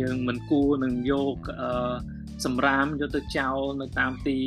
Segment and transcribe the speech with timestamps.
[0.00, 1.36] យើងមិនគួរនឹងយក
[2.44, 4.38] សម្រាមយកទៅចោលនៅតាមទី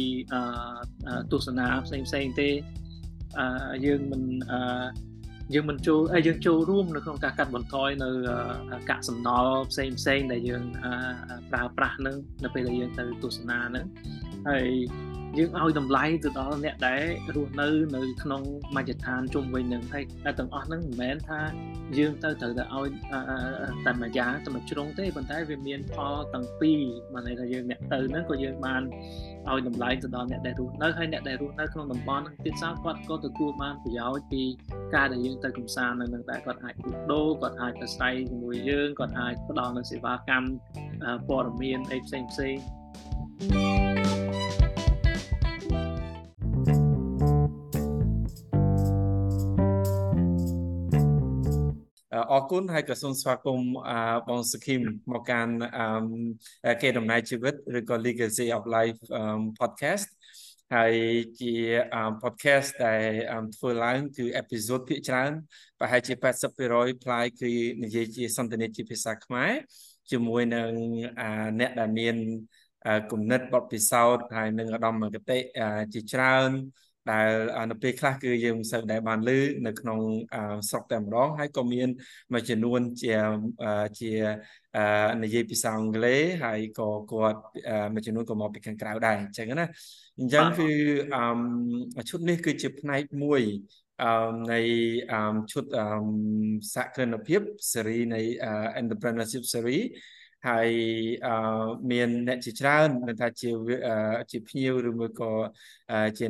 [1.32, 2.50] ទស្សនាផ្សេងផ្សេងទេ
[3.86, 4.22] យើងមិន
[5.54, 8.10] យើងមិនចូលយើងចូលរួមនៅក្នុងការកាត់បន្ថយនៅ
[8.90, 10.64] កាក់សំណល់ផ្សេងផ្សេងដែលយើង
[11.52, 13.86] ប្រើប្រាស់នឹងនៅពេលដែលយើងទៅទស្សនានឹង
[14.50, 14.68] ហើយ
[15.38, 17.04] យើងឲ្យតម្លៃទៅដល់អ្នកដែល
[17.36, 18.42] រស់នៅនៅក្នុង
[18.76, 20.04] មជ្ឈដ្ឋានជុំវិញនឹងហើយ
[20.40, 21.42] ទាំងអស់ហ្នឹងមិនមែនថា
[21.98, 22.88] យើងទៅត្រូវតែឲ្យ
[23.86, 26.80] តែមួយយ៉ាងតែមួយជ្រុងទេប៉ុន្តែវាមានផលទាំងពីរ
[27.14, 28.82] មកន័យថាយើងអ្នកទៅហ្នឹងក៏យើងបាន
[29.50, 34.44] ឲ្យតម្លៃទៅដល់អ្នកដែលរស់នៅហើយអ្នកដែលរស់នៅក្នុងតំបន់ហ្នឹងទៀតសោតគាត់ក៏ទទួលបានប្រយោជន៍ពី
[34.96, 40.50] ការដែលយើងទៅកំសាន្តនៅនឹងតែគាត់អាចលក់ដូរគាត់អាចប្រស្រ័យជាមួយយើងគាត់អាចផ្ដល់នូវសេវាកម្ម
[41.30, 43.91] ព័ត៌មានអីផ្សេងផ្សេង
[52.32, 53.70] អរគុណហើយក៏សូមស្វាគមន៍
[54.30, 55.54] បងសុខីមមកកាន់
[56.82, 59.00] គេដំណើរជីវិតឬក៏ Legacy of Life
[59.60, 60.08] podcast
[60.76, 60.96] ហើយ
[61.40, 61.54] ជា
[62.22, 63.04] podcast ដែល
[63.56, 65.32] ធ្វើឡើងគឺ episode ភាគច្រើន
[65.80, 67.52] ប្រហែលជា80%ផ្លាយគឺ
[67.84, 69.52] និយាយជាសន្ទនាជាភាសាខ្មែរ
[70.12, 70.72] ជាមួយនឹង
[71.60, 72.16] អ្នកដែលមាន
[73.12, 75.40] គំនិតបទពិសោធន៍ហើយនឹងឧត្តមគតិ
[75.94, 76.50] ជាច្រើន
[77.10, 77.30] ដែល
[77.72, 79.30] នៅពេលខ្លះគឺយើងមិនសូវដែលបានឮ
[79.68, 80.00] នៅក្នុង
[80.70, 81.90] ស្រុកតែម្ដងហើយក៏មាន
[82.34, 83.16] មួយចំនួនជា
[84.00, 84.12] ជា
[85.24, 87.40] និយាយភាសាអង់គ្លេសហើយក៏គាត់
[87.94, 89.68] មួយចំនួនក៏មកពីខាងក្រៅដែរអញ្ចឹងណា
[90.20, 90.70] អញ្ចឹងគឺ
[92.10, 93.42] ឈុតនេះគឺជាផ្នែកមួយ
[94.02, 94.60] អឺនៃ
[95.12, 95.86] អឺឈុតអឺ
[96.74, 97.42] សហគ្រិនភាព
[97.74, 98.22] សេរីនៃ
[98.82, 99.86] entrepreneurship series
[100.48, 100.70] ហើយ
[101.26, 101.32] អឺ
[101.92, 103.50] មានអ្នកជាច្រើនមិនថាជា
[104.32, 105.32] ជាភ្ញៀវឬមួយក៏
[106.20, 106.26] ជា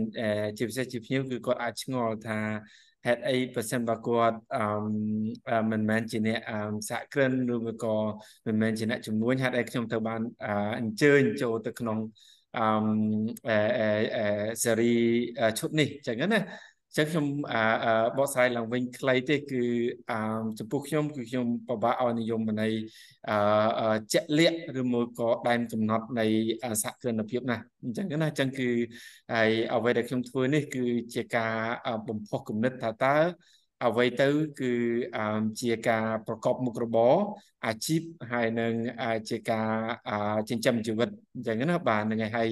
[0.58, 2.40] ជាពិសេសជាភ្ញៀវគឺគាត់អាចឆ្ងល់ថា
[3.06, 6.40] ហេតុអីប្រសិនបើគាត់អឺមិនមែនជាអ្នក
[6.90, 7.96] សហគ្រិនឬមួយក៏
[8.48, 10.22] មិនមែនជាអ្នកជំនួញហេតុអីខ្ញុំទៅបាន
[10.80, 11.98] អញ្ជើញចូលទៅក្នុង
[12.58, 13.56] អឺ
[14.64, 14.94] សេរី
[15.60, 16.40] ឈុតនេះចឹងណា
[16.98, 17.26] ចឹងខ្ញុំ
[18.18, 19.64] បកស្រាយឡើងវិញខ្លីទេគឺ
[20.60, 22.74] ចំពោះខ្ញុំគឺខ្ញុំពិបាកឲ្យនិយមន័យ
[24.14, 26.26] ជាក់លាក់ឬមួយក៏ដែនកំណត់នៃ
[26.84, 28.70] សហគ្រិនភាពណាអញ្ចឹងណាអញ្ចឹងគឺ
[29.34, 30.86] ហើយអ្វីដែលខ្ញុំធ្វើនេះគឺ
[31.16, 31.56] ជាការ
[32.08, 33.18] បំផុសគំនិតថាតើ
[33.86, 34.72] អ្វីទៅគឺ
[35.62, 37.14] ជាការប្រកបមុខរបរ
[37.68, 38.74] អាជីពហើយនឹង
[39.30, 39.70] ជាការ
[40.50, 42.50] ចិញ្ចឹមជីវិតអញ្ចឹងណាបាទហ្នឹងហើយហើយ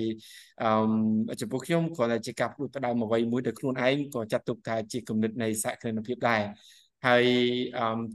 [0.63, 6.41] អឺចំពោះខ្ញុំគ្រាន់តែជាការផ្ដួចផ្ដើមអ្វីមួយដែលខ្លួនឯងក៏ចាត់ទុកថាជាគំនិតនៃសហគ្រិនភាពដែរ
[7.07, 7.25] ហើយ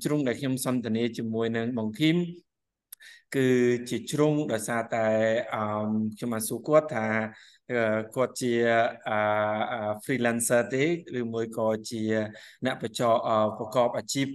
[0.04, 2.16] ជ្រុងដែលខ្ញុំសន្ទនាជាមួយនឹងបងឃីម
[3.36, 3.48] គឺ
[3.91, 5.06] ជាជ្រុងដោយសារតែ
[6.16, 7.06] ខ្ញុំបានសួរគាត់ថា
[8.14, 8.52] គាត់ជា
[10.04, 10.84] freelancer ទេ
[11.19, 12.02] ឬមួយក៏ជា
[12.64, 13.10] អ្នកបច្ចៈ
[13.58, 14.28] ប្រកបអាជីព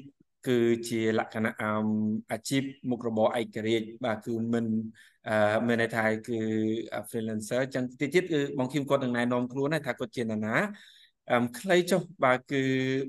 [0.47, 0.59] គឺ
[0.90, 1.53] ជាលក្ខណៈ
[2.31, 4.66] អាជីពមុខរបរឯករាជ្យបាទគឺមិន
[5.67, 6.40] មានន័យថាគឺ
[7.09, 10.56] freelancer ចឹងទីទៀតគឺបងឃីមគាត់នឹងណែនាំខ្លួនថាគាត់ជានរណា
[11.31, 12.63] អឺខ្លីចុះបាទគឺ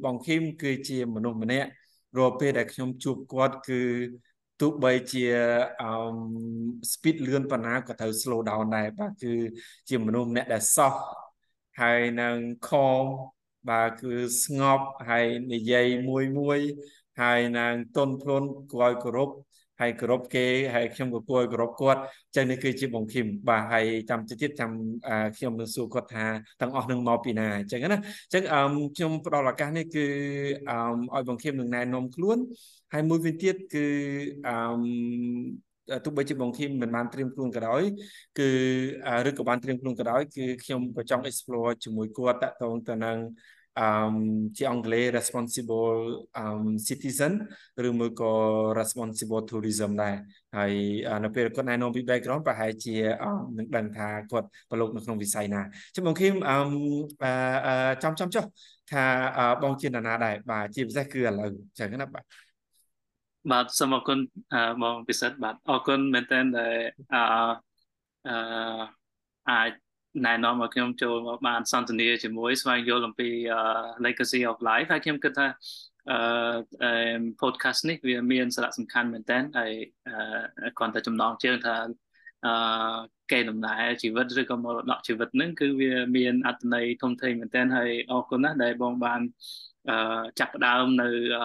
[0.04, 1.68] បងឃីមគឺជាមនុស្សម្នាក់
[2.18, 3.80] រាល់ពេលដែលខ្ញុំជួបគាត់គឺ
[4.60, 5.24] ទោះបីជា
[5.82, 5.90] អឺ
[6.92, 9.34] speed លឿនប៉ុណ្ណាក៏ត្រូវ slow down ដែរបាទគឺ
[9.88, 10.94] ជាមនុស្សម្នាក់ដែលសោះ
[11.80, 12.36] ហើយនឹង
[12.68, 13.04] ខំ
[13.70, 16.60] បាទគឺស្ងប់ហើយនិយាយមួយមួយ
[17.20, 19.30] ហើយនឹងតន់ភ្លន់គួរឲ្យគោរព
[19.80, 22.00] ហើយគោរពគេហើយខ្ញុំក៏គួរឲ្យគោរពគាត់
[22.36, 24.70] ចឹងនេះគឺជាបងឃឹមបាទហើយចាំទៅទៀតចាំ
[25.36, 26.24] ខ្ញុំនឹងសួរគាត់ថា
[26.60, 28.42] ទាំងអស់នឹងមកពីណាអញ្ចឹងណាអញ្ចឹង
[28.94, 30.06] ខ្ញុំផ្ដល់ឱកាសនេះគឺ
[31.14, 32.38] ឲ្យបងឃឹមនឹងណែនាំខ្លួន
[32.92, 33.86] ហើយមួយវិញទៀតគឺ
[34.48, 34.54] អឺ
[36.04, 37.82] ទោះបីជាបងឃីមមិនបានត្រៀមខ្លួនក៏ដោយ
[38.38, 38.48] គឺ
[39.28, 43.18] ឬក៏បានត្រៀមខ្លួនក៏ដោយគឺខ្ញុំក៏ចង់ explore ជាមួយគាត់តកតងទៅនឹង
[43.78, 43.84] អឺ
[44.56, 46.00] ជាអង់គ្លេស responsible
[46.42, 47.32] um citizen
[47.86, 48.32] ឬមួយក៏
[48.80, 50.14] responsible tourism ដែរ
[50.56, 50.72] ហើយ
[51.24, 52.96] នៅពេលគាត់ណែនាំពី background ប្រហែលជា
[53.58, 55.62] នឹងដឹងថាគាត់ប្រឡូកនៅក្នុងវិស័យណា
[55.94, 56.54] ចាំបងឃីមអឺ
[58.02, 58.44] ចំចំចុះ
[58.92, 59.04] ថា
[59.62, 62.24] បងជានរណាដែរបាទជាពិសេសគឺឥឡូវចឹងណាបាទ
[63.50, 64.18] បាទសូមអរគុណ
[64.82, 66.76] បងពិសិដ្ឋបាទអរគុណមែនទែនដែល
[67.14, 67.22] អឺ
[68.28, 68.34] អឺ
[69.50, 69.70] អាច
[70.26, 73.28] ណែនាំឲ្យខ្ញុំចូលមកបានសន្ទនាជាមួយស្វែងយល់អំពី
[74.04, 75.46] legacy of life ហើយខ្ញុំគិតថា
[76.10, 79.72] អឺ podcast នេះវាមានសារៈសំខាន់មែនទែនហើយ
[80.78, 81.76] គ្រាន់តែចំណងជើងថា
[82.46, 82.50] អឺ
[83.32, 89.20] កេរដំណែលជីវិតឬក៏មរតកជីវិតហ្នឹងគឺវាមានអត្ថន័យធំធេងមែនទែនហើយអរគុណណាស់ដែលបងបាន
[89.88, 91.44] អឺចាប់ផ្ដើមនៅអឺ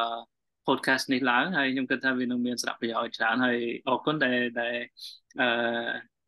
[0.67, 4.75] podcast នេះឡើងហើយខ្ញុំគិតថាវានឹងមានសារៈប្រយោជន៍ច្រើនហើយអរគុណដែលដែល
[5.39, 5.47] អឺ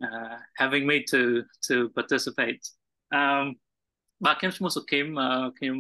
[0.06, 1.22] uh, having me to
[1.68, 2.64] to participate
[3.14, 3.46] អឺ
[4.26, 5.06] បាទខ្ញុំឈ្មោះសុខឹម
[5.58, 5.78] ខ្ញុំ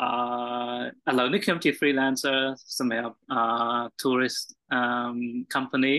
[0.00, 2.40] អឺឥឡូវនេះខ្ញុំជា freelancer
[2.78, 3.40] សម្រាប់អឺ
[4.02, 4.46] tourist
[4.78, 5.16] um
[5.54, 5.96] company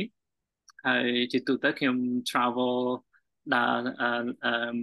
[0.87, 1.95] ហើយជាទូទៅខ្ញុំ
[2.29, 2.77] travel
[3.55, 4.77] ដើរ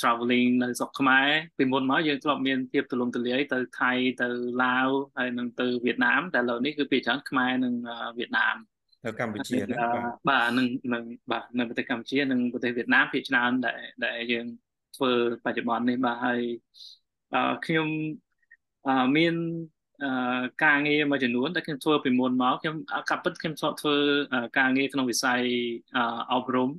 [0.00, 1.28] traveling នៅស្រុកខ្មែរ
[1.58, 3.92] ពីមុនមកយើងធ្លាប់មានភាពទូលំទូលាយទៅថៃ
[4.22, 4.28] ទៅ
[4.64, 7.74] ឡាវហើយនឹងទៅវៀតណាមតែឥឡូវនេះគឺពីច្រើនខ្មែរនិង
[8.18, 8.56] វៀតណាម
[9.04, 9.76] នៅកម្ពុជាណា
[10.28, 14.46] បាទនឹងនឹងបាទនៅប្រទេសកម្ពុជានិងប្រទេសវៀតណាមភាគច្រើនដែលដែលយើង
[14.96, 15.12] ធ្វើ
[15.44, 16.40] បច្ចុប្បន្ននេះបាទហើយ
[17.66, 17.88] ខ្ញុំ
[19.16, 19.34] មាន
[20.64, 22.76] ការងារមួយចំនួនដែលខ្ញុំធ្វើពីមុនមកខ្ញុំ
[23.10, 23.96] កាប់ពិតខ្ញុំធ្លាប់ធ្វើ
[24.58, 25.42] ការងារក្នុងវិស័យ
[26.32, 26.70] អប់រំ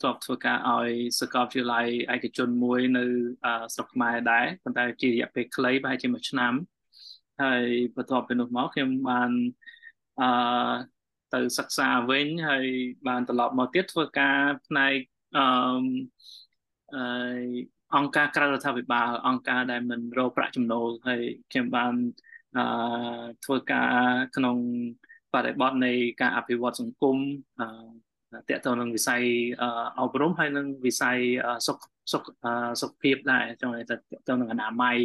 [0.00, 0.90] ធ្លាប់ធ្វើការឲ្យ
[1.20, 3.04] សាកលវិទ្យាល័យឯកជនមួយនៅ
[3.74, 6.52] ស្រុកខ្មែរដែរប៉ុន្តែជារយៈពេលខ្លីប្រហែលជាមួយឆ្នាំ
[7.42, 7.66] ហើយ
[7.96, 9.30] បន្ទាប់ពីនោះមកខ្ញុំបាន
[10.20, 10.28] អឺ
[11.34, 12.66] ទៅសិក្សាវិញហើយ
[13.08, 14.96] បានត្រឡប់មកទៀតធ្វើការផ្នែក
[15.36, 15.44] អឺ
[16.94, 17.00] អឺ
[17.96, 21.94] អង្គការក្រៅរដ្ឋាភិបាលអង្គការដែលមិនរកប្រាក់ចំណូលហើយខ្ញុំបាន
[22.56, 22.64] អឺ
[23.44, 23.90] ធ្វើការ
[24.36, 24.56] ក្នុង
[25.34, 27.16] បរិបទនៃការអភិវឌ្ឍសង្គម
[27.60, 27.66] អឺ
[28.48, 29.22] តកតទៅនឹងវិស័យ
[30.00, 31.18] អប់រំហើយនឹងវិស័យ
[31.66, 31.78] សុខ
[32.12, 32.24] សុខ
[32.80, 34.98] សុខភាពដែរចង់តែតកទៅនឹងអនាម័យ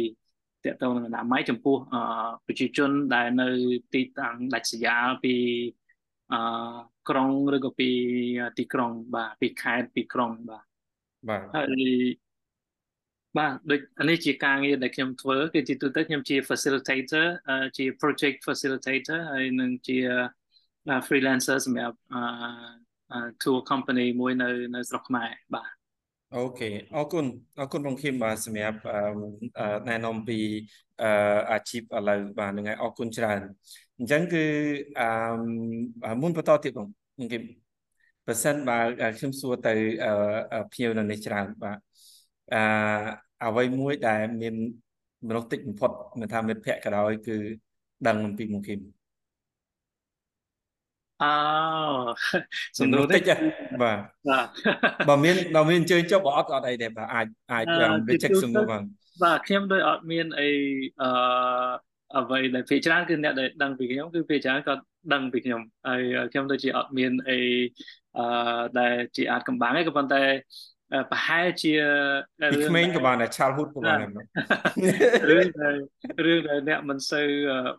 [0.64, 1.76] តកទៅនឹងអនាម័យចំពោះ
[2.46, 3.48] ប្រជាជនដែលនៅ
[3.94, 5.34] ទីតាំងដាច់ស្រយាលពី
[6.32, 6.38] អឺ
[7.08, 7.90] ក្រុងឬក៏ពី
[8.58, 10.64] ទីក្រុង បាទពីខេត្តពីក្រុងបាទ
[11.28, 12.26] បាទហើយ
[13.38, 13.80] បាទដូច
[14.10, 17.26] នេះជាការងារដែលខ្ញុំធ្វើគឺជាទូទៅខ្ញុំជា facilitator
[17.78, 19.98] ជា project facilitator ហើយនឹងជា
[21.06, 21.96] freelancer សម្រាប់
[23.42, 25.70] tour company មួយនៅនៅស្រុកខ្មែរបាទ
[26.36, 27.24] អូខេអរគុណ
[27.60, 28.78] អរគុណបងខៀមបាទសម្រាប់
[29.88, 30.38] ណែនាំពី
[31.50, 33.40] អាជីពឥឡូវបាទហ្នឹងហើយអរគុណច្រើន
[33.98, 34.44] អញ្ចឹងគឺ
[34.98, 36.88] អឺមុនបន្តទៀតបង
[37.18, 37.42] បងខៀម
[38.26, 38.86] បើសិនបាទ
[39.18, 39.74] ខ្ញុំសួរទៅ
[40.72, 41.78] ភ្ញៀវនៅនេះច្រើនបាទ
[42.52, 42.58] អឺ
[43.44, 44.54] អ្វីមួយដែលមាន
[45.28, 45.90] មនុស្សតិចបំផុត
[46.20, 47.36] មិនថាមិត្តភ័ក្តិក៏ដោយគឺ
[48.06, 48.80] ដឹងអំពីមុខគីម
[51.22, 51.32] អើ
[52.78, 53.22] សំណួរតិច
[53.82, 53.98] បាទ
[55.08, 57.64] បើមានបើមានអញ្ជើញចុះបើអត់អត់អីទេបាទអាចអាច
[58.08, 58.82] វាចេកសំណួរបាទ
[59.24, 60.48] បាទខ្ញុំដូចអត់មានអី
[61.02, 61.10] អឺ
[62.14, 64.74] អ្វីដែលភាគច្រើនគឺអ្នកដែលដឹងពីខ្ញុំគឺភាគច្រើនក៏
[65.12, 67.38] ដឹងពីខ្ញុំហើយខ្ញុំដូចជាអត់មានអី
[68.18, 68.24] អឺ
[68.78, 70.22] ដែលជាអាចកំបាំងទេក៏ប៉ុន្តែ
[71.10, 71.72] ប្រហែលជា
[72.52, 74.10] ពីក្មេងក៏បានដែរ childhood ក៏បានដែរ
[75.30, 75.74] រឿងដែល
[76.26, 77.28] រឿងដែលអ្នកមិនសូវ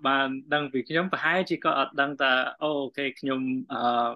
[0.07, 2.31] បានដឹងពីខ្ញុំប្រហែលជាក៏អត់ដឹងថា
[2.63, 3.39] អូខេខ្ញុំ
[3.73, 4.11] អឺ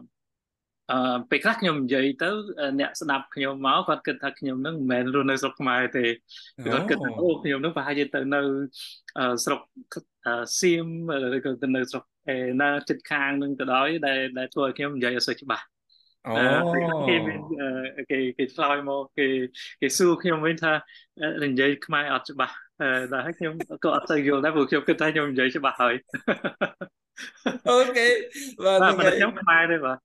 [0.92, 2.30] អឺពេលខ្លះខ្ញុំនិយាយទៅ
[2.80, 6.06] អ្នកស្ដាប់ខ្ញុំមកគាត់គិតថាខ្ញុំនឹងមិនមែនរស់នៅស្រុកខ្មែរទេ
[6.74, 8.42] គាត់គិតថាអូខ្ញុំនឹងប្រហែលជាទៅនៅ
[9.46, 9.60] ស្រុក
[10.60, 10.88] សៀម
[11.36, 12.04] ឬក៏ទៅនៅស្រុក
[12.36, 15.66] ឯណាចិត្តខាងនឹងទៅដោយដែលដែលធ្វើឲ្យខ្ញុំនិយាយអត់សូវច្បាស់
[16.28, 16.34] អូ
[17.08, 17.40] គេមាន
[18.10, 19.28] គេគេឆ្លើយមកគេ
[19.82, 20.74] គេសួរខ្ញុំវិញថា
[21.44, 22.56] និយាយខ្មែរអត់ច្បាស់
[23.12, 23.54] តែខ្ញុំ
[23.84, 25.96] ក៏អត់ទៅយល់ដែរព្រោះខ្ញុំគិតថាខ្ញុំនិយាយច្បាស់ហើយ
[27.70, 28.08] អូខេ
[28.64, 29.98] បាទខ្ញុំខ្មែរទេបាទ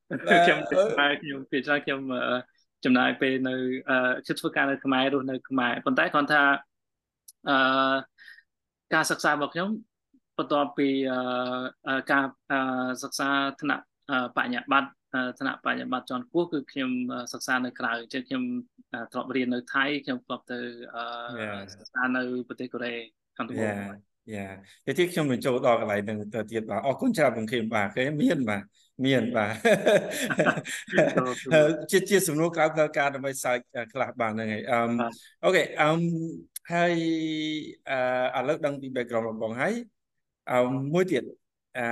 [0.46, 2.00] ខ្ញុំខ្មែរខ្ញុំពីច្រើនខ្ញុំ
[2.84, 3.54] ចំណាយពេលនៅ
[4.26, 6.42] ជិតធ្វើការនៅខ្មែររស់នៅខ្មែរប៉ុន្តែគ្រាន់ថា
[7.48, 7.96] អឺ
[8.94, 9.68] ការសិក្សារបស់ខ្ញុំ
[10.38, 10.88] បន្ទាប់ពី
[12.12, 12.24] ការ
[13.02, 13.28] សិក្សា
[13.60, 13.84] ថ្នាក់
[14.36, 14.90] បញ្ញាបត្រ
[15.40, 16.90] ថ្នាក់បញ្ញាបត្រជាន់ខ្ពស់គឺខ្ញុំ
[17.32, 18.42] សិក្សានៅក្រៅចឹងខ្ញុំ
[19.12, 20.58] ធ្លាប់រៀននៅថៃខ្ញុំធ្លាប់ទៅ
[21.74, 22.94] សិក្សានៅប្រទេសកូរ៉េ
[23.36, 23.74] ខាងត្បូង
[24.34, 24.46] យ៉ា
[24.86, 28.62] តែទីខ្ញុំបញ្ចូលដល់កន្លែងនឹងទៅទៀតបាទអរគុណច្រើនបងខៀមបាទគេមានបាទ
[29.04, 29.54] មានបាទ
[31.90, 32.66] ជាជាសំណួរក្រៅ
[32.98, 33.58] ការដើម្បីសើច
[33.92, 34.78] ខ្លះបាទហ្នឹងហើយអឺ
[35.44, 35.88] អូខេអឺ
[36.72, 36.94] ហើយ
[38.34, 39.74] អឺឥឡូវដឹងពី background របស់បងហើយ
[40.50, 40.58] អឺ
[40.94, 41.22] មួយទៀត
[41.78, 41.86] អឺ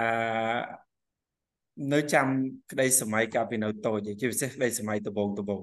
[1.92, 2.26] នៅចាំ
[2.70, 5.62] ក្តីសម័យកាលពីនៅតូចជាពិសេសក្តីសម័យដំបងដំបង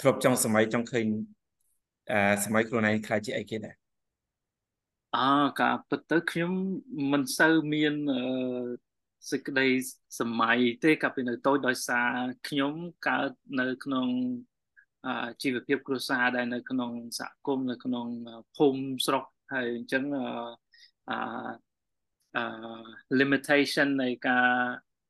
[0.00, 1.06] ធ្លាប់ចង់សម័យចង់ឃើញ
[2.12, 3.87] អឺសម័យខ្លួនឯងខ្លាចជាអីគេដែរ
[5.16, 5.20] អើ
[5.60, 6.52] ការពិតទៅខ្ញុំ
[7.12, 8.20] មិនសូវមានអឺ
[9.30, 9.66] សេចក្តី
[10.20, 12.10] សម័យទេកាលពីនៅតូចដោយសារ
[12.48, 12.72] ខ្ញុំ
[13.08, 14.08] កើតនៅក្នុង
[15.42, 18.06] ជីវភាពគ្រួសារដែលនៅក្នុងសហគមន៍នៅក្នុង
[18.56, 19.24] ភូមិស្រុក
[19.54, 21.18] ហើយអញ្ចឹងអឺ
[22.36, 22.44] អឺ
[23.20, 24.48] limitation នៃការ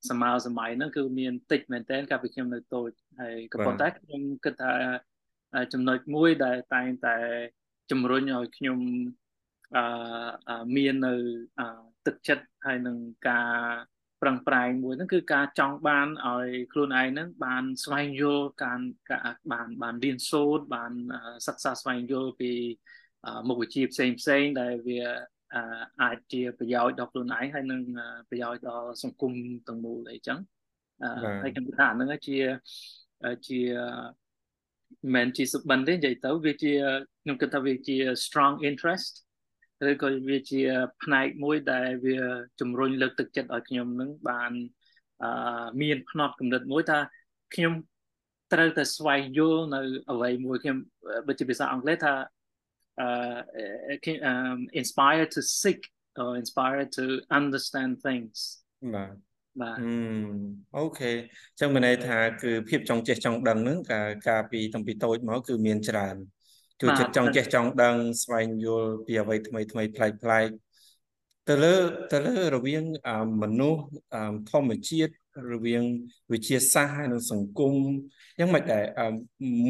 [0.09, 2.91] សម័យសម័យហ្នឹងគឺមានតិចមែនតើកាលពីខ្ញុំនៅតូច
[3.21, 4.73] ហើយក៏ប៉ុន្តែខ្ញុំគិតថា
[5.73, 7.17] ចំណុចមួយដែលតែងតែ
[7.91, 8.79] ជំរុញឲ្យខ្ញុំ
[9.77, 11.15] អឺមាននៅ
[12.07, 12.97] ទឹកចិត្តហើយនឹង
[13.29, 13.53] ការ
[14.23, 18.79] ប្រឹងប្រែងមួយហ្នឹងគឺការចង់បានឲ្យខ្លួនឯងហ្នឹងបានស្វែងយល់ការ
[19.53, 20.93] បានបានរៀនសូត្របាន
[21.47, 22.53] សិក្សាស្វែងយល់ពី
[23.49, 25.01] មុខវិជ្ជាផ្សេងផ្សេងដែលវា
[26.03, 27.83] អាចជាប្រយោជន៍ដល់ខ្លួនឯងហើយនឹង
[28.31, 29.33] ប្រយោជន៍ដល់សង្គម
[29.69, 30.39] ទាំងមូលអីចឹង
[31.43, 32.39] ហើយខ្ញុំថាហ្នឹងជា
[33.49, 33.61] ជា
[35.15, 36.73] មិនជាសុបិនទេនិយាយទៅវាជា
[37.23, 39.13] ខ្ញុំគិតថាវាជា strong interest
[39.91, 40.61] ឬក៏វាជា
[41.03, 42.19] ផ្នែកមួយដែលវា
[42.61, 44.53] ជំរុញលើកទឹកចិត្តឲ្យខ្ញុំនឹងបាន
[45.23, 46.99] អឺមានផ្នត់គំនិតមួយថា
[47.55, 47.73] ខ្ញុំ
[48.53, 49.81] ត្រូវតែស្វែងយល់នៅ
[50.13, 50.77] អ្វីមួយខ្ញុំ
[51.27, 52.15] បើជាភាសាអង់គ្លេសថា
[52.99, 53.43] uh,
[54.31, 55.81] um, inspired to seek
[56.23, 57.05] or inspired to
[57.39, 58.39] understand things
[58.95, 59.15] បាទ
[59.61, 59.77] បាទ
[60.77, 66.17] អូខេអញ្ចឹងមានន័យថាគឺភាពចង់ចេះចង់ដឹងហ្នឹងកាកាលពីតាំងពីតូចមកគឺមានច្រើន
[66.81, 70.49] ជួយចិត្តចង់ចេះចង់ដឹងស្វែងយល់ពីអ្វីថ្មីថ្មីប្លែកប្លែក
[71.49, 71.75] ទៅលើ
[72.13, 72.85] ទៅលើរវាង
[73.43, 73.83] មនុស្ស
[74.51, 75.13] ធម្មជាតិ
[75.53, 75.83] រវាង
[76.33, 77.75] វិទ្យាសាស្ត្រហើយនិងសង្គម
[78.39, 78.85] យ៉ាងម៉េចដែរ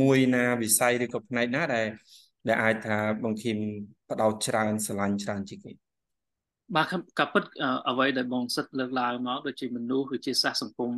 [0.00, 1.86] មួយណាវិស័យឬក៏ផ្នែកណាដែល
[2.48, 3.56] ដែលអាចថាបង្ខំ
[4.08, 5.72] បដោតច្រើនស្រឡាញ់ច្រើនជាងគេ
[6.76, 6.86] បាទ
[7.18, 7.44] ក៏ពិត
[7.90, 10.92] អ្វីដែលបងសិតលើកឡើងមកដូចជាមនុស្សវិជាសាស្ត្រសង្គម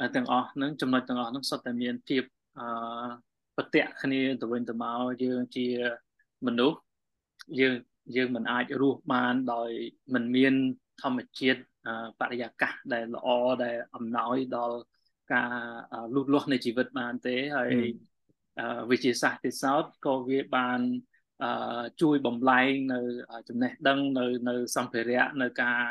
[0.00, 2.22] អឺទាំងអស់ហ្នឹងចំណុចទាំងអស់ហ្នឹងសុទ្ធតែមានភាព
[2.58, 2.66] អឺ
[3.56, 5.66] ប្រតិគ្នាទៅវិញទៅមកយើងជា
[6.46, 6.78] មនុស្ស
[7.60, 7.74] យើង
[8.16, 9.70] យើងមិនអាចរស់បានដោយ
[10.14, 10.54] មិនមាន
[11.02, 11.60] ធម្មជាតិ
[12.20, 13.28] បរិយាកាសដែលល្អ
[13.64, 14.78] ដែលអំណោយដល់
[15.34, 15.52] ការ
[16.14, 17.70] លូតលាស់នៃជីវិតបានទេហើយ
[18.90, 20.80] វិទ្យាសាស្ត្រទេសោតក៏វាបាន
[22.02, 23.00] ជួយបំលែងនៅ
[23.48, 25.82] ចំណេះដឹងនៅនៅសម្ភារៈនៅការ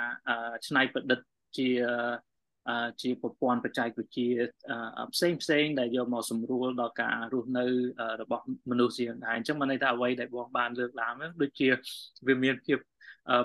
[0.68, 1.20] ច្នៃប្រឌិត
[1.58, 1.70] ជា
[3.02, 4.30] ជាប្រព័ន្ធបច្ចេកវិទ្យា
[5.14, 7.66] ផ្សេងផ្សេងដែលយកមកសម្រួលដល់ការរស់នៅ
[8.22, 11.68] របស់មនុស្សជាងដែរអញ្ចឹងមិនន័យថាអ្វីដែលបងបានលើកឡើងដូចជា
[12.28, 12.78] វាមានភាព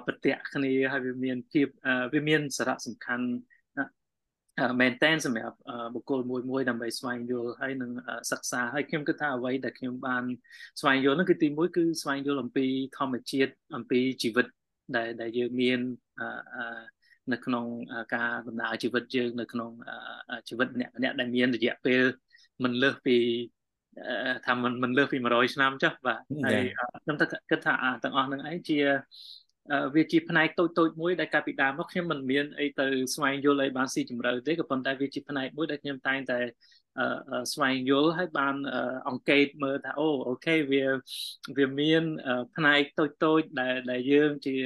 [0.06, 1.66] ប្រតិគ្នាហើយវាមានភាព
[2.14, 3.26] វាមានសារៈសំខាន់
[4.80, 5.56] មែនតែនសម្រាប់
[5.94, 7.90] បុគ្គលមួយមួយដើម្បីស្វែងយល់ហើយនឹង
[8.30, 10.24] សិក្សាហើយខ្ញុំគិតថាអ្វីដែលខ្ញុំបាន
[10.80, 12.66] ស្វែងយល់នោះគឺទីមួយគឺស្វែងយល់អំពី
[12.98, 14.46] ធម្មជាតិអំពីជីវិត
[14.96, 15.80] ដែលដែលយើងមាន
[17.32, 17.64] នៅក្នុង
[18.14, 19.70] ការដំណើរជីវិតយើងនៅក្នុង
[20.48, 22.02] ជីវិតម្នាក់ម្នាក់ដែលមានរយៈពេល
[22.64, 23.16] មិនលើសពី
[24.46, 26.60] ថាមិនមិនលើសពី100ឆ្នាំចុះបាទហើយ
[27.04, 27.16] ខ្ញុំ
[27.50, 27.74] គិតថា
[28.04, 28.78] ទាំងអស់នឹងឯងជា
[29.94, 36.38] វាជាផ្នែកតូចតូចមួយដែលកាលពីដើមមកខ្ញុំមិនមានអីទៅស្វែងយល់អីបានស៊ីជម្រៅទេក៏ប៉ុន្តែវាជាផ្នែកមួយដែលខ្ញុំតែងតែ
[37.52, 38.54] ស្វែងយល់ហើយបាន
[39.08, 40.84] អង្កេតមើលថាអូអូខេវា
[41.58, 42.02] វាមាន
[42.56, 44.56] ផ្នែកតូចតូចដែលដែលយើងជា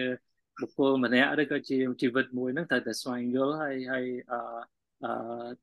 [0.60, 5.10] បុគ្គលម្នាក់ឬក៏ជាជីវិតមួយហ្នឹងត្រូវតែស្វែងយល់ហើយហើយអឺ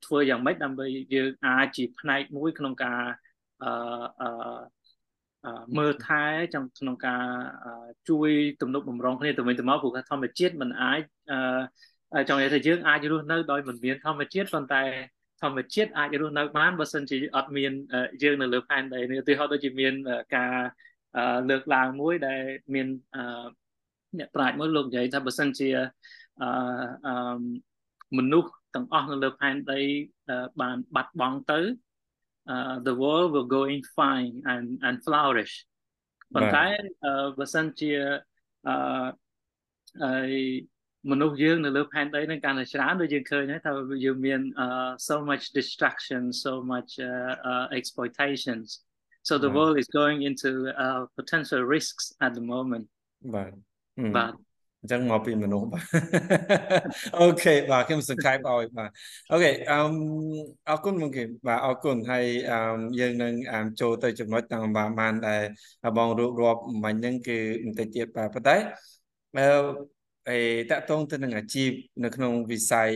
[0.05, 3.01] ធ្វើយ៉ាងម៉េចដើម្បីយើងអាចជាផ្នែកមួយក្នុងការ
[3.63, 4.61] អឺ
[5.77, 7.25] មើលថែ trong ក្នុងការ
[8.09, 8.29] ជួយ
[8.61, 11.01] ទំនុកបំរុងគ្នាទៅវិញទៅមកព្រោះធម្មជាតិมันអាច
[12.29, 14.83] ចង់និយាយថាយើងអាចរស់នៅដោយមិនមានធម្មជាតិប៉ុន្តែ
[15.41, 17.71] ធម្មជាតិអាចរស់នៅបានបើសិនជាអត់មាន
[18.23, 19.93] យើងនៅលើផែនដីនេះឧទាហរណ៍ដូចជាមាន
[20.35, 20.55] ការ
[21.49, 22.41] លើកឡើងមួយដែល
[22.73, 22.87] មាន
[24.19, 25.69] អ្នកប្រាជ្ញមួយលោកនិយាយថាបើសិនជា
[28.17, 29.81] មនុស្សទាំងអស់នៅលើផែនដី
[30.61, 31.59] បានបាត់បង់ទៅ
[32.53, 35.53] uh, the world will go in fine and and flourish
[36.33, 36.65] ប៉ុន្តែ
[37.39, 37.91] បើសិនជា
[38.67, 40.11] អឺ
[41.11, 43.71] មនុស្សយើងនៅលើផែនដីនឹងកាន់តែច្រើនដូចយើងឃើញហើយថា
[44.05, 44.41] យើងមាន
[45.09, 48.67] so much distraction so much uh, uh, exploitations
[49.27, 50.51] so the world is going into
[50.83, 52.85] uh, potential risks at the moment
[53.35, 53.70] បាទ
[54.17, 54.33] បាទ
[54.81, 55.83] អញ្ចឹងមកពីមនុស្សបាទ
[57.19, 58.89] អូខេបាទខ្ញុំសង្ខេបឲ្យបាទ
[59.31, 59.77] អូខេអឺ
[60.69, 62.57] អរគុណមកគេបាទអរគុណហើយអឺ
[62.99, 63.33] យើងនឹង
[63.81, 64.65] ចូលទៅចំណុចតាម
[64.99, 65.41] បានដែល
[65.97, 68.55] បងរួបរាប់មិញហ្នឹងគឺបន្តិចទៀតបាទប៉ុន្តែ
[69.37, 69.45] អឺ
[70.29, 70.39] អេ
[70.71, 71.71] តកតងទៅនឹងអាជីព
[72.03, 72.91] នៅក្នុងវិស័យ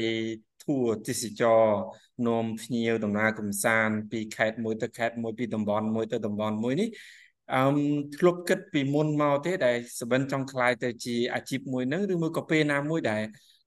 [0.63, 1.63] ធួទេសចរ
[2.27, 6.89] នាំភ្ញៀវដំណើរកំសាន្តពីខេត្តមួយទៅខេត្តមួយពីតំបន់មួយទៅតំបន់មួយនេះ
[7.53, 7.59] អឺ
[8.15, 13.21] ធ្លុបគិតពីមុនមកទេដែលសបិនចង់ខ្លាយទៅជាអាជីពមួយហ្នឹងឬមួយក៏ពេលណាមួយដែល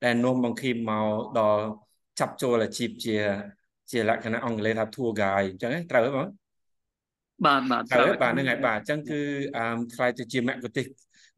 [0.05, 1.07] ដែលនោមបង្ខំមក
[1.39, 1.63] ដល់
[2.19, 3.17] ចាប់ចូលអាជីពជា
[3.91, 6.29] ជាលក្ខណៈអង់គ្លេសថា tour guide អញ្ចឹងត្រូវទេបង
[7.47, 9.21] បាទបាទត្រូវបាទហ្នឹងហើយបាទអញ្ចឹងគឺ
[9.57, 10.87] អឺខ្លាយទៅជាមគ្គុទេស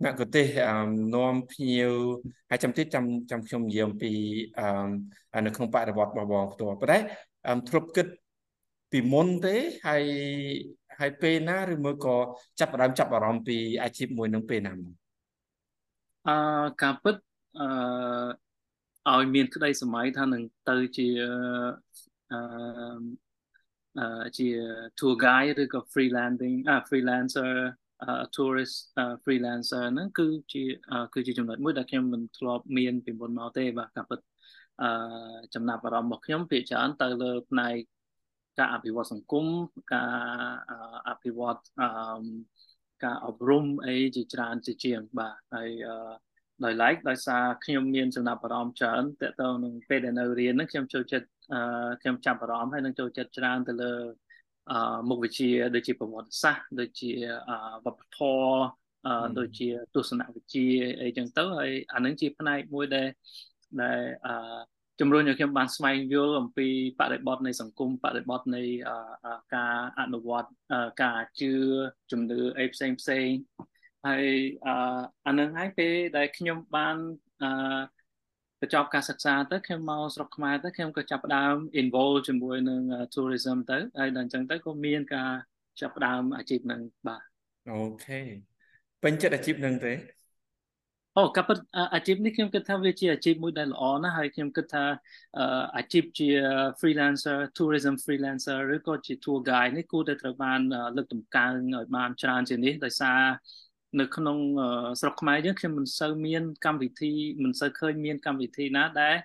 [0.04, 0.74] មគ្គុទេសអឺ
[1.14, 1.92] នាំភ្ញៀវ
[2.50, 4.12] ហើយចាំទៀតចាំចាំខ្ញុំនិយាយអំពី
[5.34, 6.98] អឺនៅក្នុងបរិវត្តរបស់បងផ្ទាល់ប៉ុន្តែ
[7.48, 8.06] អឺធ្លុបគិត
[8.92, 9.56] ពីមុនទេ
[9.86, 10.04] ហើយ
[11.00, 12.16] ហើយពេលណាឬមួយក៏
[12.60, 14.92] ចាប់ផ្ដើមចាប់អារម្មណ៍ពីអាជីពមួយនឹងពេលណាមក
[16.28, 16.36] អឺ
[16.82, 17.16] ការពិត
[17.60, 21.08] អឺឲ្យមានក្តីសម័យថានឹងទៅជា
[22.32, 24.48] អឺជា
[24.98, 27.52] tour guide ឬក៏ freelancing អា freelancer
[28.36, 28.76] tourist
[29.24, 30.62] freelancer ហ្នឹងគឺជា
[31.14, 34.20] គឺជាចំណុចមួយដែលខ្ញុំមិនធ្លាប់មានពីមុនមកទេបាទការពិត
[34.82, 34.88] អឺ
[35.54, 37.76] ចំណាប់អារម្មណ៍របស់ខ្ញុំភាគច្រើនទៅលើផ្នែក
[38.58, 39.46] ការអភិវឌ្ឍសង្គម
[39.92, 40.10] ការ
[41.08, 41.88] អភិវឌ្ឍអឺ
[43.04, 45.70] ការអប់រំអីជាច្រើនជាជាងបាទហើយ
[46.64, 51.28] ដោយឡែកដោយសារខ្ញុំមានចំណាប់អារម្មណ៍ច្រើនតើតើនឹងពេលដែលនៅរៀនហ្នឹងខ្ញុំចូលចិត្ត
[52.02, 53.92] ខ្ញុំចាប់អារម្មណ៍ហើយនឹងចូលចិត្តច្រើនទៅលើ
[55.08, 57.10] មុខវិជ្ជាដូចជាប្រវត្តិសាស្ត្រដូចជា
[57.84, 58.80] វប្បធម៌
[59.38, 60.66] ដូចជាទស្សនវិជ្ជា
[61.00, 63.08] អីចឹងទៅហើយអានឹងជាផ្នែកមួយដែល
[63.82, 64.00] ដែល
[65.00, 66.68] ជំរុញឲ្យខ្ញុំបានស្វែងយល់អំពី
[67.00, 68.62] បរិបទនៃសង្គមបរិបទនៃ
[69.56, 70.50] ការអនុវត្ត
[71.02, 71.52] ការជឿ
[72.10, 73.28] ជំនឿអីផ្សេងផ្សេង
[74.06, 74.26] ហើយ
[75.26, 76.96] អានឹងហើយពេលដែលខ្ញុំបាន
[77.42, 77.50] អឺ
[78.60, 82.80] បញ្ចប់ការសិក្សាទៅខ្ញុំមកស្រុកខ្មែរទៅខ្ញុំក៏ចាប់ផ្ដើម involve ជាមួយនឹង
[83.14, 85.32] tourism ទៅហើយដល់អញ្ចឹងទៅក៏មានការ
[85.80, 87.22] ចាប់ផ្ដើមអាជីពនឹងបាទ
[87.70, 88.20] អូខេ
[89.02, 89.92] ពេញចិត្តអាជីពនឹងទេ
[91.20, 91.58] អូកាពិត
[91.94, 94.84] អាជីពនេះខ្ញុំគិតថាវាជាអាជីពមួយដែលល្អណាស់ហើយខ្ញុំគិតថា
[95.76, 96.28] អាជីពជា
[96.80, 100.60] freelancer tourism freelancer ឬក៏ជា tour guide នេះគួរតែត្រូវបាន
[100.96, 103.20] លើកតម្កើងឲ្យបានច្រើនជាងនេះដោយសារ
[104.00, 104.38] នៅក្នុង
[105.00, 107.12] ស្រុកខ្មែរយើងខ្ញុំមិនសូវមានកម្មវិធី
[107.42, 109.16] មិនសូវឃើញមានកម្មវិធីណាដែល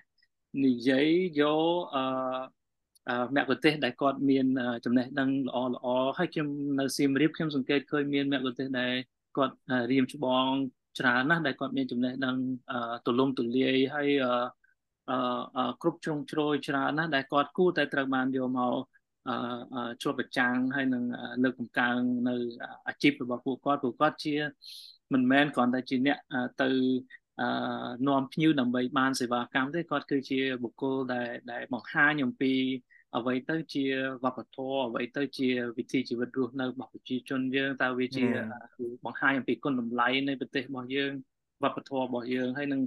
[0.64, 1.08] និយាយ
[1.40, 1.62] យក
[1.94, 4.46] អឺមគ្គុទ្ទេសក៍ដែលគាត់មាន
[4.84, 5.86] ចំណេះដឹងល្អល្អ
[6.18, 6.48] ហើយខ្ញុំ
[6.80, 8.94] នៅសៀមរាបខ្ញុំសង្កេតឃើញមានមគ្គុទ្ទេសក៍ដែល
[9.36, 9.54] គាត់
[9.90, 10.48] រៀមច្បង
[10.98, 12.36] ច្រើនណាស់ដែលគាត់មានចំណេះដឹង
[13.06, 14.08] ទូលំទូលាយហើយ
[15.10, 18.74] អឺគ្រប់ជ្រុងជ្រោយច្រើនណាស់ដែលគាត់គួរតែត្រូវបានយកមក
[20.02, 21.04] ជាប់ប្រចាំងហើយនឹង
[21.42, 21.98] លើកកម្កើង
[22.28, 22.34] នៅ
[22.88, 24.34] អាជីពរបស់ពួកគាត់ពួកគាត់ជា
[25.12, 26.18] មិនមែនគ្រាន់តែជាអ្នក
[26.62, 26.68] ទៅ
[28.08, 32.52] នាំភ្ញៀវដើម្បីបានសេវាកម្មទេគាត់គឺជាបុគ្គលដែលដែលបង្ហាញអំពី
[33.16, 33.84] អ្វីទៅជា
[34.24, 38.24] វប្បធម៌អ្វីទៅជាវិធីជីវិតរស់នៅរបស់ប្រជាជនយើងតើវាជា
[39.04, 41.12] បង្ហាញអំពីគុណតម្លៃនៃប្រទេសរបស់យើង
[41.64, 42.80] វប្បធម៌របស់យើងហើយនឹង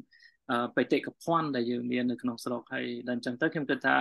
[0.75, 3.95] បេតិកភណ្ឌដែលយើងមាននៅក្នុងស្រុកហើយដល់អញ្ចឹងទៅខ្ញុំគិតថា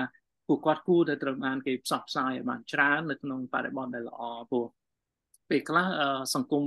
[0.49, 4.67] ពួកគាត់គួរតែត្រូវបានគេផ្សព្វផ្សាយឲ្យបានច្រើននៅក្នុងបរិបទដែលល្អព្រោះ
[5.51, 5.87] ពេលខ្លះ
[6.35, 6.65] សង្គម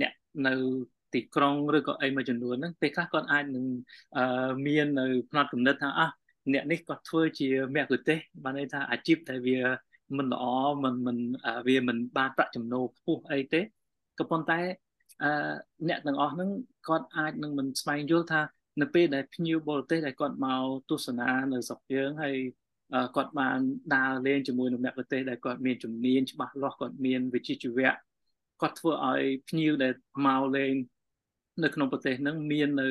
[0.00, 0.12] អ្នក
[0.46, 0.54] នៅ
[1.14, 3.64] ទីក្រុងឬក៏អីមួយចំនួនហ្នឹងពេលខ្លះគាត់អាចនឹង
[4.66, 6.10] មាននៅផ្នត់គំនិតថាអះ
[6.52, 9.58] អ្នកនេះគាត់ធ្វើជាមគ្គុទេសបានន័យថាអាជីពដែលវា
[10.16, 10.44] មិនល្អ
[10.84, 11.18] មិនមិន
[11.66, 13.60] វាមិនបានប្រាក់ចំណូលខ្ពស់អីទេ
[14.18, 14.60] ក៏ប៉ុន្តែ
[15.88, 16.50] អ្នកទាំងអស់ហ្នឹង
[16.88, 18.40] គាត់អាចនឹងមិនស្វែងយល់ថា
[18.80, 22.36] នៅពេលដែលភ្ញៀវបរទេសដែលគាត់មកទស្សនានៅស្រុកយើងហើយ
[23.16, 23.58] គាត់បាន
[23.94, 27.90] ដើរលេងជាមួយនឹងអ្នកប្រទេសដែលគាត់មានជំនាញច្បាស់លាស់គាត់មានវិជ្ជាជីវៈ
[28.60, 29.92] គាត់ធ្វើឲ្យភ្ញៀវដែល
[30.26, 30.72] មកលេង
[31.62, 32.88] នៅក្នុងប្រទេសហ្នឹងមាននៅ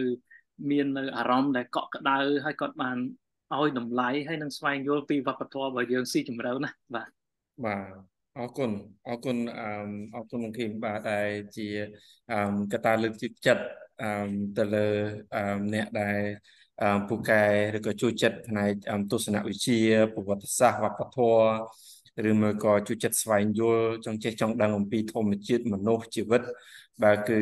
[0.71, 2.97] មាននៅអារម្មណ៍ដែលកក់ក្ដៅហើយគាត់បាន
[3.59, 7.09] ឲ្យតម្លៃហើយនឹងស្វែងយល់ពីវប្បធម៌របស់យើងស៊ីជម្រៅណាបាទ
[7.65, 8.71] បាទអរគុណ
[9.07, 9.37] អរគុណ
[10.15, 11.67] អរគុណលោកគីមបាទដែលជា
[12.73, 13.63] កត្តាលើកទឹកចិត្ត
[14.57, 14.87] ទៅលើ
[15.73, 16.19] អ្នកដែល
[17.07, 17.43] ពូកែ
[17.75, 18.71] ឬក៏ជួយចិត្តផ្នែក
[19.11, 19.79] ទស្សនវិជ្ជា
[20.13, 26.41] ប្រវត្តិសាស្ត្រវប្បធម៌ឬមួយក៏ជួយចិត្តស្វែងយល់ចង់ចេះចង់ដឹងអំពីធម្មជាតិមនុស្សជីវិត
[27.01, 27.33] បាទគឺ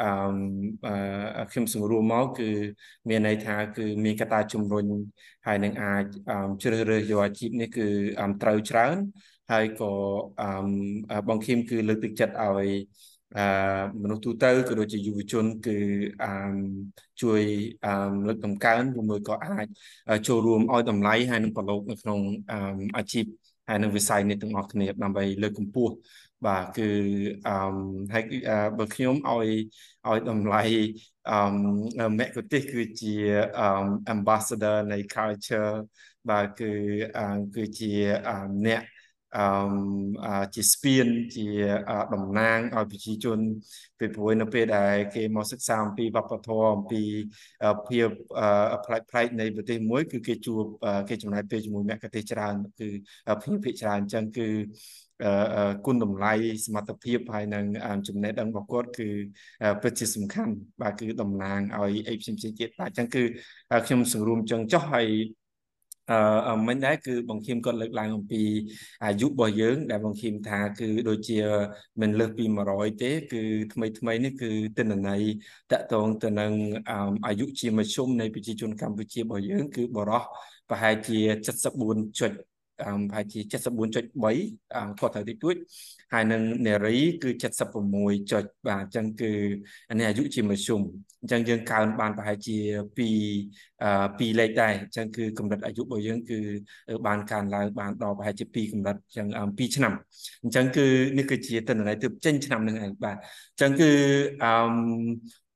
[0.00, 2.44] អឺខ្ញុំសង្រួមមកគឺ
[3.08, 4.86] មានន័យថាគឺមានកត្តាជំរុញ
[5.46, 6.04] ហើយនឹងអាច
[6.62, 7.82] ជ្រើសរើសយកអាជីពនេះគឺ
[8.42, 8.96] ត្រូវច្រើន
[9.50, 9.92] ហើយក៏
[11.28, 12.68] បងឃីមគឺលើកទឹកចិត្តឲ្យ
[13.36, 13.42] អឺ
[14.02, 15.78] មនុស្សទូទៅក៏ដូចជាយុវជន គឺ
[16.22, 16.30] អឺ
[17.22, 17.42] ជួយ
[17.84, 17.90] អឺ
[18.26, 19.66] លើកតម្កើងឬមួយក៏អាច
[20.28, 22.20] ចូលរួមឲ្យតម្លៃហើយនឹងប្រឡូកនៅក្នុង
[22.96, 23.24] អាជីព
[23.70, 25.94] ហើយនឹងវិស័យនេះទាំងអស់គ្នាដើម្បីលើកកម្ពស់
[26.46, 26.88] បាទគឺ
[27.46, 27.52] អឺ
[28.12, 28.24] ហើយ
[28.78, 29.48] បើខ្ញុំឲ្យ
[30.08, 30.62] ឲ្យតម្លៃ
[31.28, 33.14] អឺមគ្គុទេសគឺជា
[33.58, 33.66] អឺ
[34.14, 35.72] ambassador នៃ culture
[36.30, 36.72] បាទគឺ
[37.54, 37.92] គឺជា
[38.66, 38.82] អ្នក
[39.36, 41.46] អឺជាស្ពានជា
[42.14, 43.38] តំណាងឲ្យប្រជាជន
[43.98, 47.02] ពីព្រោះនៅពេលដែលគេមកសិក្សាអំពីវប្បធម៌អំពី
[47.88, 48.08] ភាព
[48.86, 50.64] ផ្លែកផ្លែកនៃប្រទេសមួយគឺគេជួប
[51.08, 52.88] គេចំណាយពេលជាមួយមគ្គុទេសច្រើនគឺ
[53.42, 54.48] ភ្ញៀវភាគច្រើនអញ្ចឹងគឺ
[55.86, 56.32] គុណតម្លៃ
[56.66, 57.64] សមត្ថភាពហើយនឹង
[58.08, 59.08] ចំណេះដឹងរបស់គាត់គឺ
[59.82, 63.22] ពិតជាសំខាន់បាទគឺតំណាងឲ្យអីផ្សេងៗទៀតបាទអញ្ចឹងគឺ
[63.86, 65.08] ខ្ញុំសង្រួមចឹងចុះហើយ
[66.48, 68.42] អឺមិញដែរគឺបងឃីមគាត់លើកឡើងអំពី
[69.04, 71.38] អាយុរបស់យើង ដែលបងឃីមថាគឺដូចជា
[72.00, 73.42] មិនលើសពី100ទេ គឺ
[73.72, 75.22] ថ្មីថ្មីនេះគឺទិន្នន័យ
[75.72, 76.52] តកតងទៅនឹង
[77.26, 80.22] អាយុជាមធ្យមនៃប្រជាជនកម្ពុជារបស់យើង គឺបរោះ
[80.68, 81.18] ប្រហែលជា
[82.10, 85.56] 74.5ប្រហែលជា74.3គាត់ត្រូវតិចតួច
[86.12, 87.30] ហើយនឹងនារីគឺ
[87.80, 89.32] 76ចុចបាទអញ្ចឹងគឺ
[89.98, 90.80] នេះអាយុជាមធ្យម
[91.22, 92.56] អញ្ចឹងយើងកើនបានប្រហែលជា
[92.96, 96.38] 2 2លេខដែរអញ្ចឹងគឺកម្រិតអាយុរបស់យើងគឺ
[97.06, 99.26] បានកើនឡើងបានដល់ប្រហែលជា2កម្រិតអញ្ចឹង
[99.58, 99.92] 2ឆ្នាំ
[100.42, 100.86] អញ្ចឹងគឺ
[101.18, 103.90] នេះគឺជាទិន្នន័យទើបចេញឆ្នាំនឹងឯងបាទអញ្ចឹងគឺ
[104.44, 104.52] អឺ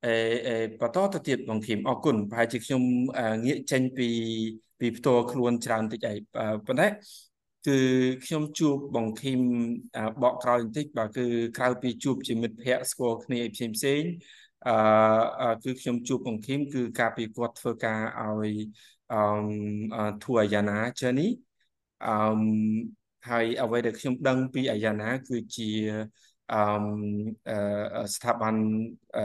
[0.05, 0.15] អេ
[0.47, 2.83] អេបន្តទៅទៀតបងឃីមអរគុណប្រហែលជាខ្ញុំ
[3.47, 4.09] ងាកចេញពី
[4.81, 6.15] ពីផ្ទាល់ខ្លួនច្រើនតិចអី
[6.67, 6.89] ប៉ុន្តែ
[7.67, 7.73] គឺ
[8.25, 9.41] ខ្ញុំជួបបងឃីម
[10.23, 14.03] បកក្រោយបន្តិចបាទគឺក្រៅពីជួបជាមិត្តភ័ក្តិស្គាល់គ្នាផ្សេងផ្សេង
[14.67, 18.55] អឺគឺខ្ញុំជួបបងឃីមគឺការពីគាត់ធ្វើការឲ្យ
[19.13, 21.29] អឺធូអាយ៉ាណា journey
[22.05, 22.11] អឺ
[23.31, 25.71] ហើយអ្វីដែលខ្ញុំដឹងពីអាយ៉ាណាគឺជា
[26.53, 28.55] អឺស្ថាប័ន
[29.17, 29.23] អឺ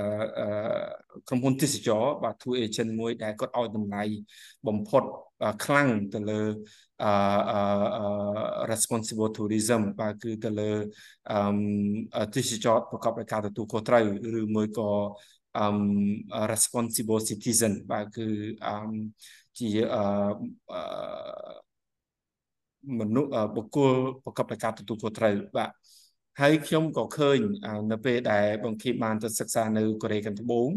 [1.28, 4.04] ក្រុមហ៊ុនទេសចរបាទ tour agent មួយដែលគាត់ឲ្យតម្លៃ
[4.67, 5.04] បំផុត
[5.63, 6.41] ខ្លាំងទៅលើ
[7.03, 7.12] អឺ
[8.71, 10.71] responsible tourism បាទគឺទៅលើ
[12.15, 14.05] អឺទេសចរប្រកបដោយការទទួលខុសត្រូវ
[14.39, 14.89] ឬមួយក៏
[15.57, 15.67] អឺ
[16.53, 18.27] responsible citizen បាទគឺ
[18.67, 18.73] អឺ
[19.59, 21.69] ជាអឺ
[22.99, 25.69] មនុស្សបុគ្គលប្រកបដោយការទទួលខុសត្រូវបាទ
[26.41, 27.39] ហើយខ្ញុំក៏ឃើញ
[27.91, 30.69] នៅពេលដែលបងគីបានទៅសិក្សានៅកូរ៉េខាងត្បូង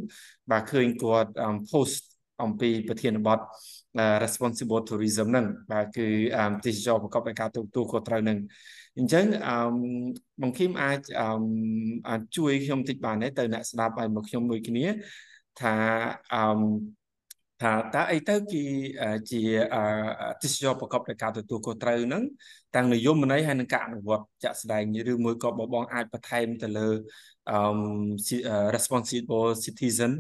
[0.51, 1.31] បាទឃើញគាត់
[1.71, 2.03] post
[2.43, 3.41] អំពីប្រធានបទ
[4.25, 6.07] responsible tourism ហ្នឹងបាទគឺ
[6.65, 8.39] ទេសចរប្រកបដោយការទទួលខុសត្រូវហ្នឹង
[8.99, 9.55] អញ្ចឹងអឺ
[10.43, 11.01] បងគីមអាច
[12.09, 14.85] អឺជួយខ្ញុំតិចបានទេទៅអ្នកស្ដាប់ឲ្យមកខ្ញុំមួយគ្នា
[15.61, 15.75] ថា
[16.35, 16.43] អឺ
[17.63, 18.65] ថាតើអីទៅគេ
[19.31, 19.43] ជា
[20.43, 22.23] ទេសចរប្រកបដោយការទទួលខុសត្រូវហ្នឹង
[22.75, 26.89] ទាំងនិយមន័យហើយនឹងការអនុវត្តជាក់ស្ដែងឬមួយក៏បបងអាចបន្ថែមទៅលើ
[27.51, 27.57] អឺ
[28.77, 30.13] responsible citizen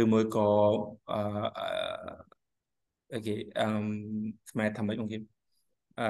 [0.00, 0.48] ឬមួយក៏
[1.10, 1.20] អឺ
[3.12, 3.66] អូខេអឺ
[4.50, 5.18] ខ្មែរថាម៉េចបងគេ
[6.00, 6.06] អឺ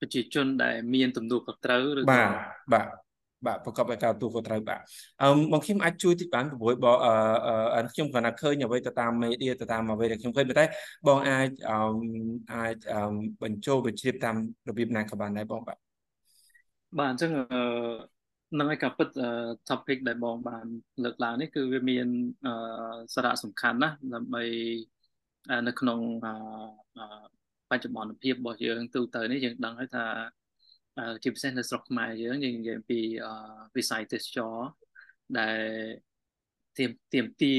[0.00, 2.30] ប្រជាជនដែលមានទំនួលខុសត្រូវឬបាទ
[2.72, 3.05] បាទ
[3.46, 4.80] បាទប្រកបដោយការទូខុសត្រូវបាទ
[5.22, 10.64] អឺបងខ្ញុំអាចជួយតិចបានព្រោះបងអឺខ្ញុំគ្រាន់តែឃើញអ្វីទៅតាមមេឌៀទៅតាមអ្វីដែលខ្ញុំឃើញប៉ុន្តែ
[11.08, 11.78] បងអាចអឺ
[12.54, 12.76] អាច
[13.42, 14.36] បញ្ចូលបញ្ជ្រាបតាម
[14.68, 15.78] របៀបណាក៏បានដែរបងបាទ
[16.98, 17.62] បាទអញ្ចឹងអឺ
[18.58, 19.08] នឹងឯកាពិត
[19.68, 20.66] topic ដែលបងបាន
[21.04, 22.06] លើកឡើងនេះគឺវាមាន
[23.14, 24.44] សារៈសំខាន់ណាស់ដើម្បី
[25.68, 26.00] នៅក្នុង
[27.70, 30.04] បច្ចុប្បន្នភាពរបស់យើងទូទៅនេះយើងដឹងហើយថា
[31.22, 33.00] ជាពិសេសនៅស្រុកខ្មែរយើងយើងនិយាយពី
[33.76, 34.56] វិស័យទេសចរ
[35.38, 35.60] ដែល
[36.78, 37.54] ទៀមទៀមទា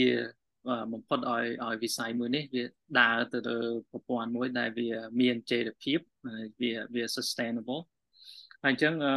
[0.93, 2.63] បំផុតឲ្យឲ្យវិស័យមួយនេះវា
[2.99, 3.59] ដើរទៅលើ
[3.91, 4.89] ប្រព័ន្ធមួយដែលវា
[5.21, 5.99] មានចីរភាព
[6.61, 7.81] វាវា sustainable
[8.63, 9.15] ហើយអញ្ចឹងអឺ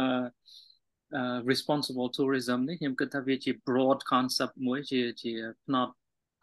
[1.51, 5.33] responsible tourism នេះខ្ញុំគិតថាវាជា broad concept មួយជាជា
[5.65, 5.93] ផ្នត់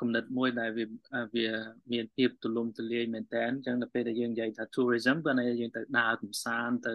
[0.01, 0.87] គំនិតមួយដែលវា
[1.35, 1.49] វា
[1.93, 6.95] មានភាពទូលំទូលាយមែនតើអញ្ចឹងដល់ពេលដែលយើងនិយាយថា tourism គឺយើងទៅដើរកម្សាន្តទៅ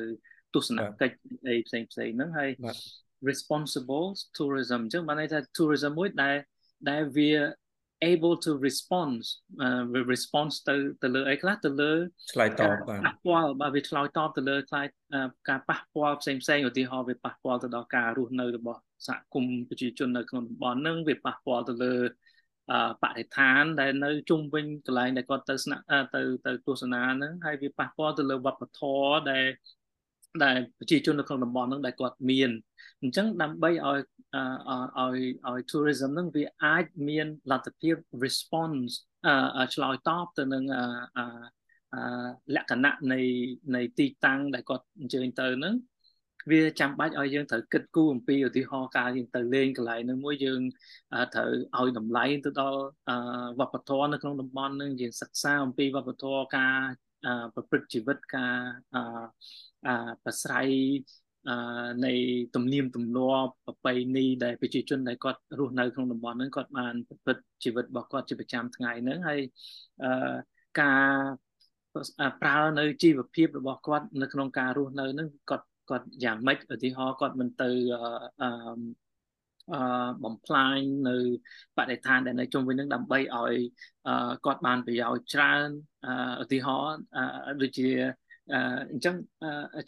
[0.55, 1.15] ទស្សនកិច្ច
[1.47, 2.49] អីផ្សេងផ្សេងហ្នឹងហើយ
[3.29, 6.35] responsible tourism អញ្ចឹងបានន័យថា tourism មួយដែល
[6.89, 7.31] ដែលវា
[8.11, 9.25] able to response
[9.93, 11.91] វា response ទៅទៅលើអីខ្លះទៅលើ
[12.33, 14.85] ឆ្លើយតបបាទប៉ះពាល់បាទវាឆ្លើយតបទៅលើខ្លាយ
[15.49, 21.93] ការប៉ះពាល់ផ្សេងផ្សេងឧទាហរណ៍វាប៉ះពាល់ទៅដល់ការរស់នៅរបស់សហគមន៍ប្រជាជននៅក្នុងតំបន់ហ្នឹងវាប៉ះពាល់ទៅលើ
[23.03, 25.83] បរិស្ថានដែលនៅជុំវិញកន្លែងដែលគាត់ទៅស្នាក់
[26.15, 29.45] ទៅទៅទស្សនាហ្នឹងហើយវាប៉ះពាល់ទៅលើវប្បធម៌ដែល
[30.43, 32.49] ដែលប្រជាជននៅក្នុងតំបន់ហ្នឹងដែលគាត់មាន
[33.01, 33.99] អញ្ចឹងដើម្បីឲ្យ
[34.99, 35.17] ឲ្យ
[35.47, 38.91] ឲ្យ tourism ហ្នឹងវាអាចមានលទ្ធភាព response
[39.73, 40.63] ឆ្លើយតបទៅនឹង
[42.55, 43.19] លក្ខណៈនៃ
[43.75, 45.75] នៃទីតាំងដែលគាត់អញ្ជើញទៅហ្នឹង
[46.51, 50.61] វាចាំបាច់ឲ្យយើងត្រូវគិតគូរអំពីឧទាហរណ៍ការយើងទៅលេងកន្លែងហ្នឹងមួយយើង
[51.33, 52.79] ត្រូវឲ្យតម្លៃទៅដល់
[53.59, 56.79] វប្បធម៌នៅក្នុងតំបន់ហ្នឹងយើងសិក្សាអំពីវប្បធម៌ការ
[57.53, 58.53] ប្រព្រឹត្តជីវិតការ
[60.23, 60.67] ប្រស្រ័យ
[62.05, 62.13] នៃ
[62.55, 69.39] ទំនៀមទម្លាប់ប្រពៃណីដែលប្រជាជនដែលគាត់រស់នៅក្នុងតំបន់ហ្នឹងគាត់បានប្រព្រឹត្តជីវិតរបស់គាត់ជាប្រចាំថ្ងៃហ្នឹងហើយ
[70.81, 71.11] ការ
[72.41, 78.01] ប្រើនៅជីវភាពរបស់គាត់នៅក្នុងការរស់នៅហ្នឹងគាត់គាត់យ៉ាងម៉េចឧទាហរណ៍គាត់មិនទៅអឺ
[78.41, 78.49] អឺ
[80.23, 80.77] បំផ្លាញ
[81.09, 81.17] នៅ
[81.77, 83.55] បរិស្ថានដែលនៅជុំវិញនឹងដើម្បីឲ្យ
[84.45, 85.67] គាត់បានប្រយោជន៍ច្រើន
[86.43, 87.01] ឧទាហរណ៍
[87.61, 87.87] ដូចជា
[88.91, 89.15] អញ្ចឹង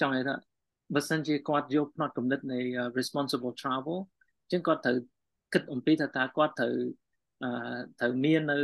[0.02, 0.36] ចង់និយាយថា
[0.96, 2.60] បើសិនជាគាត់យកផ្នត់គំនិតនៃ
[3.00, 4.00] responsible travel
[4.44, 4.98] អញ្ចឹងគាត់ត្រូវ
[5.54, 6.76] គិតអំពីថាតើគាត់ត្រូវ
[8.00, 8.58] ត្រូវមាននៅ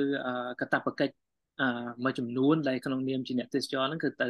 [0.61, 1.13] កតបកិច្ច
[2.03, 4.29] មួយចំនួនដែលក្នុងនាមជាអ្នកទេសចរហ្នឹងគឺទៅ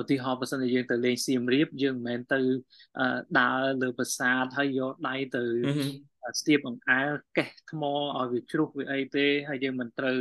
[0.00, 2.40] ឧទាហរណ៍បើសិនជាយើងទៅលេងសៀមរាបយើងមិនមែនទៅ
[3.40, 5.44] ដើរលើប្រាសាទហើយយកដៃទៅ
[6.40, 10.18] ស្ទាបអង្អែលកេះថ្មឲ្យវាជ្រុះវាអីទេហើយយើងមិនត្រូវ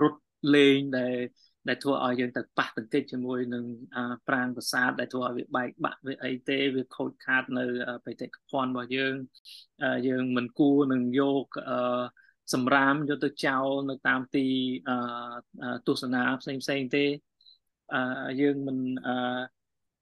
[0.00, 0.20] រត់
[0.54, 1.16] លេងដែល
[1.68, 3.64] ដែលធ្វើឲ្យយើងទៅប៉ះទង្គិចជាមួយនឹង
[4.28, 7.64] ប្រាង្គប្រាសាទដែលធ្វើឲ្យវាបែកបាក់វាអីទេវាខូចខាតនៅ
[8.06, 9.14] បេតិកភណ្ឌរបស់យើង
[10.08, 11.44] យើងមិនគួរនឹងយក
[12.54, 14.46] សម្រាមយកទៅចោលនៅតាមទី
[15.88, 17.04] ទស្សនាផ្សេងផ្សេងទេ
[18.40, 18.78] យើងមិន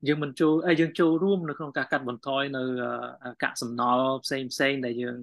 [0.08, 2.62] យើងមិនចូលយើងចូលរួមនៅក្នុងការកាត់បន្ថយនៅ
[3.42, 5.18] កាកសំណល់ផ្សេងផ្សេងដែលយើង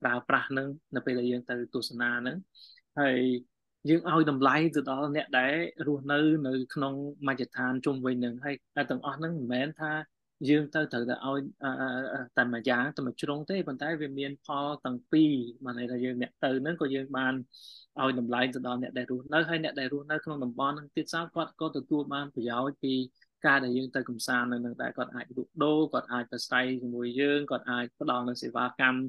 [0.00, 2.36] ប្រើប្រាស់នឹងនៅពេលដែលយើងទៅទស្សនានឹង
[3.00, 3.18] ហើយ
[3.88, 5.54] យើងឲ្យតម្លៃទៅដល់អ្នកដែល
[5.86, 6.94] រស់នៅនៅក្នុង
[7.28, 8.56] មជ្ឈដ្ឋានជុំវិញនឹងហើយ
[8.90, 9.92] ទាំងអស់ហ្នឹងមិនមែនថា
[10.48, 11.40] យើងទៅត្រូវតែឲ្យ
[12.38, 15.32] តែមួយយ៉ាងតែមួយជ្រុងទេប៉ុន្តែវាមានផលទាំងពីរ
[15.64, 17.34] បានន័យថាយើងអ្នកទៅហ្នឹងក៏យើងបាន
[18.00, 22.94] ឲ្យតម្លៃទៅដល់អ្នកដែលរស់នៅហើយអ្នកដែលរស់នៅក្នុងតំបន់ហ្នឹងទៀតសោតគាត់ក៏ទទួលបានប្រយោជន៍ពី
[23.46, 29.00] ការដែលយើងទៅកំសាន្តនៅនឹងដែរគាត់អាចលក់ដូរគាត់អាចប្រស្រ័យជាមួយយើងគាត់អាចផ្ដល់នូវសេវាកម្ម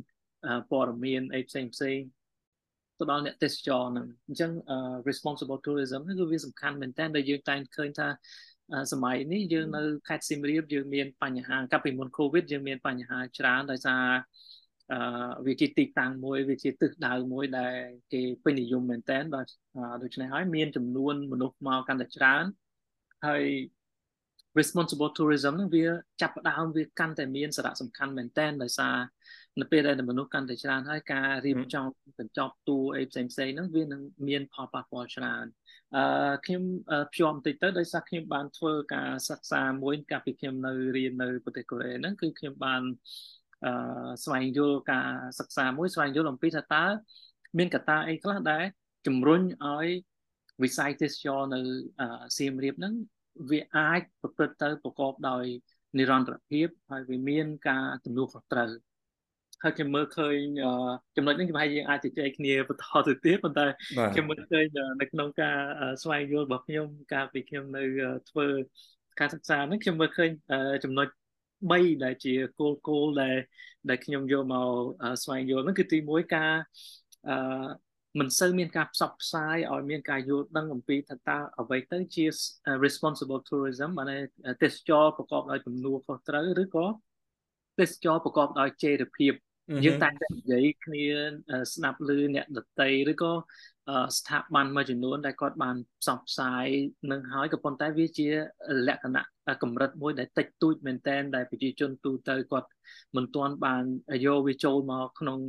[0.71, 1.99] ព័ត៌មានអីផ្សេងផ្សេង
[2.99, 4.51] ទៅដល់អ្នកទេសចរហ្នឹងអញ្ចឹង
[5.09, 8.07] responsible tourism ហ្នឹងគឺវាសំខាន់មែនតើដែលយើងតែងឃើញថា
[8.91, 14.05] សម័យនេះយើងនៅខេត្តសៀមរាបយើងមានបញ្ហាកាលពីមុន Covid យើងមានបញ្ហាច្រើនដោយសារ
[14.91, 17.75] អឺវាជាទីតាំងមួយវាជាទិសដៅមួយដែល
[18.13, 19.47] គេពេញនិយមមែនតើបាទ
[20.03, 22.43] ដូច្នេះហើយមានចំនួនមនុស្សមកកាន់តែច្រើន
[23.25, 23.43] ហើយ
[24.59, 25.85] responsible tourism ហ្នឹងវា
[26.21, 28.95] ចាប់ផ្ដើមវាកាន់តែមានសារៈសំខាន់មែនតើដោយសារ
[29.61, 31.85] នៅពេលដែលមនុស្សកាន់តែច្រើនហើយការរៀបចំ
[32.19, 35.45] កញ្ចប់ទូអីផ្សេងផ្សេងហ្នឹងវានឹងមានផលប៉ះពាល់ច្រើន
[35.95, 36.63] អឺខ្ញុំ
[37.11, 42.81] ភ្ជាប់បន្តិចទៅដោយសារខ្ញុំបានធ្វើការសិក្សាមួយកាលពីខ្ញុំនៅរៀននៅប្រទេសកូរ៉េហ្នឹងគឺខ្ញុំបាន
[43.65, 43.73] អឺ
[44.23, 46.85] ស្វែងយល់ការសិក្សាមួយស្វែងយល់អំពីថាតើ
[47.57, 48.63] មានកត្តាអីខ្លះដែល
[49.07, 49.87] ជំរុញឲ្យ
[50.63, 51.59] វិស័យទេសចរនៅ
[52.37, 52.93] សៀមរាបហ្នឹង
[53.49, 55.45] វាអាចប្រព្រឹត្តទៅប្រកបដោយ
[55.97, 58.69] និរន្តរភាពហើយវាមានការទំនួលខុសត្រូវ
[59.63, 60.37] ហើយខ្ញុំមើលឃើញ
[61.15, 63.65] ចំណុចនេះប្រហែលយើងអាចជជែកគ្នាបន្តទៅទៀតប៉ុន្តែ
[64.13, 64.65] ខ្ញុំមើលឃើញ
[65.01, 65.57] នៅក្នុងការ
[66.03, 67.83] ស្វែងយល់របស់ខ្ញុំកាលពីខ្ញុំនៅ
[68.29, 68.47] ធ្វើ
[69.19, 70.29] ការសិក្សាហ្នឹងខ្ញុំមើលឃើញ
[70.83, 71.07] ចំណុច
[71.71, 73.35] 3ដែលជាគោលគោលដែល
[73.89, 74.69] ដែលខ្ញុំយកមក
[75.23, 76.53] ស្វែងយល់ហ្នឹងគឺទី1ការ
[77.27, 77.33] អឺ
[78.19, 82.25] មិនសូវមានការផ្សព្វផ្សាយឲ្យមានការយល់ដឹងអំពីថាតើអ្វីទៅជា
[82.85, 84.11] responsible tourism បាន
[84.63, 86.85] ទេសចរប្រកបដោយទំនួលខុសត្រូវឬក៏
[87.79, 89.33] ទេសចរប្រកបដោយចីរភាព
[89.85, 91.05] យើងតែតែនិយាយគ្នា
[91.73, 93.31] ស្ដាប់ឮអ្នកដតីឬក៏
[94.17, 96.65] ស្ថាប័នមួយចំនួនដែលគាត់បានផ្សព្វផ្សាយ
[97.11, 98.27] នឹងហើយក៏ប៉ុន្តែវាជា
[98.87, 99.23] លក្ខណៈ
[99.63, 102.69] កម្រិតមួយដែលតិចតួចមែនតែនដែលប្រជាជនទូទៅគាត់
[103.15, 103.83] មិនទាន់បាន
[104.25, 105.39] យកវាចូលមកក្នុង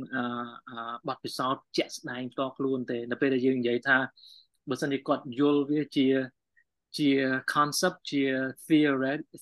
[1.07, 3.97] បទពិសោធន៍ជាក់ស្ដែងផ្ទាល់ខ្លួនទេនៅពេលដែលយើងនិយាយថា
[4.69, 6.07] បើសិនជាគាត់យល់វាជា
[6.97, 7.09] ជា
[7.53, 8.23] concept ជា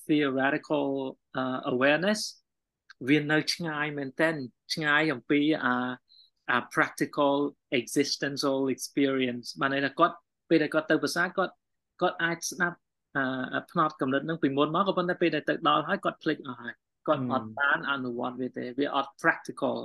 [0.06, 0.86] theoretical
[1.40, 2.20] uh, awareness
[3.08, 4.34] វានៅឆ្ងាយមែនទែន
[4.74, 5.74] ឆ្ងាយអំពីអា
[6.56, 7.36] a practical
[7.80, 10.14] existential experience បានន័យថាគាត់
[10.48, 11.52] ពេលដែលគាត់ទៅភាសាគាត់
[12.00, 12.78] គាត់អាចស្ដាប់
[13.16, 16.74] អឺផ្នត់កំណត់នឹងពីមុនមកក៏ប៉ុន្តែពេលដែលទៅដល់ហើយគាត់ភ្លេចអស់ហើយ
[17.08, 19.76] គាត់អត់បានអនុវត្តវាទេវាអត់ practical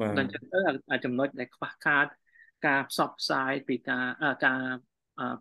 [0.00, 2.06] បាទដល់ចឹងទៅចំណុចដែលខ្វះខាត
[2.66, 4.06] ការផ្សព្វផ្សាយពីការ
[4.46, 4.62] ការ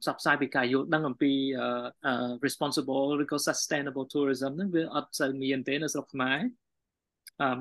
[0.02, 1.32] ផ្សព្វផ្សាយពីការយល់ដឹងអំពី
[2.46, 6.40] responsible ឬក៏ sustainable tourism ហ្នឹងវាអត់សូវមានទេនៅស្រុកខ្មែរ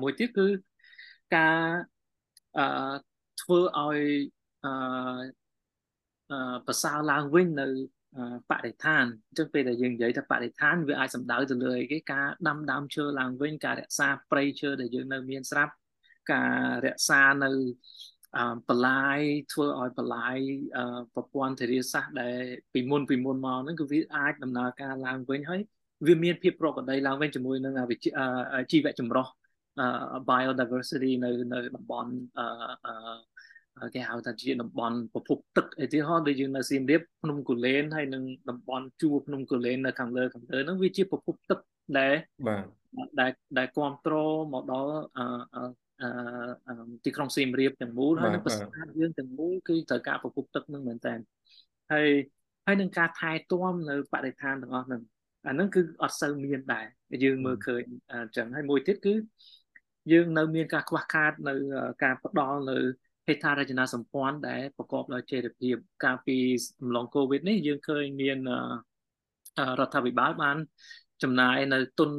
[0.01, 0.47] មួយទៀតគឺ
[1.35, 1.59] ការ
[2.57, 2.65] អឺ
[3.41, 3.99] ធ្វើឲ្យ
[4.65, 4.71] អឺ
[6.67, 7.67] ប្រសើរឡើងវិញនៅ
[8.49, 15.73] បរិស្ថានអញ្ចឹងពេលដែលយើងនិយាយថាបរិស្ថានវាអាចសំដៅទៅលើអីគេការដាំដើមឈើឡើងវិញការរក្សាព្រៃឈើដែលយើងនៅមានស្រាប់
[16.33, 17.51] ការរក្សានៅ
[18.69, 19.19] បលាយ
[19.51, 20.37] ធ្វើឲ្យបលាយ
[21.13, 22.41] ប្រព័ន្ធធារាសាស្ត្រដែល
[22.73, 25.61] ពីមុនពីមុនមកហ្នឹងគឺវាអាចដំណើរការឡើងវិញហើយ
[26.07, 27.73] វាមានភាពប្រក្រតីឡើងវិញជាមួយនឹង
[28.71, 29.27] ជីវៈចម្រុះ
[30.29, 32.11] biodiversity នៅនៅតំបន់
[33.95, 41.59] គេហៅថាជាតំបន់ប្រភពទឹកឧទាហរណ៍ដូចយើងនៅសៀមរាបភ្នំគូលែនហើយនឹងតំបន់ជួរភ្នំគូលែននៅខាងលើខាងលើហ្នឹងវាជាប្រភពទឹក
[41.99, 42.15] ដែល
[42.47, 42.65] បាទ
[43.19, 45.63] ដែលដែលគ្រប់គ្រងមកដល់អឺ
[47.05, 51.13] ទីក្រុងសៀមរាបទាំងមូលហើយនឹងប្រាសាទយើងទាំងមូលគឺត្រូវការប្រភពទឹកនឹងមែនតើ
[51.91, 52.09] ហើយ
[52.65, 55.01] ហើយនឹងការថែទាំនៅបរិស្ថានទាំងអស់ហ្នឹង
[55.47, 56.85] អាហ្នឹងគឺអត់សូវមានដែរ
[57.23, 59.13] យើងមើលឃើញអញ្ចឹងហើយមួយទៀតគឺ
[60.11, 61.53] យើងនៅមានការខ្វះខាតនៅ
[62.03, 62.77] ការផ្ដល់នៅ
[63.27, 66.37] ហេដ្ឋារចនាសម្ព័ន្ធដែលប្រកបដោយចីរភាពកាលពី
[66.81, 68.37] អំឡុង COVID នេះយើងឃើញមាន
[69.79, 70.57] រដ្ឋាភិបាលបាន
[71.23, 72.11] ចំណាយនៅទុន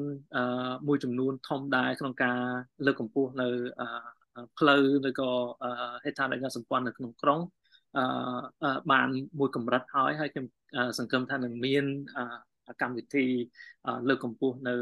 [0.87, 2.39] មួយចំនួនធំដែរក្នុងការ
[2.87, 3.49] លើកកម្ពស់នៅ
[4.59, 5.31] ផ្លូវឬក៏
[6.05, 7.41] ហេដ្ឋារចនាសម្ព័ន្ធនៅក្នុងក្រុង
[8.93, 10.47] បានមួយកម្រិតហើយហើយខ្ញុំ
[10.99, 11.85] សង្ឃឹមថានឹងមាន
[12.83, 13.27] កម្មវិធី
[14.09, 14.75] លើកកម្ពស់នៅ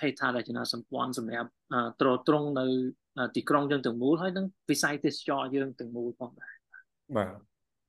[0.00, 1.50] ហេដ្ឋារចនាសម្ព័ន្ធសម្រាប់
[2.00, 2.66] ទ្រទ្រង់នៅ
[3.36, 6.54] ទីក្រុងយើងទាំងមូលហើយនឹងវិស័យទេសចរយើងទាំងមូលផងដែរ
[7.16, 7.30] បាទ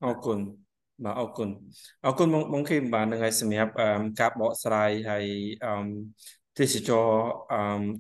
[0.06, 0.40] អរគុណ
[1.04, 1.50] បាទអរគុណ
[2.06, 3.72] អរគុណបងបងខេមបាទនឹងហើយសម្រាប់
[4.20, 5.26] ការបកស្រាយហើយ
[6.60, 7.08] ទេសចរ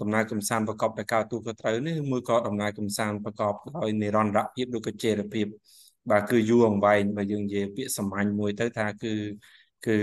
[0.01, 5.47] ដំណើរកំសាន្តប្រកបដោយការទូក៏ត្រូវនេះមួយក៏ដំណើរកំសាន្តប្រកបដោយនិរន្តរភាពឬក៏ចេរភាព
[6.11, 9.13] បាទគឺយូរអង្វែងបើយើងនិយាយពាក្យសាមញ្ញមួយទៅថាគឺ
[9.85, 9.97] គឺ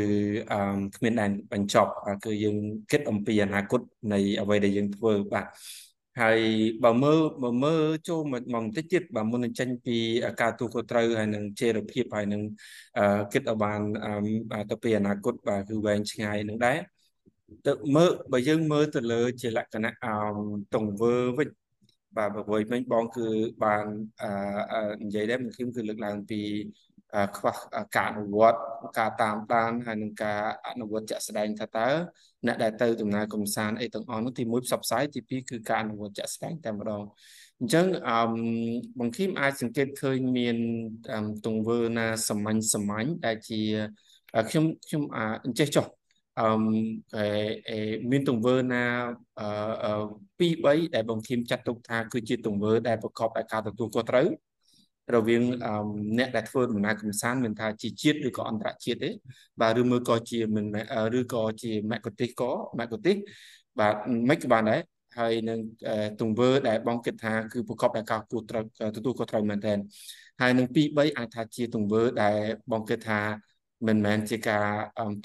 [0.53, 0.59] អឺ
[0.97, 1.91] គ្មានដែនបញ្ចប់
[2.25, 2.57] គឺយើង
[2.91, 3.81] គិតអំពីអនាគត
[4.13, 5.47] នៃអ្វីដែលយើងធ្វើបាទ
[6.21, 6.41] ហើយ
[6.85, 9.97] បើមើលបើមើលចូលមកបន្តិចទៀតបើមុននឹងចេញពី
[10.41, 12.43] ការទូខុសត្រូវហើយនឹងចេរភាពហើយនឹង
[13.33, 13.81] គិតឲ្យបាន
[14.71, 16.79] ទៅពីអនាគតបាទគឺវែងឆ្ងាយនឹងដែរ
[17.67, 19.93] ទៅមើលបើយើងមើលទៅលើ ជាលក្ខណៈ
[20.75, 21.49] ទង្វើវិញ
[22.17, 23.27] បាទបើវិញមិញបងគឺ
[23.65, 23.85] បាន
[25.05, 26.41] និយាយដែរមកខ្ញុំគឺលើកឡើងពី
[27.37, 27.57] ខ្វះ
[27.97, 28.59] ការអនុវត្ត
[28.99, 31.89] ការតាមដានហើយនឹងការអនុវត្តជាក់ស្ដែងថាតើ
[32.47, 37.03] អ្នកដែលទៅដំណើរកំសាន្តអីទាំងអស់នោះទី1ផ្សព្វផ្សាយទី2គឺការអនុវត្តជាក់ស្ដែងតែម្ដង
[37.61, 38.19] អញ្ចឹងអឺ
[38.99, 40.57] បង្ខីមអាចសង្កេតឃើញមាន
[41.47, 43.61] ទង្វើណាសាមញ្ញសាមញ្ញដែលជា
[44.51, 45.03] ខ្ញុំខ្ញុំ
[45.47, 45.87] អញ្ចេះចុះ
[46.41, 46.47] អឺ
[48.11, 48.85] មានទង្វើណា
[49.41, 49.91] អឺ
[50.41, 54.29] 2 3ដែលបង្ខំចាត់ទុកថាគឺជាទង្វើដែលប្រកបដោយការទទួលខុសត្រូវ
[55.15, 55.43] រវាង
[56.19, 59.11] អ្នកដែលធ្វើដំណើរកំសាន្តមិនថាជាជាតិឬក៏អន្តរជាតិទេ
[59.61, 60.67] បាទឬមួយក៏ជាមិន
[61.19, 63.17] ឬក៏ជាមគ្គុទេសក៏មគ្គុទេស
[63.79, 63.95] បាទ
[64.29, 64.81] មិនក៏បានដែរ
[65.19, 65.59] ហើយនឹង
[66.21, 68.65] ទង្វើដែលបងគិតថាគឺប្រកបដោយការគួរត្រូវ
[68.97, 69.79] ទទួលខុសត្រូវមែនទែន
[70.41, 72.37] ហើយនឹង2 3អាចថាជាទង្វើដែល
[72.73, 73.21] បងគិតថា
[73.89, 74.67] មិនមែនជាការ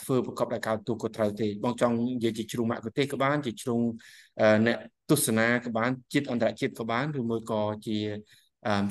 [0.02, 3.80] ធ្វើប្រកបដោយការទូក៏ត្រូវទេបងចង់និយាយជាជ្រុងមគ្គុទេសក៏បានជាជ្រុង
[4.66, 4.78] អ្នក
[5.12, 7.98] ទស្សនាក៏បានជាតិអន្តរជាតិក៏បានឬមួយក៏ជា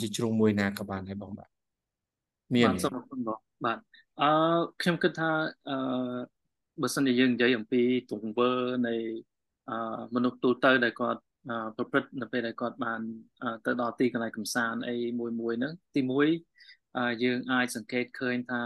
[0.00, 1.48] ជាជ្រុងមួយណាក៏បានដែរបងបាទ
[2.54, 3.78] មានបាទសូមអរគុណបងបាទ
[4.20, 4.30] អឺ
[4.82, 5.30] ខ្ញុំគិតថា
[5.68, 5.76] អឺ
[6.82, 8.50] បើសិនជាយើងនិយាយអំពីទង្វើ
[8.88, 8.94] នៃ
[9.70, 11.20] អឺមនុស្សទូទៅដែលគាត់
[11.76, 13.00] ប្រព្រឹត្តនៅពេលដែលគាត់បាន
[13.66, 16.28] ទៅដល់ទីកន្លែងកំសាន្តអីមួយមួយហ្នឹងទីមួយ
[17.22, 18.62] យើងអាចសង្កេតឃើញថា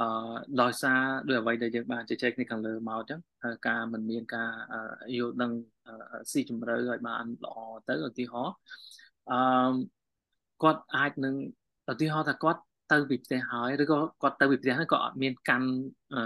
[0.00, 3.20] អឺដោយសារដោយអ្វីដែលយើងបានជជែកនេះខាងលើមកអញ្ចឹង
[3.68, 4.50] ការមិនមានការ
[5.16, 5.52] យល់ដឹង
[6.30, 7.56] ស៊ីជម្រៅឲ្យបានល្អ
[7.88, 8.54] ទៅឧទាហរណ៍
[9.30, 9.38] អឺ
[10.62, 11.34] គាត់អាចនឹង
[11.92, 12.60] ឧទាហរណ៍ថាគាត់
[12.92, 15.68] ទៅពីផ្ទះហើយឬក៏គាត់ទៅពីផ្ទះហ្នឹងក៏អត់មានកាន់
[16.14, 16.20] អឺ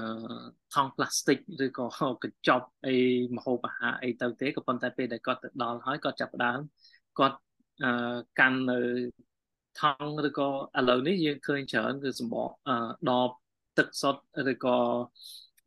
[0.74, 1.86] ថង់ផ្លាស្ទិកឬក៏
[2.24, 2.96] កញ្ចប់អី
[3.36, 6.58] ម្ហូបអាហារអីទៅទេក៏ប៉ុន្តែពេលដែលគាត់ទៅដល់ហើយគាត់ចាប់ផ្ដើម
[7.18, 7.38] គាត់
[7.84, 7.90] អឺ
[8.40, 8.80] កាន់នៅ
[9.80, 12.50] ថង់ឬក៏ឥឡូវនេះយើងឃើញច្រើនគឺសម្បក
[13.10, 13.30] ដប
[13.78, 14.78] ទឹកសុទ្ធឬក៏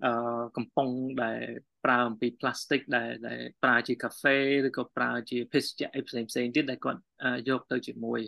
[0.05, 0.11] អឺ
[0.57, 0.89] កំប៉ុង
[1.23, 1.39] ដែល
[1.83, 7.01] ប្រើអំពី plastic ដែលដែលប្រើជាកាហ្វេឬក៏ប្រើជាភេសជ្ជៈអីផ្សេងផ្សេងទៀតដែលគាត់
[7.49, 8.21] យកទៅជាមួយ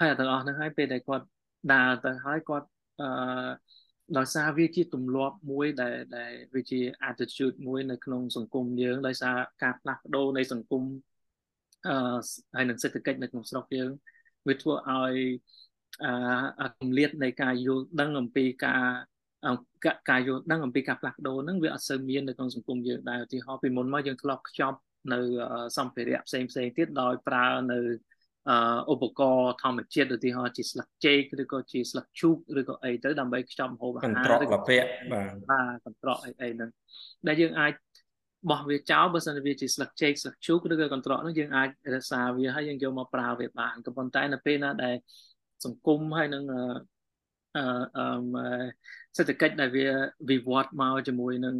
[0.00, 1.24] ហើយទាំងអស់ហ្នឹងហើយពេលដែលគាត់
[1.72, 2.66] ដើរទៅហើយគាត់
[3.00, 3.06] អឺ
[4.16, 6.80] ដោយសារវាជាទម្លាប់មួយដែលដែលវាជា
[7.10, 10.82] attitude មួយនៅក្នុងសង្គមយើងដោយសារការផ្លាស់ប្ដូរនៃសង្គម
[11.86, 11.92] អឺ
[12.56, 13.90] ហើយនឹងសេដ្ឋកិច្ចនៅក្នុងស្រុកយើង
[14.48, 15.14] វាធ្វើឲ្យ
[16.60, 18.84] អឺគម្លាតនៃការយល់ដឹងអំពីការ
[20.10, 24.78] ការយល់ដឹងអំពីការផ្លាស់ប្ដូរហ្នឹងវាអត់សូវមាននៅក្នុងសង្គមយើងដែរឧទាហរណ៍ពីមុនមកយើងធ្លាប់ខ្ចប់
[25.12, 25.20] នៅ
[25.78, 27.80] សម្ភារៈផ្សេងផ្សេងទៀតដោយប្រើនៅ
[28.92, 36.70] ឧបករណ៍ធម្មជាតិឧទាហរណ៍ជាស្លឹកចេកឬក៏ជាស្លឹកឈូកឬក៏អីទៅដើម្បីខ្ចប់ម្ហូបអាហារកន្ត្រកកាពៈបាទបាទកន្ត្រកអីអីហ្នឹង
[37.26, 37.72] ដែលយើងអាច
[38.50, 44.96] បោះវាចោលបើសិនវាជាស្លឹកចេកស្លឹកឈូកឬក៏កន្ត្រកហ្នឹងយើងអាចរក្សាវាហើយយើងយកមកប្រើវាបានក៏ប៉ុន្តែនៅពេលណាដែល
[45.64, 46.44] សង្គមហើយនឹង
[47.56, 48.46] អឺ
[49.16, 49.88] សេដ្ឋកិច្ចដែលវា
[50.30, 51.56] វិវត្តមកជាមួយនឹង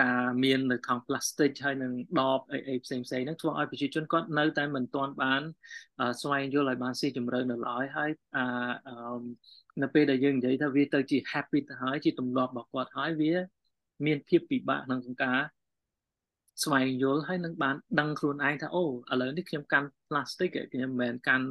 [0.00, 5.42] ការមាននៅថង់ផ្លាស្ទិកហើយនឹងដបអីអីផ្សេងផ្សេងហ្នឹងធ្វើឲ្យប្រជាជនគាត់នៅតែមិនទាន់បាន
[6.22, 8.10] ស្វែងយល់ឲ្យបានស៊ីជម្រៅនៅឡើយហើយ
[9.82, 13.32] នៅពេលដែលយើងនិយាយថាវាទៅជា habit ទៅហើយជាទម្លាប់របស់គាត់ហើយវា
[14.06, 15.40] មានភាពពិបាកក្នុងការ
[16.64, 21.46] ស្វែងយល់ហើយនឹងបានដឹងខ្លួនឯងថាអូឥឡូវនេះខ្ញុំកាន់ plastic ខ្ញុំមិនមែនកាន់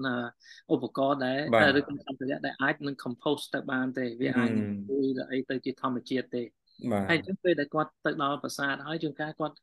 [0.73, 1.39] ឧបករណ៍ដែល
[1.79, 4.49] ឬក៏សម្ភារៈដែលអាចនឹង compose ទៅបានទេវាអាច
[4.89, 6.43] ជួយអីទៅជាធម្មជាតិទេ
[7.09, 9.55] ហើយអញ្ចឹងពេលដែលគាត់ទៅដល់ប្រាសាទហើយជួនកាលគាត់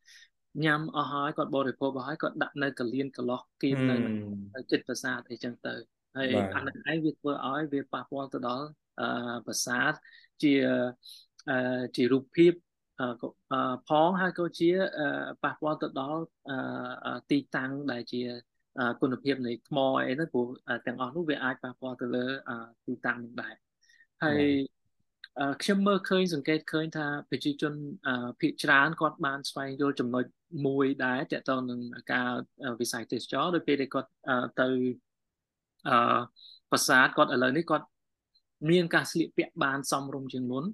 [0.65, 3.79] ញ៉ាំអស់ហើយគាត់បរិភោគអស់ហើយគាត់ដាក់នៅកលៀនកលោះគៀម
[4.55, 5.75] នៅចិត្តប្រាសាទអីចឹងទៅ
[6.17, 8.67] ហើយអានេះឯងវាធ្វើឲ្យវាប៉ះពាល់ទៅដល់
[9.47, 9.93] ប្រាសាទ
[10.43, 10.55] ជា
[11.97, 12.53] ជារូបភាព
[13.89, 14.71] ផងហើយក៏ជា
[15.45, 16.23] ប៉ះពាល់ទៅដល់
[17.31, 18.23] ទីតាំងដែលជា
[19.01, 20.47] គុណភាពនៃថ្មអីហ្នឹងព្រោះ
[20.87, 22.25] ទាំងអស់នោះវាអាចប៉ះពាល់ទៅលើ
[22.87, 23.55] ទីតាំងនឹងដែរ
[24.25, 24.45] ហើយ
[25.63, 27.73] ខ្ញុំមើលឃើញសង្កេតឃើញថាប្រជាជន
[28.41, 30.25] ភាគច្រើនគាត់បានស្វែងយល់ចំណុច
[30.67, 31.81] មួយដែរតើតើនឹង
[32.13, 32.31] ការ
[32.81, 34.11] វិស័យទេសចរដោយពេលដែលគាត់
[34.61, 34.69] ទៅ
[35.89, 36.19] អឺ
[36.71, 37.87] ប្រាសាទគាត់ឥឡូវនេះគាត់
[38.71, 40.65] មានការស្លៀកពាក់បានសមរម្យជាងមុន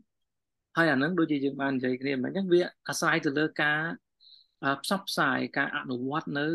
[0.77, 3.81] ហើយអានឹងដូចជាយើងបាននិយាយគ្នាមិនអញ្ចឹងវាអាស្រ័យទៅលើការ
[4.85, 6.47] ផ្សព្វផ្សាយការអនុវត្តនៅ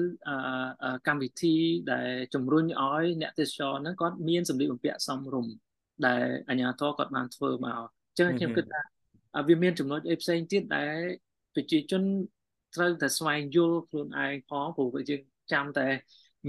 [1.07, 1.55] កម្មវិធី
[1.91, 5.53] ដែលជំរុញឲ្យអ្នកទេសចរហ្នឹងគាត់មានសម្លៀកបំពាក់សមរម្យ
[6.07, 8.81] ដែលអាជ្ញាធរគាត់បានធ្វើមកអញ្ចឹងខ្ញុំគិតថា
[9.47, 10.97] វាមានចំណុចអីផ្សេងទៀតដែល
[11.55, 12.03] ប្រជាជន
[12.75, 15.21] ត្រូវតែស្វែងយល់ខ្លួនឯងផងព្រោះយើង
[15.53, 15.87] ចាំតែ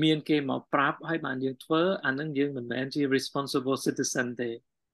[0.02, 4.50] មានគេមកប្រាប់ឲ្យបានយើងធ្វើអានឹងយើងមិនមែនជា responsible citizen ទេ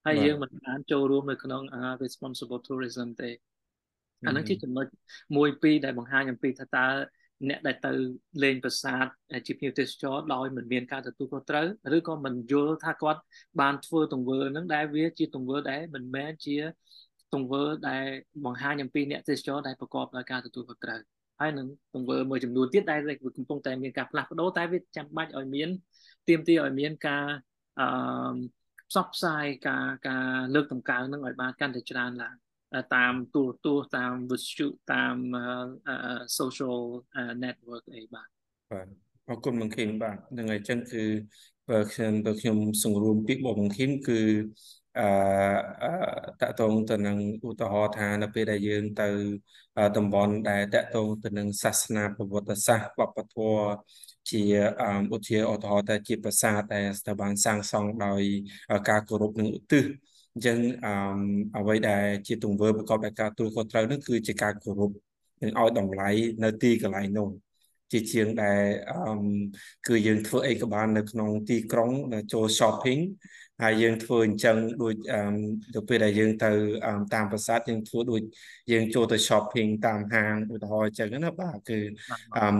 [0.07, 1.63] ហើយយើងមិនបានចូលរួមនៅក្នុង
[2.05, 3.31] responsible tourism ទេ
[4.27, 4.87] អានឹងជាចំណុច
[5.37, 6.87] មួយពីរដែលបង្ហាញអំពីថាតើ
[7.49, 7.93] អ្នកដែលទៅ
[8.43, 9.07] លេងប្រាសាទ
[9.47, 13.21] ជាភ្ញៀវទេសចរដោយមិនមានការទទួលខុសត្រូវឬក៏មិនយល់ថាគាត់
[13.61, 16.57] បានធ្វើទង្វើហ្នឹងដែលវាជាទង្វើដែលមិនមែនជា
[17.35, 18.07] ទង្វើដែល
[18.45, 21.01] បង្ហាញអំពីអ្នកទេសចរដែលប្រកបដោយការទទួលខុសត្រូវ
[21.41, 23.01] ហើយនឹងទង្វើមួយចំនួនទៀតដែល
[23.37, 25.69] កំពុងតែមានការផ្លាស់ប្ដូរតែវាចាំបាច់ឲ្យមាន
[26.29, 27.25] ទៀមទាឲ្យមានការ
[27.81, 27.87] អឺ
[28.91, 32.37] ផ្សព្វផ្សាយការការលើកតម្កើងនឹងឲ្យបានកាន់តែច្រើនឡើង
[32.97, 35.16] តាមទូរទស្សន៍តាមវិទ្យុតាម
[36.39, 36.80] social
[37.45, 38.28] network អីបាទ
[38.72, 38.87] បាទ
[39.28, 41.05] អរគុណបងខេមបាទនឹងអញ្ចឹងគឺ
[41.68, 44.20] បើខ្ញុំបើខ្ញុំសង្រួមពីបងខេមគឺ
[44.99, 45.91] អឺ
[46.41, 47.18] តកតងទៅនឹង
[47.49, 49.09] ឧទាហរណ៍ថានៅពេលដែលយើងទៅ
[49.97, 53.66] តំបន់ដែលតកតងទៅនឹងសាសនាប្រវត្តិសាស្ត្រវប្បធម៌
[54.31, 54.43] ជា
[55.14, 58.22] ឧទាហរណ៍ឧទាហរណ៍តែជាប្រាសាទដែលស្ទើរបានសាងសង់ដោយ
[58.91, 59.85] ការគោរពនិងឧទ្ទិស
[60.35, 60.93] អញ្ចឹងអឺ
[61.59, 64.91] អ្វីដែលជាទង្វើប្រកបដោយការទូលខុសត្រូវនោះគឺជាការគោរព
[65.43, 66.11] និងឲ្យតម្លៃ
[66.45, 67.29] នៅទីកន្លែងនោះ
[67.93, 69.27] ជាជាងដែលអឺ
[69.87, 71.91] គឺយើងធ្វើអីក៏បាននៅក្នុងទីក្រុង
[72.33, 73.01] ចូល shopping
[73.63, 74.95] ហើយយើងធ្វើអញ្ចឹងដូច
[75.75, 76.51] ទៅពេលដែលយើងទៅ
[77.15, 78.23] តាមប្រាសាទយើងធ្វើដូច
[78.73, 81.79] យើងចូលទៅ shopping តាមហាងឧទាហរណ៍អញ្ចឹងណាបាទគឺ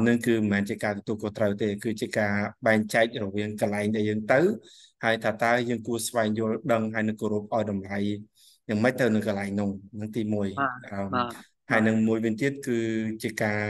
[0.07, 2.34] នឹងគឺមិនមែនជាការទទួលខុសត្រូវទេ គឺជាការ
[2.66, 4.40] បែងចែករវាងកន្លែងដែលយើងទៅ
[5.05, 7.99] ហើយថាតើយើងគួរស្វែងយល់ដឹងហើយនឹងគោរពឲ្យតម្លៃ
[8.68, 9.70] យ៉ាងម៉េចទៅនឹងកន្លែងនោះ
[10.01, 10.32] នឹងទី1
[11.70, 12.78] ហើយនឹងមួយវិញទៀតគឺ
[13.22, 13.61] ជាការ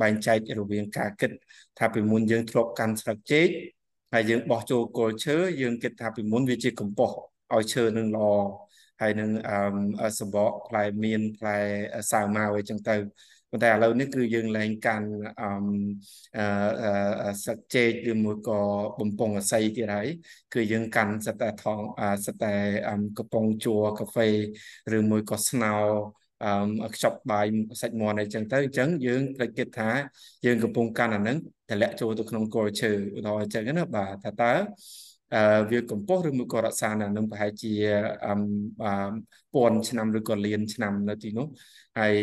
[0.00, 1.30] បែងចែករវាងការគិត
[1.78, 3.48] ថាពីមុនយើងធ្លាប់កាន់ស្លឹកចេក
[4.12, 7.16] ហើយយើងបោះចូលគល់ឈើយើងគិតថាពីមុនវាជាកំប៉ុស្ត
[7.54, 8.28] ឲ្យឈើនឹងល្អ
[9.00, 9.30] ហើយនឹង
[10.00, 11.58] អឺសបកផ្លែមានផ្លែ
[12.10, 12.96] សាវម៉ាវអីចឹងទៅ
[13.50, 15.08] ប៉ុន្តែឥឡូវនេះគឺយើងលែងកាន់
[15.40, 18.60] អឺសឹកចេកឬមួយក៏
[19.00, 20.08] បំពង់អស័យទៀតហើយ
[20.54, 21.80] គឺយើងកាន់សិតតែថង
[22.26, 22.54] សិតតែ
[23.18, 24.28] កំប៉ុងជួរកាហ្វេ
[24.96, 26.27] ឬមួយក៏ស្នោអឺ
[26.94, 27.46] ខ្ចប់បាយ
[27.82, 29.90] សាច់មាន់អីចឹងទៅអញ្ចឹងយើងភ្លេចគិតថា
[30.46, 31.36] យើងកំពុងកាន់អាហ្នឹង
[31.70, 34.52] តម្លាក់ចូលទៅក្នុងគល់ឈើឧទាហរណ៍អញ្ចឹងណាបាទថាតើ
[35.34, 37.72] អឺវាកម្ពស់ឬមួយក៏រក្សានៅនឹងប្រហែលជា
[38.26, 38.34] អឺ
[39.54, 41.46] ពាន់ឆ្នាំឬក៏លានឆ្នាំនៅទីនោះ
[41.98, 42.14] ហើយ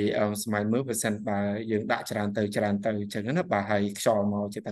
[0.43, 1.39] ស្មៃមើលបើសិនបើ
[1.72, 4.72] យើងដាក់ច្រើនទៅច្រើនទៅអញ្ចឹងណាបាទហើយខ្យល់មកចេះតែ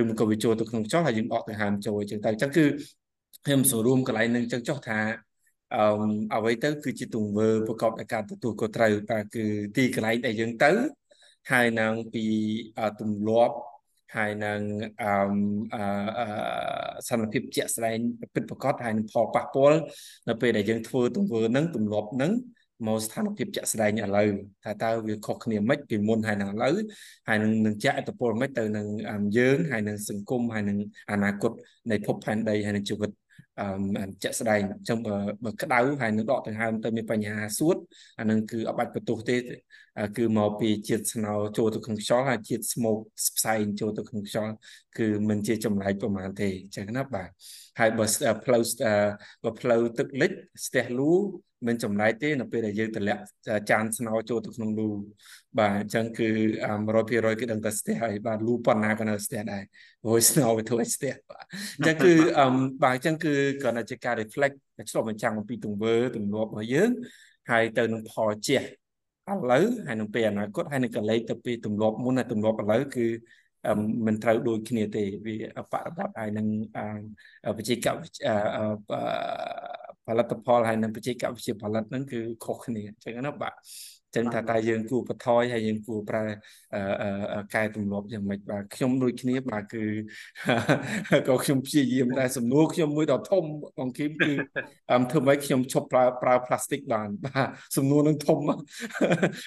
[0.00, 2.64] ឬមួយក៏វាចូលទៅក្នុងខ្យល់ហើយយើងដកទៅហាមចូលអញ្ចឹងទៅអញ្ចឹងគឺ
[3.44, 4.98] ខ្ញុំសរួមកន្លែងនឹងអញ្ចឹងចុះថា
[5.74, 5.84] អឺ
[6.34, 9.44] អ្វីទៅ គឺជាទង្វើប្រកបដោយការទទួលខុសត្រូវបាទគឺ
[9.76, 10.70] ទីកន្លែងដែលយើងទៅ
[11.52, 12.24] ហើយនឹងពី
[13.00, 13.56] ទម្លាប់
[14.16, 14.60] ហើយនឹង
[15.02, 15.10] អឺ
[17.08, 17.98] សន្តិភាពជាក់ស្ដែង
[18.34, 19.78] ពិតប្រាកដហើយនឹងផលប៉ះពាល់
[20.28, 22.32] នៅពេលដែលយើងធ្វើទង្វើនឹងទម្លាប់នឹង
[22.86, 24.28] មកស្ថានភាពជាក់ស្ដែងឥឡូវ
[24.64, 26.74] ថាតើវាខុសគ្នាមិនពីមុនហើយនឹងឥឡូវ
[27.28, 28.86] ហើយនឹងនឹងចាក់ឥទ្ធិពលមិនទៅនឹង
[29.38, 30.78] យើងហើយនឹងសង្គមហើយនឹង
[31.10, 31.52] អនាគត
[31.90, 33.23] នៃភពផែនដីហើយនឹងជីវិតអឺ
[34.22, 37.76] ជាក់ស្ដែងអញ្ចឹងបើបើក្តៅហើយនឹងដកដង្ហើមទៅមានបញ្ហាសួត
[38.18, 39.36] អានឹងគឺអបាច់បន្ទោសទេ
[40.16, 42.96] គឺមកពីជាតិស្នោចូលទៅក្នុងខ្យល់ហើយជាតិស្មោក
[43.36, 44.52] ផ្សែងចូលទៅក្នុងខ្យល់
[44.98, 47.28] គឺមិនជាចម្លែកប្រហែលទេអញ្ចឹងណាបាទ
[47.78, 48.04] ហើយបើ
[48.44, 48.62] ផ្លូវ
[49.44, 50.30] បើផ្លូវទឹកលិច
[50.66, 51.12] ស្ទះលូ
[51.66, 53.22] មិនចម្លែកទេនៅពេលដែលយើងតម្លាក់
[53.70, 54.88] ចានស្នោចូលទៅក្នុងលូ
[55.58, 56.28] បាទអញ្ចឹងគឺ
[56.78, 59.62] 100%គឺដឹងតែស្ទះហើយបាទលូប៉ុណ្ណាក៏នៅស្ទះដែរ
[60.02, 61.44] ព្រោះស្នោវាធ្វើឲ្យស្ទះបាទ
[61.78, 62.12] អញ្ចឹងគឺ
[62.82, 64.56] បាទអញ្ចឹងគឺគ្រាន់តែជាការ reflect
[64.90, 66.90] ឆ្លុះបញ្ចាំងអំពីទង្វើទម្លាប់របស់យើង
[67.50, 68.64] ហើយទៅនឹងផលជះឥ
[69.50, 73.06] ឡូវហើយនឹងពេលអនាគតហើយនឹងកលេចទៅពីទម្លាប់មុនហើយទម្លាប់ឥឡូវគឺ
[74.06, 75.36] មិនត្រូវដូចគ្នាទេវា
[75.72, 76.46] បរិបត្តិហើយនឹង
[77.56, 78.34] បច្ចេកវិទ្យា
[80.06, 83.54] ផលិតផលហើយនឹងបច្ចេកវិទ្យាផលិតហ្នឹងគឺខុសគ្នាអញ្ចឹងណាបាទ
[84.16, 86.24] ចឹងថាតើយើងគួរបន្ថយហើយយើងគួរប្រើ
[87.54, 89.84] កែទម្លាប់យ៉ាងម៉េចបាទខ្ញុំដូចគ្នាបាទគឺ
[91.28, 93.44] ក៏ខ្ញុំព្យាយាមដែរសំណួរខ្ញុំមួយដ៏ធំ
[93.78, 94.30] បងគីមគឺ
[95.10, 98.38] ធ្វើម៉េចខ្ញុំឈប់ប្រើប្រើផ្លាស្ទិកបានបាទសំណួរនឹងធំ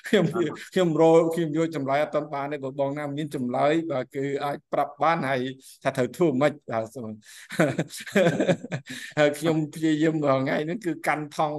[0.08, 0.26] ខ្ញុំ
[0.74, 5.42] ខ្ញុំរលខ្ញុំយកចម្លើយអត់ទាន់បានទេបើបងណាមានចម្លើយបាទគឺអាចប្រាប់បានហើយ
[5.84, 6.86] ថាត្រូវធ្វើម៉េចបាទ
[9.20, 11.54] ហើយខ្ញុំព្យាយាមរាល់ថ្ងៃហ្នឹងគឺកាន់ថង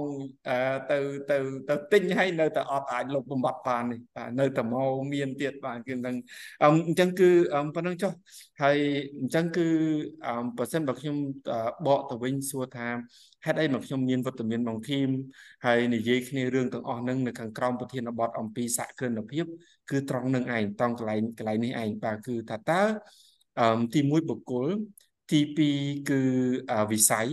[0.91, 0.97] ទៅ
[1.29, 1.37] ទៅ
[1.69, 6.15] ទៅទិញហើយនៅតែអត់អាចលុបបំបត្តិបាននេះបាទនៅតែមកមានទៀតបាទគឺនឹង
[6.63, 7.29] អញ្ចឹងគឺ
[7.75, 8.11] ប៉ុណ្ណឹងចុះ
[8.61, 8.77] ហើយ
[9.19, 9.67] អញ្ចឹងគឺ
[10.57, 11.17] បើសិនបើខ្ញុំ
[11.87, 12.87] បកទៅវិញសួរថា
[13.45, 15.07] ហេតុអីមកខ្ញុំមានវត្តមានបងធីម
[15.65, 19.45] ហើយនិយាយគ្នារឿងទាំងអស់ហ្នឹងនៅខាងក្រោមប្រធានបទអំពីសហគ្រិនភាព
[19.89, 22.81] គឺត្រង់នឹងឯងតង់កន្លែងកន្លែងនេះឯងបាទគឺថាតើ
[23.93, 24.67] ទី1បុគ្គល
[25.31, 25.39] ទី
[25.75, 26.21] 2គឺ
[26.91, 27.27] វិស័យ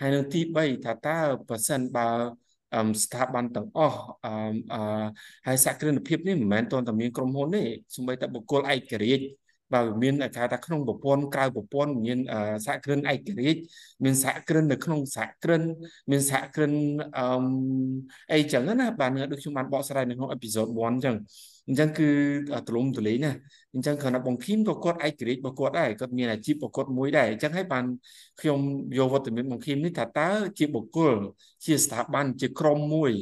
[0.00, 2.08] ហើយនៅទី3ថាតើបើសិនបើ
[3.04, 4.30] ស្ថាប័នទាំងអស់អឺ
[5.46, 7.62] ហើយសហគ្រិនភាពនេះមិនមែនតតែមានក្រុមហ៊ុនទេ
[7.94, 9.24] សូម្បីតែបុគ្គលឯករាជ្យ
[9.72, 12.18] បាទមានគេថាក្នុងប្រព័ន្ធក្រៅប្រព័ន្ធមាន
[12.66, 13.60] សហគ្រិនឯករាជ្យ
[14.04, 15.62] មានសហគ្រិននៅក្នុងសហគ្រិន
[16.10, 16.72] មានសហគ្រិន
[17.18, 17.24] អឺ
[18.32, 21.16] អីចឹងណាបាទដូចខ្ញុំបានបកស្រាយនៅក្នុងអេពីសូត1អញ្ចឹង
[21.68, 22.08] អញ្ចឹងគឺ
[22.68, 23.30] ទលំទលេណា
[23.74, 27.84] អញ្ចឹងគ្រាន់តែបងភីមក៏គាត់ឯករាជ្យរបស់គាត់ដែរគាត់មានអាជីពរបស់គាត់មួយដែរអញ្ចឹងហើយបាន
[28.40, 28.60] ខ្ញុំ
[28.98, 31.14] យកវត្តមានបងភីមនេះថាតើជាបុគ្គល
[31.64, 33.12] ជាស្ថាប័នជាក្រុមមួយ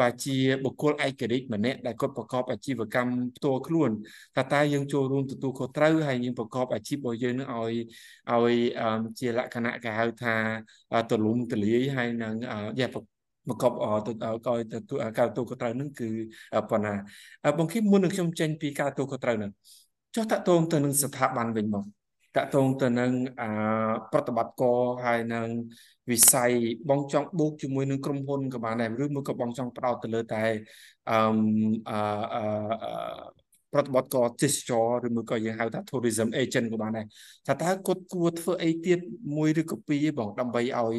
[0.00, 3.90] បាទជាបុគ្គលឯករាជ្យម្នាក់ដែលគាត់ប្រកបអាជីវកម្មផ្ទាល់ខ្លួន
[4.36, 7.74] ថាតើយើងចូលរួមទទួលខុសត្រូវហើយយើងប្រកបអាជីពរបស់យើងនឹងឲ្យ
[8.30, 8.54] ឲ្យ
[9.18, 10.34] ជាលក្ខណៈគេហៅថា
[11.10, 12.34] ទលំទលាយហើយនឹង
[12.80, 12.86] យ៉ា
[13.48, 13.76] មកប់
[14.06, 14.78] ទៅឲ្យទៅ
[15.18, 16.08] ការទទួលខុសត្រូវនឹងគឺ
[16.70, 16.94] ប៉ុណ្ណា
[17.58, 19.50] បងគីមុននឹងខ្ញុំចេញពីការទទួលខុសត្រូវនឹង
[20.14, 21.84] ចុះតាក់ទងទៅនឹងស្ថាប័នវិញមក
[22.36, 23.42] តាក់ទងទៅនឹងអ
[24.12, 25.48] ប្រតិបត្តិការហើយនឹង
[26.10, 26.50] វិស័យ
[26.88, 30.44] បងចង់បូកជាមួយនឹងក្រុមហ៊ុនក៏បានដែរឬមួយក៏បងចង់ផ្ដោតទៅលើតែ
[31.10, 31.16] អឺ
[31.90, 33.40] អឺ
[33.72, 37.06] ប្រតិបត្តិការទេសចរឬមួយក៏យើងហៅថា tourism agent ក៏បានដែរ
[37.46, 38.98] ថាតើគាត់គួរធ្វើអីទៀត
[39.36, 40.96] មួយឬក៏ពីរបងដើម្បីឲ្យ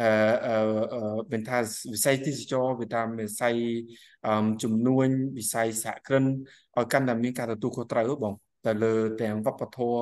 [0.00, 0.08] អឺ
[0.46, 1.00] អឺ
[1.32, 1.58] មានថា
[1.94, 3.54] វិស័យទេសចរវាតាមវិស័យ
[4.62, 6.24] ជំនួញវិស័យសហគ្រិន
[6.76, 8.34] ឲ្យកាន់តែមានការទទួលខុសត្រូវបង
[8.66, 10.00] ទៅលើទាំងវប្បធម៌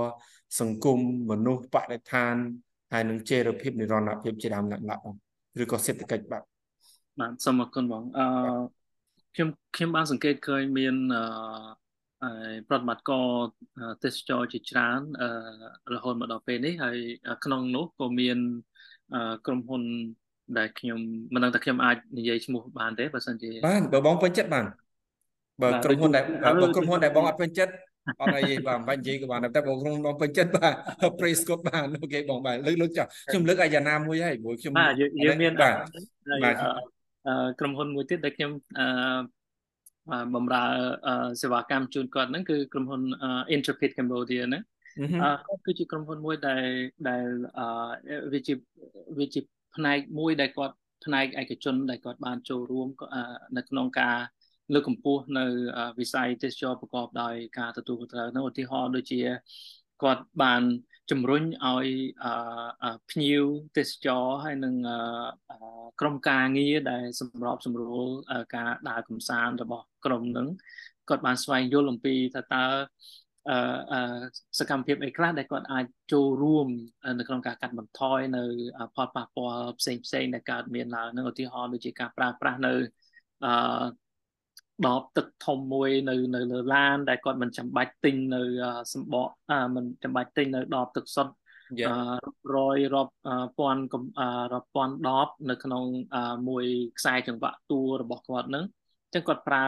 [0.61, 0.99] សង្គម
[1.31, 2.35] មនុស្សបរិស្ថាន
[2.93, 5.15] ហើយនឹងចេរភាពនិរន្តរភាពជាដើមឡើងបង
[5.63, 6.43] ឬក៏សេដ្ឋកិច្ចបាទ
[7.21, 8.25] បាទសូមអរគុណបងអឺ
[9.35, 13.27] ខ្ញុំខ្ញុំបានសង្កេតឃើញមានអឺប្រតិបត្តិការ
[14.05, 15.01] ទេសចរជាច្រើន
[15.95, 16.99] រហូតមកដល់ពេលនេះហើយ
[17.45, 18.39] ក្នុងនោះក៏មាន
[19.47, 19.83] ក្រុមហ៊ុន
[20.59, 21.01] ដែលខ្ញុំ
[21.35, 24.67] មិនដឹងថាខ្ញុំអាចនិយាយឈ្មោះបានទេបើសិនជាបានបើបងពេញចិត្តបាន
[25.63, 26.25] បើក្រុមហ៊ុនដែល
[26.63, 27.73] បើក្រុមហ៊ុនដែលបងអត់ពេញចិត្ត
[28.21, 30.75] អត់អីបាទមិនបាច់និយាយក៏បានតែបងក្នុងបងពេញចិត្តបាទ
[31.19, 35.75] praise គាត់បានអូខេបងបាទលើកលើកចាស់ខ្ញុំលើកអាយ៉ាណាមួយហើយព្រោះខ្ញុំបាទយើងមានបាទ
[36.45, 36.55] បាទ
[37.61, 38.87] ក្រុមហ៊ុនមួយទៀតដែលខ្ញុំអឺ
[40.35, 40.65] បំរើ
[41.43, 43.03] សេវាកម្មជូនគាត់ហ្នឹងគឺក្រុមហ៊ុន
[43.55, 44.63] Intrepid Cambodia ហ្នឹង
[45.23, 46.67] អឺគាត់គឺជាក្រុមហ៊ុនមួយដែល
[47.09, 47.27] ដែល
[47.59, 48.55] អឺវាជា
[49.19, 49.41] វាជា
[49.77, 50.75] ផ្នែកមួយដែលគាត់
[51.05, 52.89] ផ្នែកឯកជនដែលគាត់បានចូលរួម
[53.57, 54.19] នៅក្នុងការ
[54.75, 55.47] លើកកម្ពស់នៅ
[56.01, 59.21] វិស័យទេសចរប្រកបដោយការទទួលខុសត្រូវនៅឧទាហរណ៍ដូចជា
[60.03, 60.63] គាត់បាន
[61.11, 61.87] ជំរុញឲ្យ
[63.11, 63.45] ភ្ញៀវ
[63.77, 64.75] ទេសចរហើយនឹង
[66.01, 68.07] ក្រុមការងារដែលសម្របសម្រួល
[68.57, 70.49] ការដើរកម្សាន្តរបស់ក្រុមនឹង
[71.09, 72.65] គាត់បានស្វែងយល់អំពីថាតើ
[73.51, 73.99] អឺ
[74.59, 76.69] សកម្មភាពអីខ្លះដែលគាត់អាចចូលរួម
[77.19, 78.45] នៅក្នុងការកាត់បន្ថយនៅ
[78.95, 82.75] ផលប៉ះពាល់ផ្សេងផ្សេងដែលកើតមានឡើងនឹងឧទាហរណ៍ដូចជាការប្រើប្រាស់នៅ
[83.45, 84.05] អឺ
[84.87, 88.43] ដបទឹកធំមួយនៅនៅលើឡាន ដែលគាត់មិនចាំបាច់ទិញនៅ
[88.95, 89.29] សម្បក
[89.77, 91.35] មិនចាំបាច់ទិញនៅដបទឹកសុទ្ធ
[92.57, 93.13] រយរាប់
[93.59, 93.83] ពាន់
[94.53, 95.85] រាប់ពាន់ដបនៅក្នុង
[96.49, 96.65] មួយ
[96.99, 99.65] ខ្សែចង្វាក់តួរបស់គាត់នឹងអញ្ចឹងគាត់ប្រើ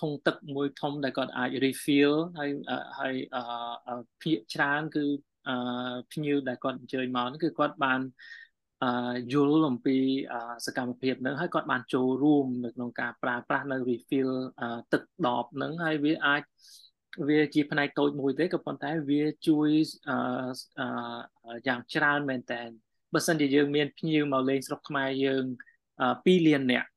[0.00, 2.50] ធុងទឹកមួយធំដែលគាត់អាច refill ហើយ
[2.98, 3.14] ហើយ
[4.22, 5.04] ភាកច្រើនគឺ
[6.12, 8.00] ភ្ញៀវដែលគាត់អញ្ជើញមកគឺគាត់បាន
[9.32, 9.96] យល់អំពី
[10.66, 14.30] សកម្មភាពហ្នឹងហើយគាត់បានចូលរួមនៅក្នុងការប្រើប្រាស់នៅ refill
[14.92, 16.42] ទឹកដបហ្នឹងហើយវាអាច
[17.28, 19.68] វាជាផ្នែកតូចមួយទេក៏ប៉ុន្តែវាជួយ
[21.66, 22.62] យ៉ាងច្រើនមែនតើ
[23.14, 25.44] បើសិនជាយើងមានភ្ញៀវមកលេងស្រុកខ្មែរយើង
[26.24, 26.88] 2លាននាក់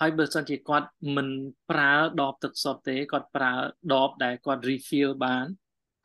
[0.00, 1.28] ហើយបើសិនជាគាត់មិន
[1.70, 1.92] ប្រើ
[2.22, 3.52] ដបទឹកសុទ្ធទេគាត់ប្រើ
[3.94, 5.46] ដបដែលគាត់ refill បាន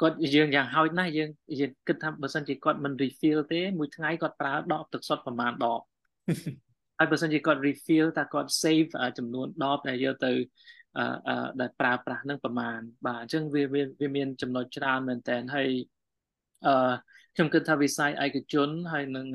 [0.02, 1.30] គាត់យើងយ៉ាងហោចណាស់យើង
[1.60, 5.82] យើងគិតថាបើសិនជាគាត់មិន refill ទេមួយថ្ងៃគាត់ប្រើដបទឹកសុទ្ធប្រហែលដប
[6.98, 10.32] ហើយបើសិនជាគាត់ refill តែគាត់ save ចំនួនដបដែលយកទៅ
[10.98, 15.70] អឺដែលប្រើប្រាស់នឹងប្រហែលបាទអញ្ចឹងវាវាមានចំណុចច្រើនមែនតើហើយ
[16.68, 16.94] អឺ
[17.36, 19.28] ខ្ញុំគិតថាវិស័យឯកជនហើយនឹង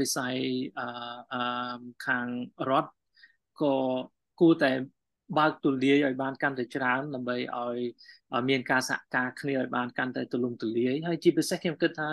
[0.00, 0.34] វិស័យ
[0.78, 2.26] អឺខាង
[2.70, 2.92] រដ្ឋ
[3.62, 3.74] ក៏
[4.40, 4.72] គួរតែ
[5.38, 7.78] បើកទូលាយឲ្យបានកាន់តែច្រើនដើម្បីឲ្យ
[8.48, 12.08] មានការសហការគ្នាឲ្យបានកាន់តែទូលំទូលាយហើយជាពិសេសខ្ញុំគិតថា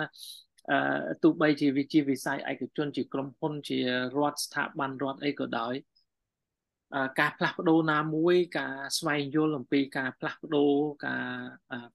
[0.70, 3.78] អឺទោះបីជាវិជាវិស័យឯកជនជាក្រុមហ៊ុនជា
[4.18, 5.74] រដ្ឋស្ថាប័នរដ្ឋអីក៏ដោយ
[7.20, 10.72] ការផ្លាស់ប្ដូរណាមួយ ការស្វែងយល់អំពីការផ្លាស់ប្ដូរ
[11.06, 11.26] ការ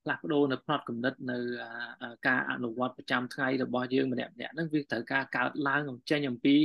[0.04, 1.38] ផ្លាស់ប្ដូរនៅផ្នត់គំនិតនៅ
[2.28, 6.56] ការអនុវត្តប្រចាំថ្ងៃរបស់យើងម្នាក់ម្នាក់ហ្នឹងវាត្រូវការកើតឡើងចេញអំពី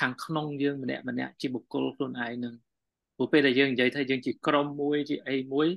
[0.00, 2.54] ខាងក្នុងយើងម្នាក់ម្នាក់ជាបុគ្គលខ្លួនឯងហ្នឹង
[3.16, 5.68] ព្រោះពេលដែលយើងនិយាយថាយើងជាក្រុមមួយជាអីមួយ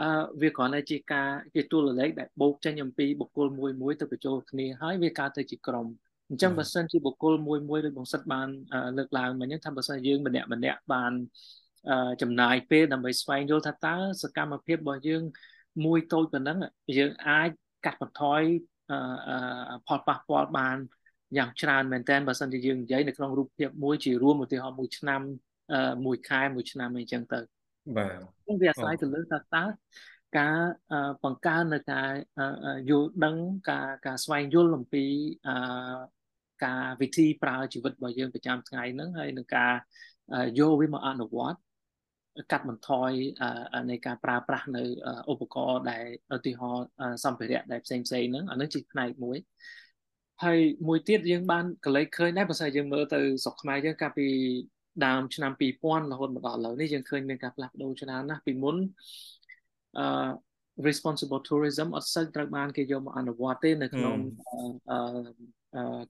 [0.00, 0.08] អឺ
[0.40, 5.86] វាគ្រាន់តែជាការជាតួលេខដែលបូកចេញអំពីបុគ្គលមួយមួយទៅបញ្ចូលគ្នាហើយវាកើតទៅជាក្រុម
[6.30, 8.48] អញ្ចឹងបើសិនជាបុគ្គលមួយមួយដូចបងសិតបាន
[8.98, 11.12] លើកឡើងមិញថាបើសិនយើងម្នាក់ម្នាក់បាន
[12.22, 15.22] ចំណាយពេលដើម្បីស្វែងយល់ថាតើសកម្មភាពរបស់យើង
[15.84, 16.58] មួយតូចប៉ុណ្ណឹង
[16.98, 17.50] យើងអាច
[17.84, 18.42] កាត់បន្ថយ
[19.86, 20.76] ផលប៉ះពាល់បាន
[21.38, 25.20] យ៉ាងច្រើនមែនតើបើសិនជាយើងនិយាយនៅក្នុងរូបភាពមួយជារួមឧទាហរណ៍មួយឆ្នាំ
[26.06, 27.40] មួយខែមួយឆ្នាំអីចឹងទៅ
[27.96, 29.64] បាទវាអាស្រ័យទៅលើថាតើ
[30.38, 30.58] ការ
[31.24, 32.08] បង្កើននៅការ
[32.90, 33.36] យល់ដឹង
[33.70, 35.04] ការការស្វែងយល់អំពី
[36.64, 39.72] ការវិធីប្រើជីវិតរបស់យើងប្រចាំថ្ងៃហ្នឹងហើយនឹងការ
[40.58, 41.58] យកវាមកអនុវត្ត
[42.52, 43.10] កាត់បន្ថយ
[43.90, 44.82] នៃការប្រើប្រាស់នៅ
[45.32, 46.04] ឧបករណ៍ដែល
[46.36, 46.86] ឧទាហរណ៍
[47.24, 49.38] សម្ភារៈដែលផ្សេងផ្សេងហ្នឹងអានឹងជាផ្នែកមួយ
[50.44, 54.28] ហើយមួយទៀតយើងបានកលេចឃើញដែរបើសិនយើងមើលទៅស្រុកខ្មែរយើងកាលពី
[55.06, 58.76] ដើមឆ្នាំ2000រហូតមកដល់ឥឡូវនេះយើងឃើញមានការផ្លាស់ប្ដូរច្រើនណាស់ពីមុន
[59.98, 60.06] អឺ
[60.88, 64.18] responsible tourism អត់សូវត្រូវបានគេយកមកអនុវត្តទេនៅក្នុង
[64.90, 64.98] អឺ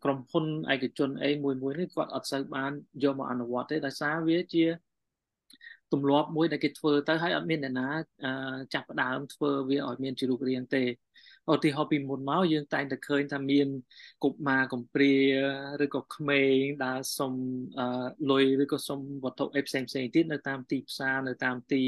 [0.04, 4.64] ក្រុមហ៊ុនឯកជនអីមួយមួយនេះគាត់អត់សូវបានយកមកអនុវត្តទេដោយសារវាជា
[5.92, 7.88] ទម្លាប់មួយដែលគេធ្វើទៅហើយអត់មានអ្នកណា
[8.74, 10.84] ចាប់ផ្ដើមធ្វើវាឲ្យមានជារូបរាងទេ
[11.52, 13.68] ឧទាហរណ៍ពីមុនមកយើងតែងតែឃើញថាមាន
[14.24, 15.14] កុមារកំព្រា
[15.84, 17.34] ឬក៏ក្មេងដែលសុំ
[18.30, 21.84] លុយឬក៏សុំវត្ថុអីផ្សេងផ្សេងទៀតនៅតាមទីផ្សារនៅតាមទី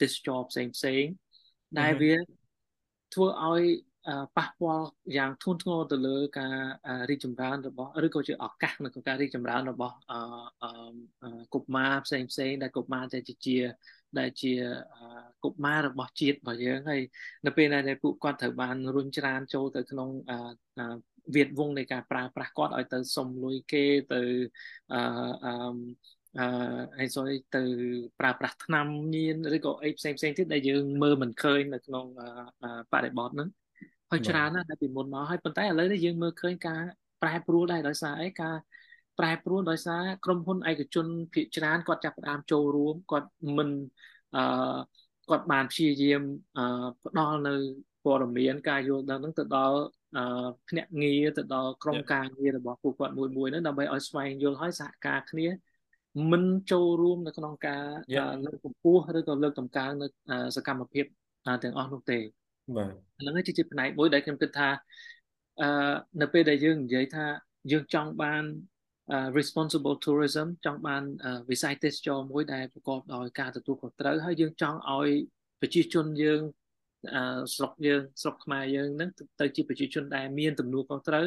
[0.00, 1.04] ទេសចរផ្សេងផ្សេង
[1.80, 2.14] ដែលវា
[3.14, 3.62] ធ្វើឲ្យ
[4.36, 4.86] ប៉ះពាល់
[5.16, 6.56] យ៉ាងធ្ងន់ធ្ងរទៅលើការ
[7.10, 9.94] រីកចម្រើនរបស់ឬក៏ជាឱកាសនៅក្នុងការរីកចម្រើនរបស់
[11.54, 13.58] កុមារផ្សេងផ្សេងដែលកុមារដែលជា
[14.18, 14.52] ដែលជា
[15.44, 17.02] កុមាររបស់ជាតិរបស់យើងហើយ
[17.46, 20.08] នៅពេលដែលពួកគាត់ត្រូវបានរុញច្រានចូលទៅក្នុង
[21.34, 24.22] វាទវងនៃការប្រើប្រាស់គាត់ឲ្យទៅសុំលុយគេទៅ
[24.92, 25.00] អឺ
[25.44, 26.46] អឺ
[26.98, 27.24] ហើយសូវ
[27.56, 27.62] ទៅ
[28.20, 32.06] ប្រើប្រាស់ថ្នាំញៀនឬក៏អីផ្សេងផ្សេងទៀតដែលយើងមើលមិនឃើញនៅក្នុង
[32.92, 33.48] បរិបទហ្នឹង
[34.10, 36.82] ហើយច្រើនណាស់តែពីមុនមកហើយប៉ុន្តែឥឡូវនេះយើងមើលឃើញការ
[37.22, 38.54] ប្រែប្រួលដែរដោយសារអីការ
[39.18, 43.70] ប្រែប្រួលដោយសារក្រុមហ៊ុនឯកជនភាគច្រើនគាត់ចាប់ផ្ដើមចូលរួមគាត់មិន
[44.36, 44.42] អឺ
[45.30, 46.22] គាត់បានព្យាយាម
[46.56, 46.62] អឺ
[47.04, 47.54] ផ្ដល់នៅ
[48.04, 49.78] ព័ត៌មានការយល់ដឹងហ្នឹងទៅដល់
[50.16, 50.22] អឺ
[50.68, 55.46] ភ្នាក់ងារទៅដល់ក្រុមការងាររបស់ពួកគាត់មួយមួយហ្នឹងដើម្បីឲ្យស្វែងយល់ឲ្យសហការគ្នា
[56.30, 57.84] មិនចូលរួមនៅក្នុងការ
[58.44, 60.06] លើកកម្ពស់ឬក៏លើកតម្កើងនៅ
[60.56, 61.04] សកម្មភាព
[61.62, 62.18] ទាំងអស់នោះទេ
[62.76, 64.68] បាទហ្នឹងគឺជាផ្នែកមួយដែលខ្ញុំគិតថា
[65.60, 67.26] អឺនៅពេលដែលយើងនិយាយថា
[67.72, 68.44] យើងចង់បាន
[69.38, 71.02] responsible tourism ចង់បាន
[71.50, 75.10] វិស័យទេសចរមួយដែលប្រកបដោយការទទួលខុសត្រូវហើយយើងចង់ឲ្យ
[75.60, 76.40] ប្រជាជនយើង
[77.54, 79.10] ស្រុកយើងស្រុកខ្មែរយើងនឹង
[79.40, 81.26] ទៅជាប្រជាជនដែលមានទំនួលខុសត្រូវ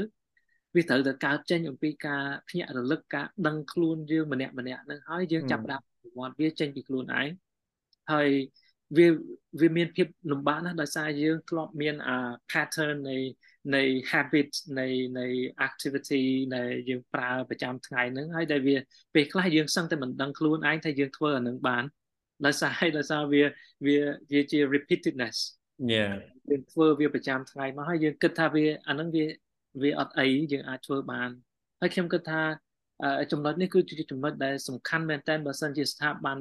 [0.75, 7.29] វាត្រូវតែកើតចេញអំពីការភ្ញាក់រលឹកការដឹងខ្លួនយើងម្នាក់ម្នាក់នឹងហើយយើងចាប់ផ្ដើមប្រវត្តិវាចេញពីខ្លួនឯង
[8.11, 8.29] ហើយ
[8.97, 9.07] វា
[9.61, 12.17] វាមានភាពលំបាកណាស់ដោយសារយើងធ្លាប់មានអា
[12.51, 13.17] pattern នៃ
[13.75, 14.87] នៃ habit នៃ
[15.19, 15.25] នៃ
[15.67, 16.23] activity
[16.55, 18.77] ដែលយើងប្រើប្រចាំថ្ងៃហ្នឹងហើយដែលវា
[19.15, 21.83] ពេលខ្លះយើងសឹងតែមិនដឹងខ្លួនឯងថាយើងធ្វើអានឹងបាន
[22.45, 23.43] ដោយសារហើយដោយសារវា
[23.85, 23.97] វា
[24.31, 25.37] វាជា repeatedness
[25.91, 26.07] យ៉ា
[26.49, 29.25] យើងធ្វើវាប្រចាំថ្ងៃមកហើយយើងគិតថាវាអានឹងវា
[29.81, 31.29] វាអត់អីយើងអាចធ្វើបាន
[31.79, 32.41] ហើយខ្ញុំគិតថា
[33.31, 36.37] ចំណុចនេះគឺជាចំណុចដែលសំខាន់មែនទែនបើសិនជាស្ថាប័ន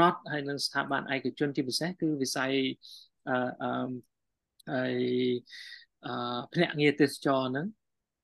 [0.00, 2.52] រដ្ឋហើយនិងស្ថាប័នឯកជនជាពិសេសគឺវិស័យ
[3.28, 3.90] អឺអឺ
[4.72, 4.94] ហើយ
[6.06, 7.66] អឺភ្នាក់ងារទេសចរហ្នឹង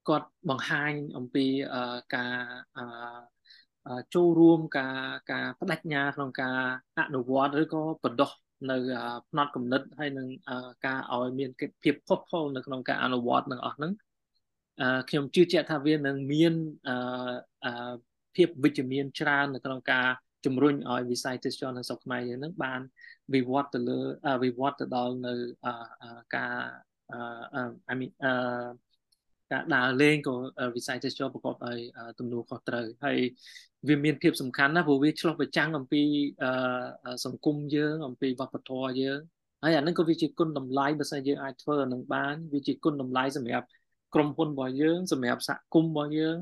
[0.09, 1.47] គាត់បង្ហាញអំពី
[2.14, 2.37] ការ
[2.76, 2.85] អឺ
[4.14, 4.99] ចូលរួមការ
[5.32, 6.59] ការបដិញ្ញាក្នុងការ
[6.99, 8.30] អនុវត្តឬក៏បដោះ
[8.70, 8.76] នៅ
[9.30, 10.28] ផ្នត់គំនិតហើយនឹង
[10.87, 11.51] ការឲ្យមាន
[11.82, 13.93] ភាពផុសផុលនៅក្នុងការអនុវត្តនឹងអស់ហ្នឹង
[15.09, 16.55] ខ្ញុំជឿជាក់ថាវានឹងមាន
[18.37, 20.07] ភាពវិជ្ជមានច្រើននៅក្នុងការ
[20.45, 22.81] ជំរុញឲ្យវិស័យទេសចរនៅស្រុកខ្មែរយើងនឹងបាន
[23.35, 23.99] វិវត្តទៅលើ
[24.45, 25.35] វិវត្តទៅដល់នៅ
[26.37, 26.55] ការ
[27.12, 27.62] អឺ
[27.93, 28.33] I mean អឺ
[29.53, 30.35] ការដើរលេងក៏
[30.77, 31.79] វិស័យទេសចរប្រកបដោយ
[32.18, 33.18] ទំនួលខុសត្រូវហើយ
[33.89, 36.03] វាមានភាពសំខាន់ណាស់ព្រោះវាឆ្លុះបញ្ចាំងអំពី
[37.25, 39.18] សង្គមយើងអំពីវប្បធម៌យើង
[39.62, 43.66] ហើយអានឹងក៏វាជាគុណតម្លៃបើសិនយើងអាចធ្វើអានឹងបានវាជាគុណតម្លៃសម្រាប់
[44.15, 46.37] ក្រុមហ៊ុនរបស់យើងសម្រាប់សហគមន៍របស់យើង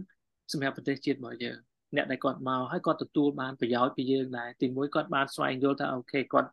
[0.53, 1.59] សម្រាប់ប្រទេសជាតិរបស់យើង
[1.97, 6.51] អ្នកដែលគាត់មកហើយគាត់ទទួលបានប្រយោជន៍ពីយើងដែរទីមួយគាត់បានស្វែងយល់ថាអូខេគាត់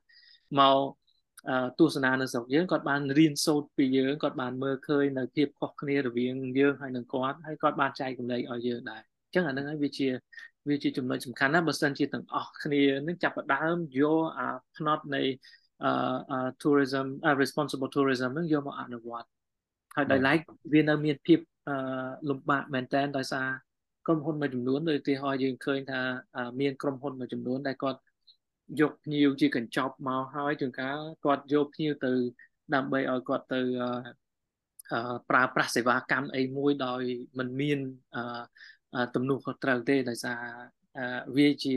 [0.60, 0.80] មក
[1.80, 10.08] ទស្សនានៅស្រុកយើងគាត់បានរៀនសូត្រពីយើងគាត់បានមើលឃើញនៅភាពខុសគ្នារវាងយើងហើយនឹងគាត់ហើយគាត់បានចែករំលែកឲ្យយើងដែរអញ្ចឹងអានឹងហើយវាជា
[10.70, 14.48] វាជាចំណុចសំខាន់ណាស់បើសិនជាទាំងអស់គ្នានឹងចាប់ផ្ដើមយកអា
[14.78, 15.24] ផ្នត់នៃ
[15.84, 17.08] អឺ tourism
[17.42, 19.30] responsible tourism នឹងយកមកអនុវត្ត
[19.96, 20.40] ហើយដោយឡែក
[20.74, 21.40] វានៅមានភាព
[22.30, 23.48] លំបាកមែនតើដោយសារ
[24.06, 26.02] ក្រុមហ៊ុនមួយចំនួនដូចទីហោយើងឃើញថា
[26.60, 28.00] មានក្រុមហ៊ុនមួយចំនួនដែលគាត់
[28.82, 32.12] យកភ្ញៀវជាកញ្ចប់មកហើយជួនកាលគាត់យកភ្ញៀវទៅ
[32.76, 33.62] ដើម្បីឲ្យគាត់ទៅ
[35.30, 37.02] ប្រើប្រាស់សេវាកម្មអីមួយដោយ
[37.40, 37.80] មិនមាន
[39.16, 40.42] ទំនួលខុសត្រូវទេដោយសារ
[41.38, 41.76] វាជា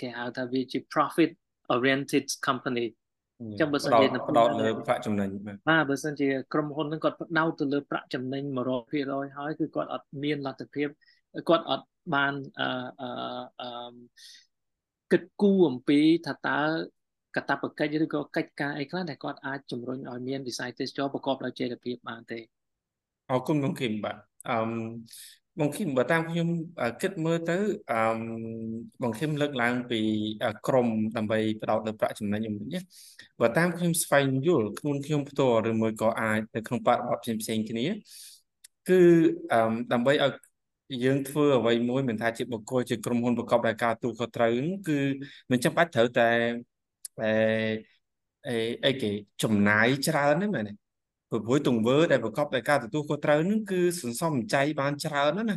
[0.00, 1.30] គេហៅថាវាជា profit
[1.74, 2.86] oriented company
[3.40, 8.42] អញ្ចឹងបើសិនជាផ្ដោតលើប្រាក់ចំណេញបាទបើសិនជាក្រុមហ៊ុនហ្នឹងគាត់ផ្ដោតទៅលើប្រាក់ចំណេញ
[8.90, 10.88] 100%ហើយគឺគាត់អត់មានលទ្ធភាព
[11.48, 12.68] គាត់អត់បានអឺ
[13.60, 13.92] អឺ
[15.12, 16.60] គិតគូរអំពីថាតើ
[17.36, 22.40] កតបកិច្ចឬក៏កិច្ចការអីខ្លះដែលគាត់អាចជំរុញឲ្យមានវិស័យទេសចរប្រកបដោយចីរភាពបានទេ
[23.30, 24.16] អរគុណបងគឹមបាទ
[24.50, 24.58] អឺ
[25.60, 26.48] បងឃឹមបើតាមខ្ញុំ
[27.00, 27.56] គិតមើលទៅ
[27.90, 27.96] អឺ
[29.02, 30.00] បងឃឹមលើកឡើងពី
[30.66, 32.82] ក្រមដើម្បីផ្ដោតលើប្រាក់ចំណេញខ្ញុំនេះ
[33.40, 37.86] បើតាមខ្ញុំស្វែងយល់ខ្លួនខ្ញុំផ្ទាល់ឬមួយក៏អាចនៅក្នុងបរិបទផ្សេងផ្សេងគ្នា
[38.88, 39.00] គឺ
[39.52, 39.58] អឺ
[39.92, 40.32] ដើម្បីឲ្យ
[41.04, 44.50] យើងធ្វើអ្វីមួយមិនថាជាបុគ្គលជាក្រុមហ៊ុនប្រកបដោយការទូខុសត្រូវ
[44.88, 44.98] គឺ
[45.50, 46.22] មិនចាំបាច់ត្រូវតែ
[48.46, 48.52] អេ
[48.84, 49.10] អីគេ
[49.42, 50.83] ចំណាយច្រើនទេមែនទេ
[51.30, 55.56] ព្រោះទង្វើដែលប្រកបដោយការទទួលខុសត្រូវនឹងគឺសន្សំចៃបានច្រើនណាស់ណា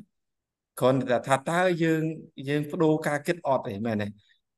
[0.80, 2.04] គ្រាន់តែថាតើយើង
[2.50, 4.08] យើងបដូរការគិតអត់ទេមែនទេ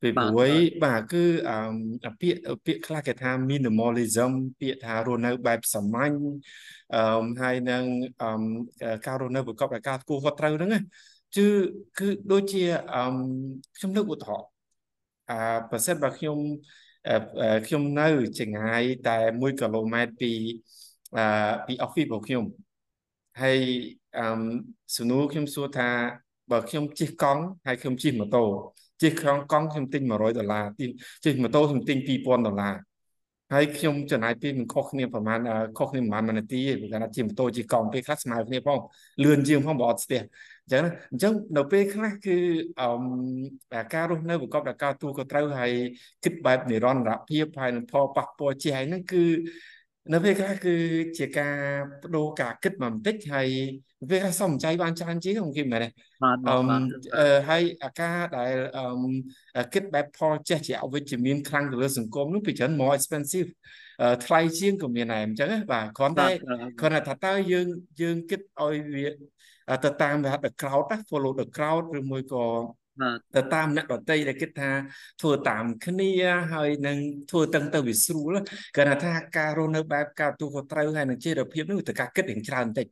[0.01, 0.51] ពីព្រោះ
[0.83, 6.13] បាទគឺអឺពាក្យពាក្យខ្លះគេថា minimalism ពាក្យថារស់នៅបែបសាមញ្ញ
[6.93, 7.83] អឺហើយនឹង
[8.21, 8.29] អឺ
[9.05, 10.71] ការរស់នៅប្រកបដោយការគួរខុសត្រូវហ្នឹង
[11.35, 11.47] គឺ
[11.99, 13.01] គឺដូចជាអឺ
[13.77, 14.47] ខ្ញុំលើកឧទាហរណ៍
[15.29, 15.35] អឺ
[15.69, 16.37] ប្រសិនបើខ្ញុំ
[17.65, 18.07] ខ្ញុំនៅ
[18.39, 20.31] ចម្ងាយតែ1គីឡូម៉ែត្រពី
[21.17, 21.23] អឺ
[21.67, 22.43] ពី office របស់ខ្ញុំ
[23.41, 23.59] ហើយ
[24.17, 24.23] អឺ
[24.95, 25.89] សំណួរខ្ញុំសួរថា
[26.51, 28.43] បើខ្ញុំជិះកង់ហើយខ្ញុំជិះម៉ូតូ
[29.01, 30.65] ជិះក្រុងកង់ខ្ញុំទិញ100ដុល្លារ
[31.25, 32.75] ជិះម៉ូតូខ្ញុំទិញ2000ដុល្លារ
[33.53, 35.39] ហើយខ្ញុំចំណាយពេលមិនខុសគ្នាប្រហែល
[35.77, 38.79] ខុសគ្នាប្រហែលនាទីទេព្រោះថាជិះម៉ូតូជិះកង់ពេលខ្លះស្មើគ្នាផង
[39.23, 40.21] លឿនជាងផងបើអត់ស្ទះ
[40.63, 42.37] អញ្ចឹងណាអញ្ចឹងនៅពេលខ្លះគឺ
[42.79, 45.73] អឺការរស់នៅប្រកបដោយការទូក៏ត្រូវហើយ
[46.23, 49.23] គិតបែបនិរន្តរភាពហើយនឹងផលប៉ះពាល់ជាហើយហ្នឹងគឺ
[50.13, 50.75] នៅពេលខ្លះគឺ
[51.17, 51.55] ជាការ
[52.01, 53.47] បដូរការគិតមកបន្តិចហើយ
[54.09, 55.89] ពេលខ្លះសំចៃបានច្រើនជាងខ្ញុំគិតមែនទេ
[56.23, 56.81] បាទបាទ
[57.17, 63.49] អឺហើយអាការដែលអឺគិតបែបផលចេះជាអវិជ្ជមានខ្លាំងទៅលើសង្គមនោះពីច្រើន more expensive
[64.25, 66.27] ថ្លៃជាងក៏មានដែរអញ្ចឹងបាទគ្រាន់តែ
[66.79, 67.67] គ្រាន់តែថាតើយើង
[68.01, 72.45] យើងគិតឲ្យវាទៅតាមវាហៅ the crowd follow the crowd ឬមួយក៏
[73.35, 74.71] ទៅតាមអ្នកដតីដែលគិតថា
[75.21, 76.11] ធ្វើតាមគ្នា
[76.53, 76.97] ហើយនឹង
[77.31, 78.33] ធ្វើតឹងទៅវាស្រួល
[78.75, 82.87] គាត់ថាការរស់នៅបែបការទូខុសត្រូវហើយនឹងជារភាពនោះទៅការគិតរៀងច្រើនបន្តិច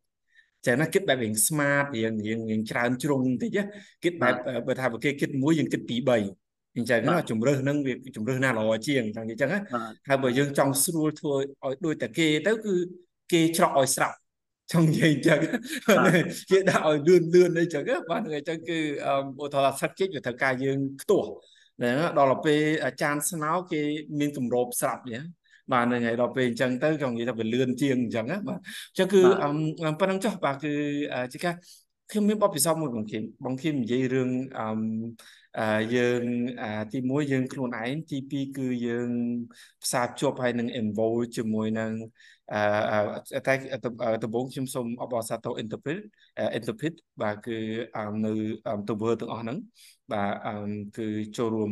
[0.65, 3.57] ចឹងណាគិតបែបរៀង smart រៀងរៀងរៀងច្រើនជ្រុងបន្តិច
[4.03, 4.33] គិតបែប
[4.67, 6.11] បើថាបើគេគិតមួយយើងគិតពី3
[6.77, 9.59] អញ្ចឹងណាជំរើសនឹងវាជំរើសណាល្អជាងចឹងអញ្ចឹងណា
[10.07, 12.73] ហើយបើយើងចង់ស្រួលធ្វើឲ្យដូចតែគេទៅគឺ
[13.31, 14.15] គេច្រកឲ្យស្រាប់
[14.71, 15.39] ចង់និយាយអញ្ចឹង
[16.49, 18.79] គេដាក់ឲ្យលឿនលឿនអីចឹងបាទអញ្ចឹងគឺ
[19.43, 21.29] ឧទាហរណ៍ស្លឹកជីកវាត្រូវការយើងខ្ទាស់
[21.83, 23.81] ណាដល់ពេលអាចារ្យស្នោគេ
[24.19, 25.21] មានគម្របស្រាប់នេះ
[25.73, 29.21] បាទហ្នឹងហើយដល់ពេលអញ្ចឹងទៅចង់និយាយថាវាលឿនជាងអញ្ចឹងណាបាទអញ្ចឹងគឺ
[29.99, 30.73] ប៉ុណ្្នឹងចុះបាទគឺ
[31.33, 31.55] ជាការ
[32.11, 34.67] ខ្ញុំមានបទពិសោធន៍មួយបងគឹមបងគឹមនិយាយរឿងអឺ
[35.95, 36.23] យើង
[36.91, 39.09] ទី1យើងខ្លួនឯងទី2គឺយើង
[39.83, 41.91] ផ្សារភ្ជាប់ហើយនឹង involve ជាមួយនឹង
[42.51, 43.53] អឺតែ
[44.23, 46.01] ដំបូងខ្ញុំសូមអបអរសាទរ interpret
[46.57, 47.57] interpret បាទគឺ
[48.25, 48.33] នៅ
[48.89, 49.57] ទៅវើទាំងអស់ហ្នឹង
[50.11, 51.71] បាទគឺចូលរួម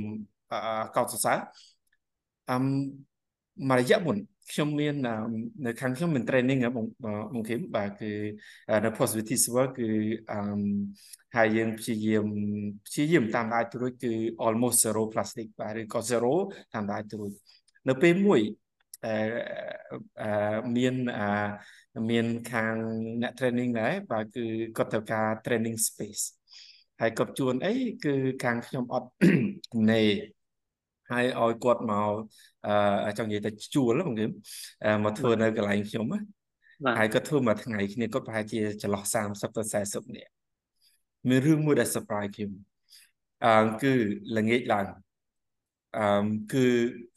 [0.96, 1.40] កោតសរសើរ
[2.50, 2.58] អឺ
[3.70, 4.18] មួយរយៈមុន
[4.52, 4.96] ខ្ញុំមាន
[5.66, 6.88] នៅខាងខ្ញុំមាន training បង
[7.34, 8.12] បងគឹមបាទគឺ
[8.86, 9.90] នៅ positivity work គឺ
[10.32, 10.40] អឺ
[11.36, 12.26] ហើយយើងព្យាយាម
[12.88, 14.14] ព្យាយាមតាមដានទៅរួចគឺ
[14.46, 16.34] almost zero plastic បាទឬក៏ zero
[16.74, 17.32] តាមដានទៅរួច
[17.90, 18.42] នៅពេលមួយ
[19.06, 22.76] អឺមានអឺមានខាង
[23.22, 24.46] អ្នក training ដែរបាទគឺ
[24.78, 26.24] គាត់ត្រូវការ training space
[27.02, 27.74] ហើយគាត់ជួនអី
[28.06, 29.10] គឺខាងខ្ញុំអត់
[29.92, 30.04] ណេ
[31.12, 32.14] ហើយឲ្យគាត់មក
[32.55, 32.55] អឺ
[33.18, 34.26] ចង់និយាយតែជួលបងគេ
[35.04, 36.20] មកធ្វើនៅកន្លែងខ្ញុំណា
[37.00, 40.32] ហើយគាត់ធ្វើមួយថ្ងៃគ្នាគាត់ប្រហែលជាចន្លោះ30ទៅ40នាក់
[41.30, 42.52] មានរឿងមួយដែល surprise ខ្ញុំ
[43.46, 43.94] អឺគឺ
[44.38, 44.88] ល្ងាចឡើង
[45.98, 46.66] អឺគឺ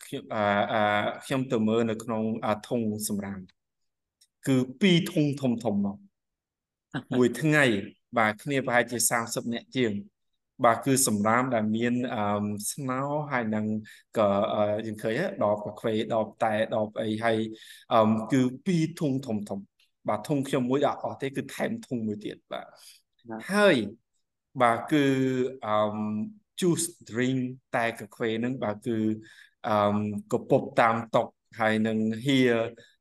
[0.04, 0.82] ខ្ញុំអឺ
[1.24, 2.22] ខ្ញុំទៅមើលនៅក្នុង
[2.68, 3.40] ធុងសម្រាម
[4.46, 5.96] គឺពីរធុងធំធំមក
[7.16, 7.64] មួយថ្ងៃ
[8.18, 9.92] បាទគ្នាប្រហែលជា30នាក់ជាង
[10.64, 12.22] បាទគឺសម្រាមដែលមានអឺ
[12.72, 13.00] ស្នោ
[13.32, 13.66] ហើយនឹង
[14.18, 14.28] ក៏
[14.86, 17.38] យើងឃើញដបកាហ្វេដបតែដបអីហើយ
[17.92, 18.00] អឺ
[18.32, 19.60] គឺពីរធុងធំធំ
[20.08, 22.66] បាទធុងខ្ញុំមួយដាក់អស់ទេគឺថែមធុងមួយទៀតបាទ
[23.52, 23.76] ហើយ
[24.62, 25.04] បាទគឺ
[25.66, 25.74] អឺ
[26.60, 27.38] juice drink
[27.76, 28.96] តែកាហ្វេហ្នឹងបាទគឺ
[29.68, 29.74] អឺ
[30.32, 31.26] កពុបតាមតុក
[31.60, 32.38] ហើយនឹងហៀ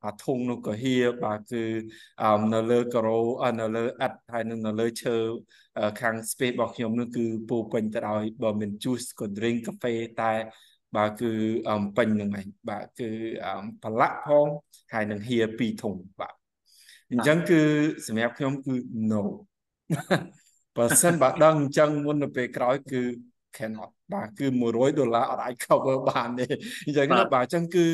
[0.05, 1.63] អាធុងនោះក៏ហៀបាទគឺ
[2.23, 3.19] អឺនៅលើការ៉ូ
[3.61, 5.15] នៅលើអិតហើយនឹងនៅលើឈើ
[6.01, 10.33] ខាង space របស់ខ្ញុំនោះគឺពោពេញទៅដោយបើមិន juice ក៏ drink កាហ្វេតែ
[10.95, 11.31] បាទគឺ
[11.97, 13.09] ពេញនឹងឯងបាទគឺ
[13.83, 14.47] ប្រឡាក់ផង
[14.93, 16.33] ហើយនឹងហៀពីរធុងបាទ
[17.11, 17.61] អញ្ចឹងគឺ
[18.07, 18.75] សម្រាប់ខ្ញុំគឺ
[19.11, 19.23] no
[20.77, 23.01] បើសិនបើដឹងអញ្ចឹងមុនទៅពេលក្រោយគឺ
[23.57, 26.45] cannot បាទគឺ100ដុល្លារអត់អាច cover បានទេ
[26.85, 27.85] អញ្ចឹងណាបាទអញ្ចឹងគឺ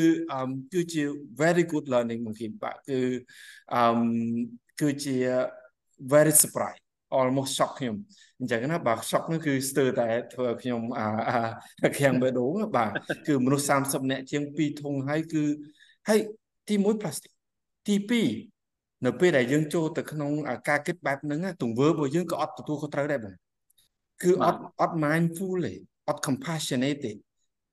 [0.72, 1.02] គឺជា
[1.40, 3.00] very good learning មកគីបាទគឺ
[3.74, 3.82] អឺ
[4.80, 5.16] គឺជា
[6.12, 6.80] very surprise
[7.18, 7.96] almost shock ខ្ញុំ
[8.40, 12.90] អញ្ចឹងណាបាទ shock នោះគឺស្ទើរតែធ្វើខ្ញុំអាខាំងបេះដូងបាទ
[13.28, 15.44] គឺមនុស្ស30នាក់ជាង2ធុងហើយគឺ
[16.08, 16.20] ហើយ
[16.68, 17.32] ទី1 plastic
[17.88, 17.96] ទី
[18.50, 20.32] 2នៅពេលដែលយើងចូលទៅក្នុង
[20.68, 23.34] ការគិតបែបហ្នឹងទង្វើរបស់យើងក៏អត់ទទួលខុសត្រូវដែរបង
[24.24, 25.72] គឺអត់អត់ mindful ទេ
[26.08, 27.12] អត់ compassionate ទេ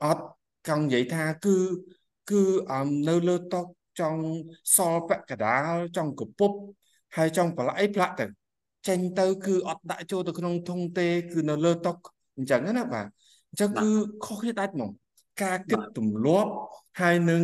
[0.03, 0.23] អត់
[0.67, 1.57] ចង់និយាយថាគឺ
[2.31, 2.41] គឺ
[3.09, 3.61] នៅលើតុ
[3.99, 4.23] ចង់
[4.75, 6.51] សល់ពាក់កដាលចង់កពុប
[7.15, 8.25] ហើយចង់ប្រឡាក់អីផ្លាក់ទៅ
[8.87, 11.91] ចេញទៅគឺអត់ដាក់ចូលទៅក្នុងធុងទេ គឺនៅលើតុ
[12.37, 13.05] អញ្ចឹងណាបាទ
[13.49, 13.89] អញ្ចឹងគឺ
[14.25, 14.91] ខុសគ្នាដាច់ហ្មង
[15.43, 16.51] ការគិតទម្លាប់
[17.01, 17.43] ហើយនឹង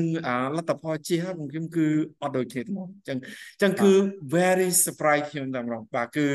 [0.57, 1.87] លទ្ធផលជារបស់ខ្ញុំគឺ
[2.21, 3.17] អត់ដូចគ្នាទេមកអញ្ចឹង
[3.53, 3.91] អញ្ចឹងគឺ
[4.35, 6.27] very surprise ខ្ញុំតែម្ដងបាទគឺ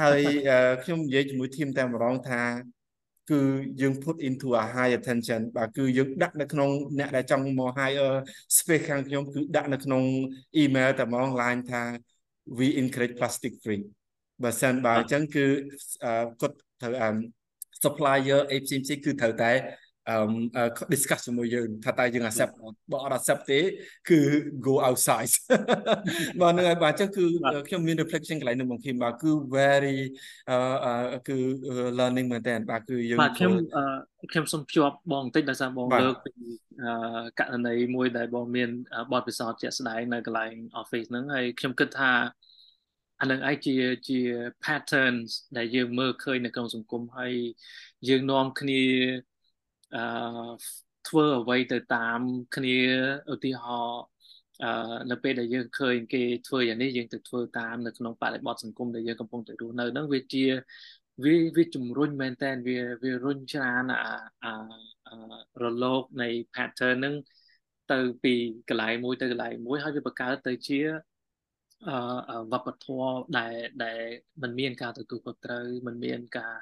[0.00, 0.20] ហើយ
[0.84, 2.42] ខ្ញុំនិយាយជាមួយធីមតែម្ដងថា
[3.30, 3.40] គឺ
[3.80, 8.12] យើង put into a high attention បាទគឺយើងដាក់នៅក្នុងអ្នកដែលចង់មក higher
[8.56, 10.02] space ខាងខ្ញុំគឺដាក់នៅក្នុង
[10.62, 11.82] email តែហ្មង line ថា
[12.58, 13.82] we encourage plastic free
[14.42, 15.44] បើសិនបើអញ្ចឹងគឺ
[16.40, 17.14] គាត់ត្រូវ
[17.82, 19.52] supplier អីផ្សេងៗគឺត្រូវតែ
[20.08, 20.14] អឺ
[20.92, 22.52] discuss ជាមួយយើងថាតើយើង accept
[22.90, 23.60] បើអត់ accept ទេ
[24.08, 24.20] គឺ
[24.66, 25.32] go outside
[26.40, 27.24] បាទហ្នឹងហើយបាទអញ្ចឹងគឺ
[27.68, 29.98] ខ្ញុំមាន reflection កន្លែងនោះបងគីមបាទគឺ very
[30.50, 31.36] អឺគឺ
[31.98, 33.52] learning មែនតើបាទគឺយើងបាទខ្ញុំ
[34.32, 36.32] ខ្ញុំសូមភ្ជាប់បងបន្តិចដោយសារបងលើកពី
[37.38, 38.70] ករណីមួយដែលបងមាន
[39.12, 42.12] បទពិសោធន៍ជាក់ស្ដែងនៅកន្លែង office ហ្នឹងហើយខ្ញុំគិតថា
[43.20, 43.74] អានឹងឯងជា
[44.08, 44.18] ជា
[44.64, 47.34] patterns ដែលយើងមើលឃើញនៅក្នុងសង្គមហើយ
[48.08, 48.82] យើងនាំគ្នា
[49.94, 50.00] អឺ
[51.08, 52.20] ធ្វើអ្វីទៅតាម
[52.56, 52.78] គ្នា
[53.32, 54.02] ឧទាហរណ៍
[54.62, 54.68] អឺ
[55.10, 60.44] នៅពេលដែលយើងឃើញគេធ្វើយ៉ាងនេះយើងទៅធ្វើតាមនៅក្នុងបរិបទសង្គមដែលយើងកំពុងតែរស់នៅហ្នឹងវាជា
[61.24, 64.14] វាវាជំរុញមែនតើវាវារុញច្រានអា
[64.44, 64.52] អា
[65.62, 67.14] រលកនៃ pattern ហ្នឹង
[67.92, 68.34] ទៅពី
[68.68, 71.11] កន្លែងមួយទៅកន្លែងមួយហើយវាបង្កើតទៅជាអឺ
[72.53, 73.99] វប្បធម៌ដែលដែល
[74.41, 76.55] มันមានការទទួលខុសត្រូវมันមានការ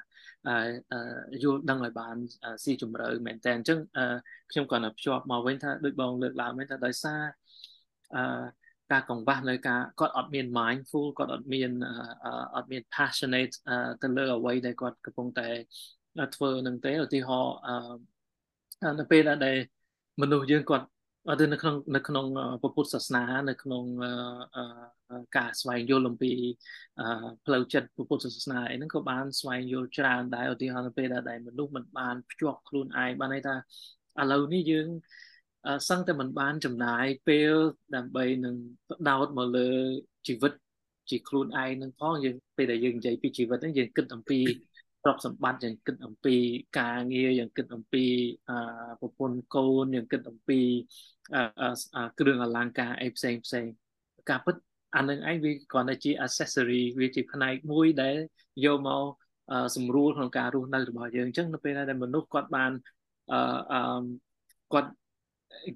[1.42, 2.16] យល់ដឹងឲ្យបាន
[2.64, 3.78] ស៊ីជម្រៅមែនតើអញ្ចឹង
[4.50, 7.22] ខ្ញុំគាត់តែភ្ជាប់មកវិញថាដូចបងលើកឡើងមែនថាដោយសារ
[8.14, 8.22] អឺ
[8.92, 11.70] ការកង្វះនៅការគាត់អត់មាន mindful គាត់អត់មាន
[12.56, 13.54] អត់មាន passionate
[14.02, 15.48] ទៅលើអ្វីដែលគាត់កំពុងតែ
[16.34, 19.56] ធ្វើនឹងទេឧទាហរណ៍អឺនៅពេលដែល
[20.22, 20.86] មនុស្សយើងគាត់
[21.39, 22.25] ទៅនៅក្នុងនៅក្នុង
[22.61, 23.83] ពុទ្ធសាសនា នៅក្នុង
[25.37, 26.31] ការស្វែងយល់អំពី
[27.45, 33.55] ផ្លូវចិត្តពុទ្ធសាសនាអីហ្នឹងក៏បានស្វែងយល់ច្រើនដែរឧទាហរណ៍នៅពេលដែលមនុស្សមិនបានភ្ជាប់ខ្លួនឯងបានន័យថា
[34.21, 34.87] ឥឡូវនេះយើង
[35.89, 37.53] សឹងតែមិនបានចំណាយពេល
[37.95, 38.55] ដើម្បីនឹង
[38.89, 39.69] ផ្ដោតមកលើ
[40.27, 40.51] ជីវិត
[41.09, 44.39] ជាខ្លួនឯងនឹងផងយើងពេលដែលយើងនិយាយពីជីវិតហ្នឹងយើងគិតអំពី
[45.03, 46.35] ទ្រព្យសម្បត្តិយើងគិតអំពី
[46.79, 48.05] ការងារយើងគិតអំពី
[49.01, 50.59] ប្រពន្ធកូនយើងគិតអំពី
[52.19, 53.65] គ្រឿងអលង្ការអីផ្សេងផ្សេង
[54.29, 54.55] ការពិត
[54.95, 58.15] អានឹងឯងវាគ្រាន់តែជា accessory វាជាផ្នែកមួយដែល
[58.65, 59.05] យកមក
[59.75, 62.71] សម្រួលក្នុងការរស់នៅរបស់យើងអញ្ចឹងនៅពេលដែលមនុស្សគាត់បាន
[63.31, 64.03] អឺ
[64.73, 64.91] គាត់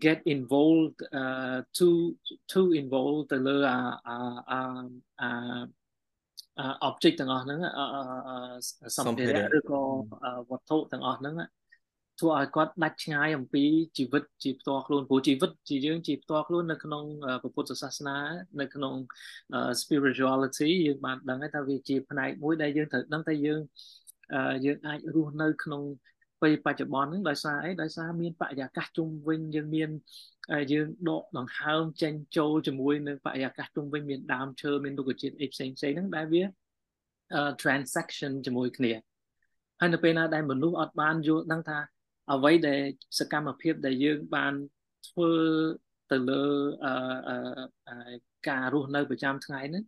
[0.05, 1.87] get involved uh to
[2.51, 4.59] to involved ទៅលើអាអា
[5.21, 5.61] អា
[6.87, 7.59] object ទាំងអស់ហ្នឹង
[8.97, 9.81] សម្ភារៈឬក៏
[10.49, 11.35] វត្ថុទាំងអស់ហ្នឹង
[12.19, 13.63] ធ្វើឲ្យគាត់ដាច់ឆ្ងាយអំពី
[13.97, 17.03] ជីវិតជាផ្ទាល់ខ្លួនព្រោះជីវិតជាយើងជាផ្ទាល់ខ្លួននៅក្នុង
[17.55, 18.17] ពុទ្ធសាសនា
[18.59, 18.93] នៅក្នុង
[19.81, 23.61] spirituality យើងបានដឹងហើយថាវាជាផ្នែកមួយដែលយើងត្រូវដឹងថាយើង
[24.65, 25.81] យើងអាចរស់នៅក្នុង
[26.41, 29.89] ពេលបច្ចុប្បន្នហ្នឹងដោយសារអីដោយសារមានបរិយាកាសជុំវិញយើងមាន
[30.71, 36.43] យើងដកដង្ហើមចេញចូលជាមួយនឹងបរិយាកាសជុំវិញមានដើមឈើមានរុក្ខជាតិអីផ្សេងផ្សេងហ្នឹងដែលវា
[37.61, 38.93] transaction ជាមួយគ្នា
[39.79, 41.79] ហើយនៅពេលណាដែលមនុស្សអត់បានយល់ដឹងថា
[42.33, 42.81] អ្វីដែល
[43.19, 44.53] សកម្មភាពដែលយើងបាន
[45.07, 45.31] ធ្វើ
[46.11, 46.43] ទៅលើ
[48.49, 49.83] ការរស់នៅប្រចាំថ្ងៃហ្នឹង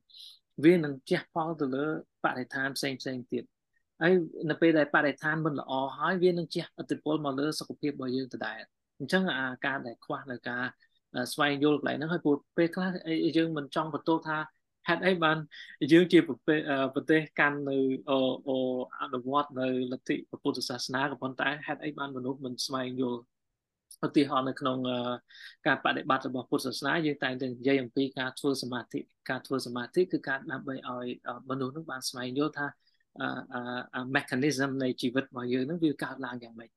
[0.66, 1.86] វានឹងជះផលទៅលើ
[2.24, 3.44] បរិស្ថានផ្សេងផ្សេងទៀត
[4.02, 4.14] ហើយ
[4.50, 8.60] នៅពេលដែលបរិស្ថានមិនល្អហើយវានឹងជះឥទ្ធិពលមកលើសុខភាពរបស់យើងដដែល
[9.00, 10.64] អញ្ចឹងអាការដែលខ្វះនៅការ
[11.34, 12.22] ស្វែងយល់កន្លែងហ្នឹងហើយ
[12.58, 12.90] ពេលខ្លះ
[13.38, 14.38] យើងមិនចង់បន្ទោសថា
[14.88, 15.38] ហេតុអីបាន
[15.92, 17.78] យើងជាប្រទេសកាន់នៅ
[18.10, 18.58] អូ
[19.02, 23.22] អនុវត្តនៅលទ្ធិពុទ្ធសាសនាក៏ប៉ុន្តែហេតុអីបានមនុស្សមិនស្វែងយល់
[24.06, 24.78] ឧទាហរណ៍នៅក្នុង
[25.68, 31.08] ការបដិបត្តិរបស់ពុទ្ធសាសនាយើងតែងតែនិយាយអំពីការធ្វើសមាធិការធ្វើសមាធិគឺការដើម្បីឲ្យ
[31.50, 32.68] មនុស្សនឹងបានស្វែងយល់ថា
[34.16, 36.70] mechanism នៃជីវិតរបស់យើងនឹងវាកើតឡើងយ៉ាងម៉េច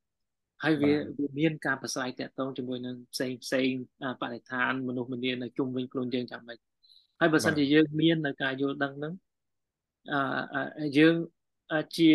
[0.63, 3.69] ហើយវាវាមានការប្រស្រ័យតាក់ទងជាមួយនឹងផ្សេងផ្សេង
[4.21, 6.57] បរិស្ថានមនុស្សម្នានៅជុំវិញខ្លួនយើងយ៉ាងម៉េច
[7.19, 9.13] ហើយបើសិនជាយើងមាននៅការយល់ដឹងហ្នឹង
[10.13, 11.15] អឺយើង
[11.97, 12.09] ជា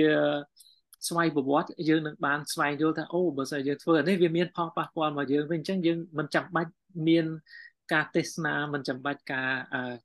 [1.08, 6.70] ស្វ័យប្រវត្តិយើងនឹងបានស្វែងយល់ថាអូបើសិនយើងធ្វើអានេះវាមានផលប៉ះពាល់មកយើងវិញអញ្ចឹងយើងមិនចាំបាច់
[7.08, 7.26] មាន
[7.92, 9.50] ការទេសនាមិនចាំបាច់ការ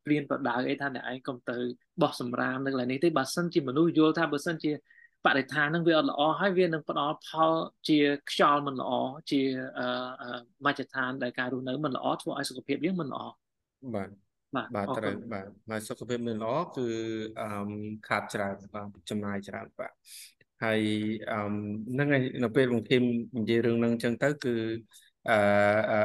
[0.05, 1.57] ព្រៀនប្រដៅអីថាអ្នកឯងកុំទៅ
[2.01, 4.71] បោះសម្រាមនៅកន្លែងនេះទេបើសិនជាមនុស្សយល់ថាបើសិនជា
[5.25, 7.51] បរិស្ថាននឹងវាអត់ល្អហើយវានឹងផ្ដល់ផល
[7.87, 7.99] ជា
[8.31, 8.91] ខ្យល់មិនល្អ
[9.31, 9.41] ជា
[10.65, 13.23] មជ្ឈដ្ឋានដែលការរស់នៅមិនល្អធ្វើឲ្យសុខភាពយើងមិនល្អ
[13.95, 14.09] បាទ
[14.55, 16.87] បាទបាទត្រូវបាទមកសុខភាពមិនល្អគឺ
[17.41, 17.49] អឺ
[18.07, 19.93] ខាតច្រើនបាទចំណាយច្រើនបាទ
[20.63, 20.81] ហើយ
[21.31, 21.41] អឺ
[21.99, 22.07] នឹង
[22.43, 23.03] នៅពេលបងធីម
[23.37, 24.55] និយាយរឿងហ្នឹងអញ្ចឹងទៅគឺ
[25.29, 25.33] អឺ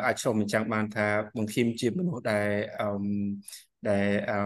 [0.06, 2.48] អាចឆ្លុះបញ្ចាំងបានថាបងធីមជាមនុស្សដែល
[2.80, 2.86] អឺ
[3.88, 4.36] ដែលអឺ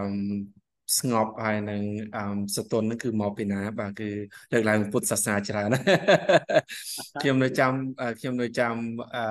[0.99, 1.81] ស្ងប់ហើយនឹង
[2.15, 2.23] អឺ
[2.55, 4.09] សតុនហ្នឹងគឺមកពីណា បាទគឺ
[4.51, 5.79] លើកឡើងពុទ្ធសាសនាច្រើនណា
[7.21, 7.73] ខ្ញុំនៅចាំ
[8.19, 8.75] ខ្ញុំនៅចាំ
[9.15, 9.23] អឺ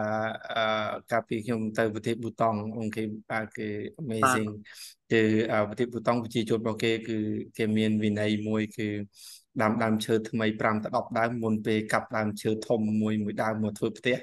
[1.10, 3.68] កាលពីខ្ញុំទៅប្រទេសប៊ូតង់អង្គគេបាទគឺ
[4.02, 4.50] amazing
[5.12, 5.22] គឺ
[5.68, 7.18] ប្រទេសប៊ូតង់ប្រជាជនរបស់គេគឺ
[7.56, 8.88] គេមានវិន័យមួយគឺ
[9.62, 14.16] ដាំដើមឈើថ្មី5ទៅ10ដើមមុនពេលកាប់ដើមឈើធំមួយមួយដើមមកធ្វើផ្ទះ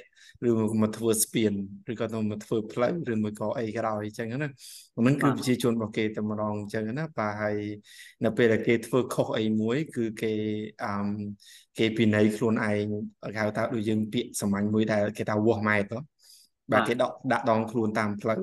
[0.46, 0.50] ឬ
[0.82, 1.52] មកធ្វើស្ពាន
[1.92, 7.58] ឬក៏ទៅមកធ្វើផ្លូវឬមួយក៏អីក្រោយអញ្ចឹងណាហ្នឹងគឺប្រជាជនរបស់គេតែម្ដងអញ្ចឹងណាបាទហើយ
[8.26, 10.34] នៅពេលដែលគេធ្វើខុសអីមួយ គឺគេ
[10.84, 10.92] អឺ
[11.78, 12.86] គេពិន័យខ្លួនឯង
[13.34, 16.00] គេហៅថាដូចយើងពាក្យសាមញ្ញមួយដែលគេថាវាស់ម៉ែត្រ
[16.72, 18.40] បាទគេដកដាក់ដងខ្លួនតាមផ្លូវ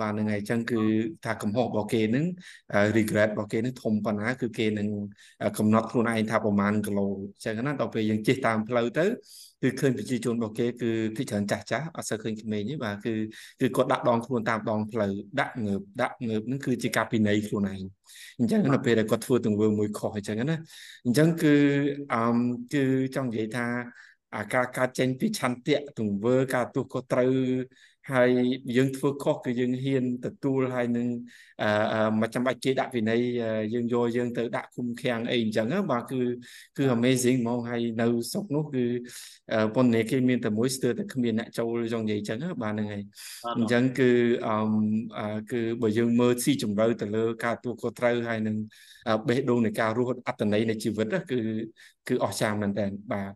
[0.00, 0.80] បាទហ្នឹងហើយអញ្ចឹងគឺ
[1.24, 2.24] ថាកំហុសរបស់គេហ្នឹង
[2.96, 4.88] regret របស់គេហ្នឹងធំប៉ុណ្ណាគឺគេនឹង
[5.58, 9.06] កំណត់ខ្លួនឯងថាប្រហែលគីឡូអញ្ចឹងណាដល់ពេលយើងជិះតាមផ្លូវទៅ
[9.62, 13.12] គឺឃើញប្រជាជនរបស់គេគឺភាគច្រើនចាស់ចាស់អត់សូវឃើញក្មេងទេបាទគឺ
[13.60, 17.82] គឺគាត់ដាក់ដងខ្លួនតាមដងផ្លូវដាក់ងើបដាក់ងើបហ្នឹងគឺជាការពិន័យខ្លួនឯង
[18.38, 20.58] អញ្ចឹងនៅពេលដែលគាត់ធ្វើទង្វើមួយខុសអញ្ចឹងណា
[21.06, 21.54] អញ្ចឹងគឺ
[22.12, 22.18] អឺ
[22.72, 22.84] គឺ
[23.14, 23.66] ចង់និយាយថា
[24.36, 27.32] អាការកើតចេញពីឆន្ទៈទង្វើការទោះក៏ត្រូវ
[28.10, 28.30] ហើយ
[28.76, 31.06] យើងធ្វើខុសគឺយើងហ៊ានទទួលហើយនឹង
[31.51, 31.51] អឺ
[32.20, 33.20] មិនចាំបាច់គេដាក់វិន័យ
[33.74, 36.20] យើងយកយើងទៅដាក់គុំខាំងអីអញ្ចឹងបាទគឺ
[36.78, 38.84] គឺ amazing ហ្មងហើយនៅស្រុកនោះគឺ
[39.74, 43.02] ពន្ធនាគារមានតែមួយស្ទើរតែគ្មានអ្នកចូលចង់និយាយអញ្ចឹងបាទហ្នឹងហើយ
[43.56, 44.10] អញ្ចឹងគឺ
[44.46, 48.56] អឺគឺបើយើងមើលស៊ីជម្រៅទៅលើការទូខុសត្រូវហើយនឹង
[49.28, 51.38] បេះដូងនៃការរស់អត្តន័យនៃជីវិតគឺ
[52.08, 53.32] គឺអស្ចារ្យមែនតើបាទ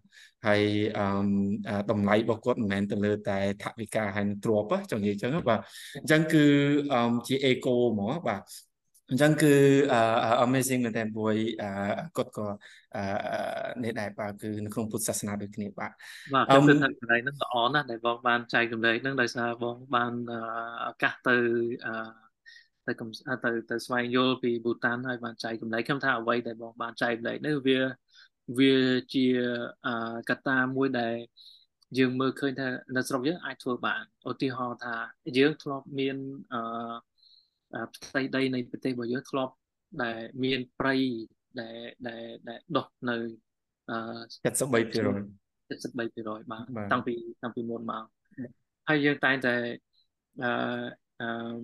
[0.47, 0.63] ហើយ
[0.99, 5.61] អឺតម្លៃរបស់គាត់មិនមែនទៅលើតែថវិកាហើយទ្រព្យចង់និយាយអញ្ចឹងបាទ
[6.01, 6.45] អញ្ចឹងគឺ
[7.29, 8.43] ជាអេកូហ្មងបាទ
[9.11, 9.55] អញ្ចឹងគឺ
[10.47, 11.33] amazing មែនតើព្រោះ
[12.17, 12.47] គាត់ក៏
[13.85, 15.93] នេះដែរបាទគឺនៅក្នុងពុទ្ធសាសនាដូចគ្នាបាទ
[16.35, 20.13] បាទខ្ញុំគិតថាកន្លែងហ្នឹងល្អណាស់ដែលបងបានចែករំលែកហ្នឹងដោយសារបងបាន
[20.89, 21.37] ឱកាសទៅ
[22.87, 22.93] ទៅ
[23.45, 27.79] ទៅទៅស្វែងយល់ពីប៊ូតានហើយបានចែករំលែកខ្ញុំថាអ្វីដែលបងបានចែករំលែកនេះវា
[28.59, 28.75] វា
[29.15, 29.27] ជា
[30.31, 31.17] កត្តាមួយដែល
[31.99, 34.95] យើងមើលឃើញថានៅស្រុកយើងអាចធ្វើបានឧទាហរណ៍ថា
[35.39, 36.17] យើងធ្លាប់មាន
[36.53, 36.61] អឺ
[37.95, 39.53] ផ្ទៃដីនៃប្រទេសរបស់យើងធ្លាប់
[40.03, 40.95] ដែលមានព្រៃ
[41.61, 43.17] ដែលដែលដែលដុះនៅ
[43.91, 43.99] អឺ
[44.45, 44.47] 73%
[45.69, 48.05] 73%បាទតាំងពីតាំងពីមុនមក
[48.89, 49.55] ហើយយើងតែងតែ
[50.43, 50.51] អឺ
[51.21, 51.59] អឺ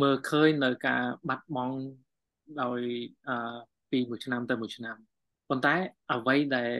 [0.00, 1.76] មើលឃើញនៅការបាត់បង់
[2.62, 2.80] ដោយ
[3.28, 3.56] អឺ
[3.90, 4.96] ពីមួយឆ្នាំទៅមួយឆ្នាំ
[5.50, 5.74] ប៉ុន្តែ
[6.12, 6.72] អ្វីដែល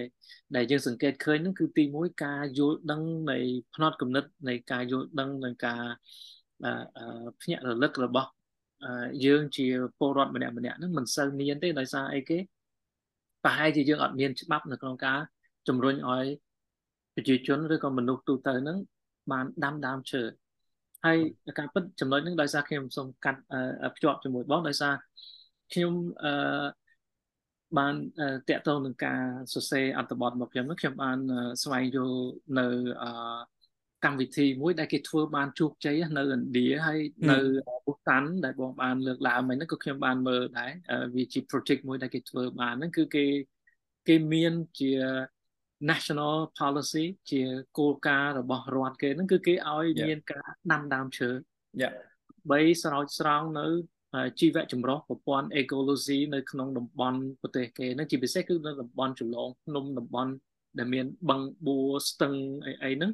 [0.56, 3.38] ដែលយើងសង្កេតឃើញហ្នឹងគឺទីមួយការយល់ដឹងនៃ
[3.74, 5.82] ផ្នត់គំនិតនៃការយល់ដឹងនៃការ
[7.40, 8.28] ភ្ញាក់រលឹករបស់
[9.24, 9.66] យើងជា
[9.98, 12.38] ពលរដ្ឋម្នាក់ម្នាក់ហ្នឹងមិនសូវមានទេដោយសារអីគេ
[13.44, 15.18] ប្រហែលជាយើងអត់មានច្បាប់នៅក្នុងការ
[15.68, 16.26] ជំរុញឲ្យ
[17.14, 18.78] ប្រជាជនឬក៏មនុស្សទូទៅហ្នឹង
[19.32, 20.22] បានដាំដើមឈើ
[21.04, 21.18] ហើយ
[21.58, 23.40] ការពិតចំណុចហ្នឹងដោយសារខ្ញុំសូមកាត់
[23.94, 24.94] ភ្ជាប់ជាមួយបងដោយសារ
[25.72, 25.94] ខ្ញុំ
[26.24, 26.64] អឺ
[27.78, 27.94] បាន
[28.48, 29.20] តកតងនឹងការ
[29.52, 31.18] សរសេរអត្ថបទរបស់ខ្ញុំនោះខ្ញុំបាន
[31.62, 32.20] ស្វែងយល់
[32.58, 32.66] នៅ
[34.04, 37.00] កម្មវិធីមួយដែលគេធ្វើបានជោគជ័យនៅឥណ្ឌាហើយ
[37.30, 37.38] នៅ
[37.86, 40.72] ប៊ូតានដែលបងបានលើកឡើងមិញហ្នឹងក៏ខ្ញុំបានមើលដែរ
[41.14, 43.26] វាជា project មួយដែលគេធ្វើបានហ្នឹងគឺគេ
[44.08, 44.92] គេមានជា
[45.90, 47.42] national policy ជា
[47.78, 51.30] គោលការណ៍របស់រដ្ឋគេហ្នឹងគឺគេឲ្យមានការដាំដើមឈើ
[52.50, 53.66] បីស្រោចស្រង់នៅ
[54.40, 60.32] ជីវៈចម្រុះប្រព័ន្ធ ecology នៅក្នុងតំបន់ប្រទេសគេហ្នឹងជាពិសេសគឺនៅតំបន់ចលងភ្នំតំបន់
[60.78, 61.78] ដែលមានបឹងបួ
[62.08, 62.32] ស្ទឹង
[62.64, 63.12] អីអីហ្នឹង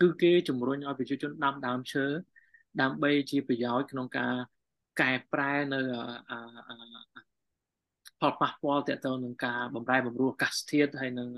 [0.00, 2.06] គឺគេជំរុញឲ្យប្រជាជនដាំដើមឈើ
[2.80, 4.34] ដើម្បីជាប្រយោជន៍ក្នុងការ
[5.00, 5.80] កែប្រែនៅ
[8.20, 11.28] ផលប៉ះពាល់ទាក់ទងនឹងការបំរែបំរួលអាកាសធាតុហើយនឹង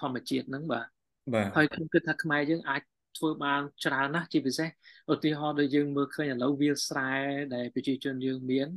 [0.00, 0.86] ធម្មជាតិហ្នឹងបាទ
[1.34, 2.82] បាទហើយខ្ញុំគិតថាខ្មែរយើងអាច
[3.18, 4.68] ធ្វើបានច្រើនណាស់ជាពិសេស
[5.12, 7.12] ឧទាហរណ៍ដូចយើងមើលឃើញឥឡូវវាលស្រែ
[7.54, 8.68] ដែលប្រជាជនយើងមាន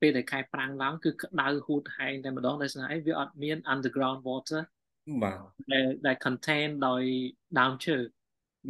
[0.00, 4.62] ពេលដែលខែប្រាំងឡើងគឺក្តៅហួតហែងតែម្ដងដោយសារអីវាអត់មាន underground water
[5.22, 5.38] បាទ
[5.72, 7.02] ដែលដែល contain ដោយ
[7.60, 7.96] ដើមឈើ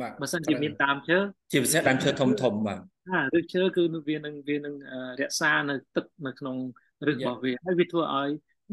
[0.01, 1.19] បាទបើសិនជាមានដើមឈើ
[1.53, 2.81] ជាពិសេសដើមឈើធំធំបាទ
[3.13, 4.75] ហាឬឈើគឺវានឹងវានឹង
[5.21, 6.57] រក្សានៅទឹកនៅក្នុង
[7.01, 8.31] ឫសរបស់វាហើយវាធ្វើឲ្យ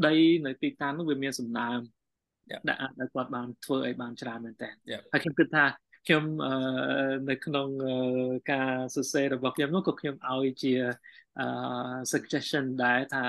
[0.07, 1.79] ដីនៅទីតាំងនោះវាមានសំណើម
[2.69, 4.69] ដាក់ឲ្យគាត់បានធ្វើឲ្យបានច្រើនមែនតើ
[5.13, 5.65] ហើយខ្ញុំគិតថា
[6.07, 6.23] ខ្ញុំ
[7.29, 7.67] នៅក្នុង
[8.51, 10.73] ការសរសេររបស់ខ្ញុំនោះក៏ខ្ញុំឲ្យជា
[12.11, 13.25] suggestion ដែរថា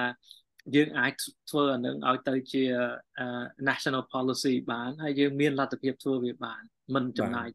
[0.74, 1.12] យើងអាច
[1.50, 2.62] ធ្វើអានឹងឲ្យទៅជា
[3.68, 6.62] national policy បានហើយយើងមានលទ្ធភាពធ្វើវាបាន
[6.94, 7.48] មិនចំណាយ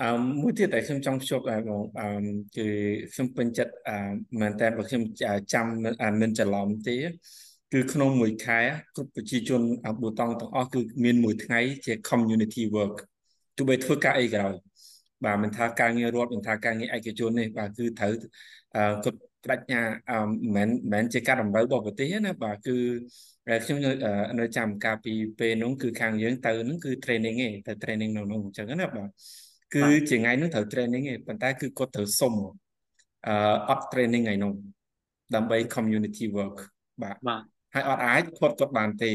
[0.00, 2.08] អឺមួយទៀតដែលខ្ញុំចង់ភ្ជាប់ដែរបងអឺ
[2.56, 2.68] គឺ
[3.12, 3.96] ខ្ញុំពេញចិត្តអឺ
[4.40, 5.02] មែនតើបើខ្ញុំ
[5.52, 5.66] ចាំ
[6.22, 6.96] មិនច្រឡំទេ
[7.72, 8.58] គឺក្នុងមួយខែ
[8.96, 9.62] គ្រប់ប្រជាជន
[10.00, 12.96] ប៊ូតង់ទាំងអស់គឺមានមួយថ្ងៃជា community work
[13.56, 14.54] ទោះបីធ្វើការអីក៏ដោយ
[15.24, 18.12] បាទមិនថាការងាររដ្ឋមិនថាការងារឯកជននេះបាទគឺត្រូវ
[19.04, 19.82] គាត់ប ដិញ្ញា
[20.56, 22.76] មិនមែនជាការតម្រូវរបស់ប្រទេសណាបាទគឺ
[23.64, 23.78] ខ្ញុំ
[24.40, 29.08] នៅចាំកាលពីពេលនោះគឺខាងយើងទៅនោះគឺ training ឯងទៅ training នៅនោះអញ្ចឹងណាបាទ
[29.74, 32.34] គឺជាថ្ងៃនោះត្រូវ training ឯងប៉ុន្តែគឺគាត់ត្រូវសុំ
[33.26, 33.34] អឺ
[33.68, 34.52] អត់ training ថ្ងៃនោះ
[35.34, 36.56] ដើម្បី community work
[37.02, 37.16] បាទ
[37.74, 39.12] ហើយអត់អាចគាត់គាត់បានទេ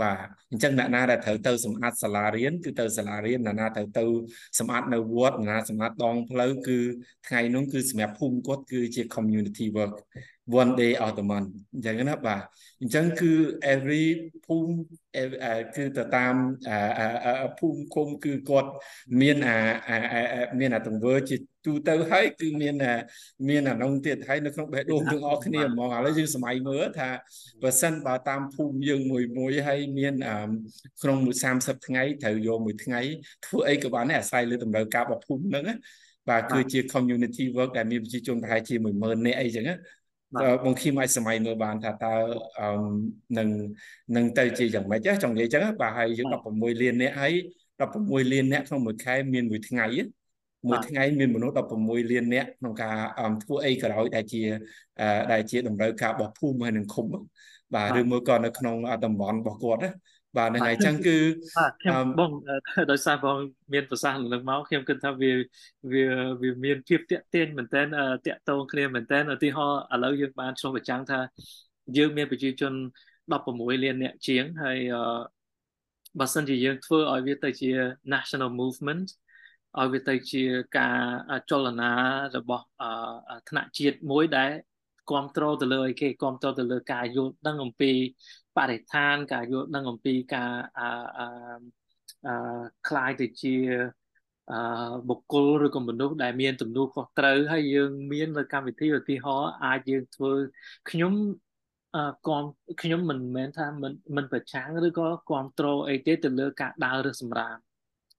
[0.00, 4.04] បាទអញ្ចឹងអ្នកណាដែលត្រូវទៅសម្អាតសាលារៀនគឺទៅសាលារៀនអ្នកណាត្រូវទៅ
[4.58, 6.78] សម្អាតនៅវត្តអ្នកណាសម្អាតដងផ្លូវគឺ
[7.26, 9.94] ថ្ងៃនោះគឺសម្រាប់ភូមិគាត់គឺជា community work
[10.60, 12.42] one day of the month អញ្ចឹងណាបាទ
[12.82, 13.32] អញ្ចឹងគឺ
[13.72, 14.04] every
[14.46, 15.24] ភូមិ
[15.74, 16.34] គឺទៅតាម
[17.58, 18.70] ភូមិឃុំគឺគាត់
[19.20, 19.58] មានអា
[20.60, 21.36] មានអាទង្វើជា
[21.66, 22.74] ទូទៅហើយគឺមាន
[23.48, 27.10] មានអានោះទៀតហើយនៅក្នុងបេះដូងទាំងអស់គ្នាហ្មងឥឡូវយើងសម័យមើលថា
[27.62, 30.14] បើសិនបើតាមភូមិយើងមួយមួយហើយមាន
[31.02, 33.00] ក្នុងមួយ30ថ្ងៃត្រូវយកមួយថ្ងៃ
[33.46, 35.64] ធ្វើអីក៏បានដែរអាស្រ័យលើតម្រូវការរបស់ភូមិហ្នឹង
[36.30, 39.64] បាទគឺជា community work ដែលមានប្រជាជនប្រហែលជា10000នាក់អីចឹង
[40.64, 42.14] បងឃីមអាចសម័យមើលបានថាតើ
[43.38, 43.48] នឹង
[44.16, 47.32] នឹងទៅជាយ៉ាងម៉េចចង់និយាយចឹងបាទហើយយើង16លាននាក់ហើយ
[47.80, 49.86] 16លាននាក់ក្នុងមួយខែមានមួយថ្ងៃ
[50.68, 52.96] មួយថ្ងៃមានមនុស្ស16លាននាក់ក្នុងការ
[53.42, 54.42] ធ្វើអីក៏ដោយដែលជា
[55.32, 57.06] ដែលជាតម្រូវការរបស់ភូមិហើយនិងឃុំ
[57.74, 59.90] បាទឬមួយក៏នៅក្នុងតំបន់របស់គាត់ណា
[60.36, 61.18] បាទហ្នឹងហើយអញ្ចឹងគឺ
[61.58, 62.30] បាទខ្ញុំបង
[62.90, 63.36] ដោយសារបង
[63.72, 65.32] មានប្រសាសន៍នឹងមកខ្ញុំគិតថាវា
[65.92, 66.04] វា
[66.42, 67.82] វាមានភាពតាក់ទាញមែនតើ
[68.26, 71.20] តាក់ទងគ្នាមែនតើឧទាហរណ៍ឥឡូវយើងបានឆ្លុះបញ្ចាំងថា
[71.96, 72.72] យើងមានប្រជាជន
[73.32, 74.78] 16លានអ្នកជាងហើយ
[76.20, 77.70] បើសិនជាយើងធ្វើឲ្យវាទៅជា
[78.14, 79.06] national movement
[79.80, 80.44] ឲ្យវាទៅជា
[80.78, 80.98] ការ
[81.50, 81.90] ចលនា
[82.36, 82.64] របស់
[83.48, 84.50] ថ្នាក់ជាតិមួយដែល
[85.10, 87.92] គ្រប់គ្រងទៅលើអីគេគ្រប់គ្រងទៅលើការយល់ដឹងអំពី
[88.56, 90.84] បរិស្ថានការយល់ដឹងអំពីការអឺ
[91.18, 92.32] អឺ
[92.88, 93.56] ខ្លាយទៅជា
[94.50, 94.54] អឺ
[95.08, 100.32] បុគ្គលឬក៏មនុស្សដែលមានទំនួលខុសត្រូវហើយយើងមាននៅកម្មវិធីឧទាហរណ៍អាចយើងធ្វើ
[100.88, 101.12] ខ្ញុំ
[101.94, 102.44] អឺគំ
[102.82, 107.56] ខ្ញុំមិនមែនថាមិនមិនប្រឆាំងឬក៏គ្រប់គ្រងអីទេទៅលើការដើរឬសម្រាម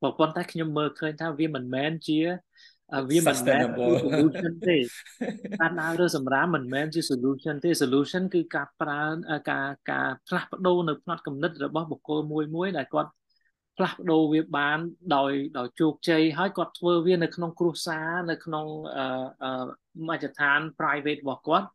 [0.01, 2.19] ប៉ុន្តែខ្ញុំមើលឃើញថាវាមិនមែនជា
[3.09, 4.77] វាមិនមែនជា solution ទេ
[5.61, 9.01] ការដើររើសម្រាមមិនមែនជា solution ទេ solution គឺការប្រើ
[9.51, 13.11] ការការផ្លាស់ប្ដូរនៅផ្នត់គំនិតរបស់បុគ្គលមួយមួយដែលគាត់
[13.77, 14.79] ផ្លាស់ប្ដូរវាបាន
[15.15, 18.65] ដោយដោយជោគជ័យហើយគាត់ធ្វើវានៅក្នុងគ្រួសារនៅក្នុង
[19.43, 19.65] អឺ
[20.07, 21.67] មជ្ឈដ្ឋាន private របស់គាត់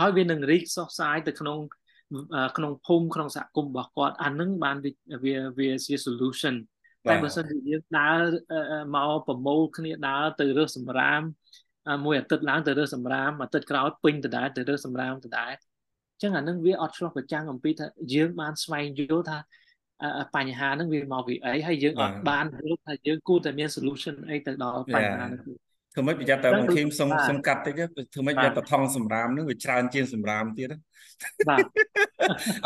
[0.00, 1.58] ហើយវានឹងរីកសុសសាយទៅក្នុង
[2.56, 4.76] ក្នុងភូមិក្នុងសហគមន៍របស់គាត់អានឹងបាន
[5.24, 6.54] វាវាជា solution
[7.08, 8.20] តែបើសិនជាយើងដើរ
[8.94, 11.20] មកប្រមូលគ្នាដើរទៅរើសសម្រាម
[12.04, 15.52] មួយអាទិត្យឡើងទៅរើសសម្រាមអាទិត្យក្រោយពេញដដែលទៅរើសសម្រាមដដែល
[16.12, 19.38] អញ្ចឹងអានឹងវាអត់ឆ្លោះប្រចាំងអំពីថាយើងបានស្វែងយល់ថា
[20.36, 25.67] បញ្ហាហ្នឹងវាមកពីអីហើយយើងអត់បានយល់ថាយើងគួរតែមាន solution អីទៅដល់បញ្ហាហ្នឹង
[25.98, 27.74] ធ្វើម៉េចប្រយ័ត្នតែបងឃីមសុំសុំកាត់តិច
[28.14, 30.68] ធ្វើម៉េចវាតថងសម្រាមហ្នឹងវាច្រើនជាងសម្រាមទៀត
[31.48, 31.64] បាទ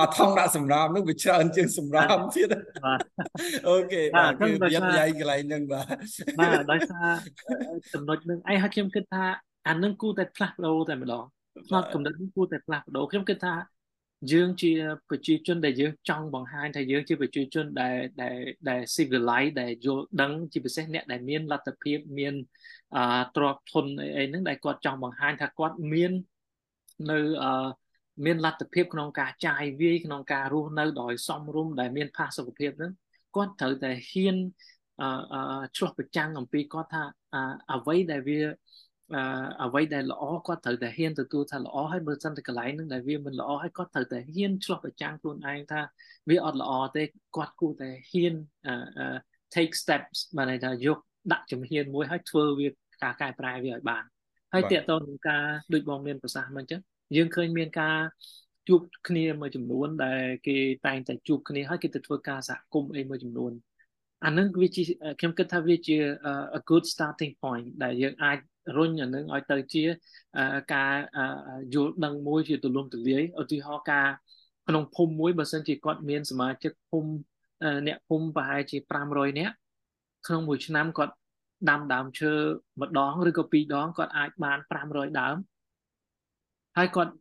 [0.00, 2.48] អត់ថងដាក់សម្រាមហ្នឹងវាច្រើនជាងសម្រាមទៀត
[2.84, 2.98] បាទ
[3.68, 5.86] អូខេបាទគឺវាយាយកន្លែងហ្នឹងបាទ
[6.38, 7.10] បាទដោយសារ
[7.94, 9.24] ចំណុចហ្នឹងឯងហើយខ្ញុំគិតថា
[9.68, 11.24] អានឹងគូតែផ្លាស់ប្ដូរតែម្ដង
[11.68, 13.54] ផ្នត់កំណត់នេះគួរតែផ្លាស់ប្ដូរខ្ញុំគិតថា
[14.30, 14.72] យើងជា
[15.08, 18.36] ប្រជាជនដែលយើងចង់បង្ហាញថាយើងជាប្រជាជនដែលដែល
[18.68, 22.34] ដែល civilize ដែលយល់ដឹងជាពិសេសអ្នកដែលមានលទ្ធភាពមាន
[22.96, 22.98] អ
[23.36, 26.12] ទ្រព្យធនអីអីហ្នឹងដែលគាត់ចង់បង្ហាញថាគាត់មាន
[27.10, 27.44] នៅអ
[28.24, 32.92] មានលទ្ធភាពក្នុងការចាយវាយក្នុងការរស់នៅដោយសមរម្យដែលមានផាសុកភាពហ្នឹង
[33.36, 34.36] គាត់ត្រូវតែហ៊ាន
[35.00, 37.02] អឺឆ្លោះប្រចាំងអំពីគាត់ថា
[37.72, 38.40] អ្វីដែលវា
[39.64, 45.80] អ្វីដែលល្អគាត់ត្រូវតែហ៊ានទទួលថាល្អហើយបើសិនតែកន្លែងហ្នឹងដែលវាមិនល្អហើយគាត់ត្រូវតែហ៊ានឆ្លោះប្រចាំងខ្លួនឯងថា
[46.30, 47.04] វាអត់ល្អទេ
[47.36, 48.34] គាត់គួរតែហ៊ាន
[49.54, 50.98] take steps បានន័យថាយក
[51.32, 52.68] ដាក់ជំហានមួយហើយធ្វើវា
[53.02, 54.04] ការកែប្រែវាឲ្យបាន
[54.54, 55.44] ហើយតើតើនឹងការ
[55.74, 56.80] ដូចបងមានប្រសាសន៍មកអញ្ចឹង
[57.16, 57.96] យើងឃើញមានការ
[58.68, 63.52] ជួបគ្នាមួយចំនួនដែលគេតែងតែជួបគ្នាហើយគេទៅធ្វើការសហគមន៍អីមួយចំនួន
[64.24, 64.82] អានឹងវាជា
[65.20, 65.96] ខ្ញុំគិតថាវាជា
[66.58, 68.38] a good starting point ដែលយើងអាច
[68.76, 69.84] រុញអានឹងឲ្យទៅជា
[70.74, 70.94] ការ
[71.74, 74.08] យល់ដឹងមួយជាទូលំទូលាយឧទាហរណ៍ការ
[74.68, 77.10] ក្នុងភូមិមួយបើសិនជាគាត់មានសមាជិកភូមិ
[77.86, 78.78] អ្នកភូមិប្រហែលជា
[79.08, 79.54] 500នាក់
[80.26, 81.14] ក្នុងមួយឆ្នាំគាត់
[81.70, 82.32] ដាំដើមឈើ
[82.80, 84.58] ម្ដងឬក៏ពីរដងគាត់អាចបាន
[84.88, 85.36] 500ដើម
[86.76, 87.12] ហើយគាត់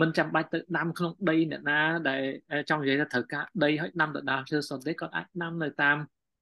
[0.00, 2.22] មិនចាំបាច់ទៅដាំក្នុងដីអ្នកណាដែល
[2.70, 5.96] ចង់និយាយថាត្រូវការដីឲ្យដាំទៅដើមឈើសុទ្ធទេគាត់អាចដាំនៅតាម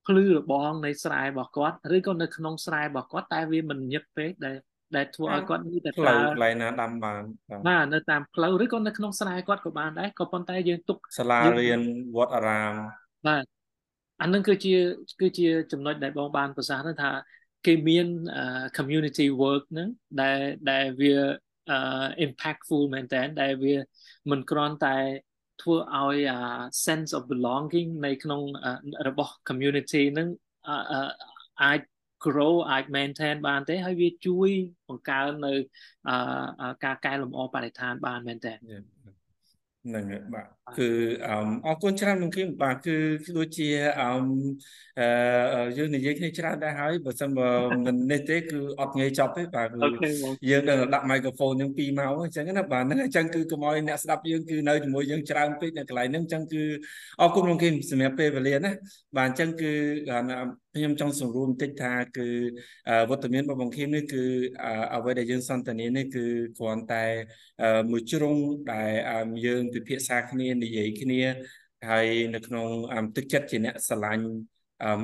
[0.07, 4.57] ភ្លឺរបងនៃស្រែរបស់គាត់ឬក៏នៅក្នុងស្រែរបស់គាត់តែវាមិនញឹកពេកដែល
[4.97, 7.23] ដែលធ្វើឲ្យគាត់មានតែប្រើកន្លែងណាដាំបាន
[7.69, 11.81] បាទនៅតាមផ្លូវឬក៏នៅក្នុងស្រែគាត់ក៏បានដែរក៏ប៉ុន្តែយើងទុកសាលារៀន
[12.16, 12.73] វត្តអារាម
[13.27, 13.45] បាទ
[14.23, 14.74] អានឹងគឺជា
[15.20, 17.11] គឺជាចំណុចដែលបងបានប្រសាសន៍ថា
[17.66, 18.07] គេមាន
[18.77, 19.89] community work ហ្នឹង
[20.23, 20.39] ដែល
[20.70, 21.15] ដែលវា
[22.27, 23.77] impactful មែនតើដែលវា
[24.31, 24.97] មិនគ្រាន់តែ
[25.62, 26.19] ធ្វើឲ្យ
[26.87, 28.43] sense of belonging នៅក្នុង
[29.09, 30.28] របស់ community នឹង
[31.62, 31.81] អាច
[32.24, 34.51] grow អាច maintain បានទេហើយវាជួយ
[34.89, 35.55] បង្កើននៅ
[36.85, 40.47] ការកែលម្អបរិស្ថានបានមែនតើហ្នឹងហើយបាទ
[40.79, 40.89] គឺ
[41.67, 42.97] អរគុណច្រើនលោកគឹមបាទគឺ
[43.39, 43.69] ដូចជា
[44.01, 44.09] អឺ
[45.79, 47.49] យើងនិយាយគ្នាច្រើនដែរហើយបើសិនបើ
[47.87, 49.69] មិននេះទេគឺអត់ងាយចប់ទេបាទ
[50.01, 50.11] គឺ
[50.51, 56.63] យើងនឹងដាក់មីក្រូហ្វូនយើង2ម៉ោងអញ្ចឹងណាបាទហ្នឹងអញ្ចឹងគឺកុំឲ្យអ្នកស្ដាប់យើងគឺនៅជាមួយយើងច្រើនពេកនៅកន្លែងហ្នឹងអញ្ចឹងគឺ
[57.21, 58.71] អរគុណលោកគឹមសម្រាប់ពេលវេលាណា
[59.17, 59.73] បាទអញ្ចឹងគឺ
[60.77, 62.28] ខ្ញុំចង់សង្រួមបន្តិចថាគឺ
[63.11, 64.24] វត្តមានរបស់បងខៀមនេះគឺ
[64.94, 66.24] អ្វីដែលយើងសន្ទនានេះគឺ
[66.59, 67.05] គ្រាន់តែ
[67.90, 68.36] មួយជ្រុង
[68.73, 68.90] ដែល
[69.47, 71.23] យើងពិភាក្សាគ្នានិយាយគ្នា
[71.90, 72.66] ហើយនៅក្នុង
[73.16, 74.27] ទឹកចិត្តជាអ្នកស្រឡាញ់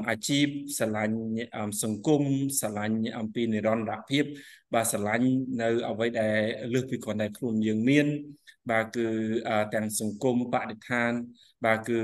[0.08, 0.46] អាជីព
[0.78, 1.16] ស្រឡាញ់
[1.82, 2.22] សង្គម
[2.60, 4.24] ស្រឡាញ់អំពីនិរន្តរភាព
[4.74, 5.26] បាទស្រឡាញ់
[5.62, 6.38] នៅអ្វីដែល
[6.72, 8.06] លើសពីគ្រាន់តែខ្លួនយើងមាន
[8.70, 9.08] បាទគឺ
[9.74, 11.12] ទាំងសង្គមបរិស្ថាន
[11.64, 12.00] បាទគឺ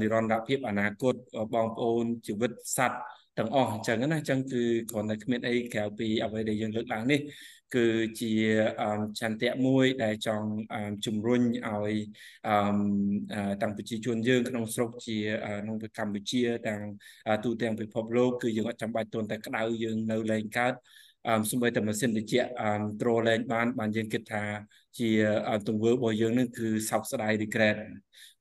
[0.00, 1.14] និរន្តរភាពអនាគត
[1.54, 2.98] បងប្អូនជីវិតសត្វ
[3.38, 7.20] ទាំងអស់អញ្ចឹងណាអញ្ចឹងគឺគ្រាន់តែគ្មានអីក្រៅពីអ្វីដែលយើងលើកឡើងនេះ
[7.74, 7.86] គឺ
[8.20, 8.32] ជា
[9.20, 10.48] ចន្ទៈមួយដែលចង់
[11.06, 11.94] ជំរុញឲ្យ
[13.62, 15.18] តាំងប្រជាជនយើង ក្នុងស្រុកជា
[15.62, 16.80] ក្នុងកម្ពុជាទាំង
[17.44, 20.74] ទូទាំងពិភពលោកគឺយើងអត់ចាំបាច់ទន់តែក្តៅយើងនៅលែងកើត
[21.50, 22.48] សម្បីតែម៉ាស៊ីនត្រជាក់
[23.00, 24.44] ត្រលែងបានបានយើងគិតថា
[24.98, 25.10] ជា
[25.68, 27.76] ទង្វើរបស់យើងនឹងគឺសោកស្ដាយ regret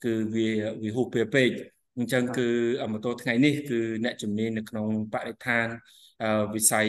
[0.03, 0.49] គឺវា
[0.83, 1.49] វាហួសពេលពេក
[1.97, 2.47] អញ្ចឹងគឺ
[2.93, 5.67] មកទល់ថ្ងៃនេះគឺអ្នកជំនាញនៅក្នុងបរិស្ថាន
[6.56, 6.88] វិស័យ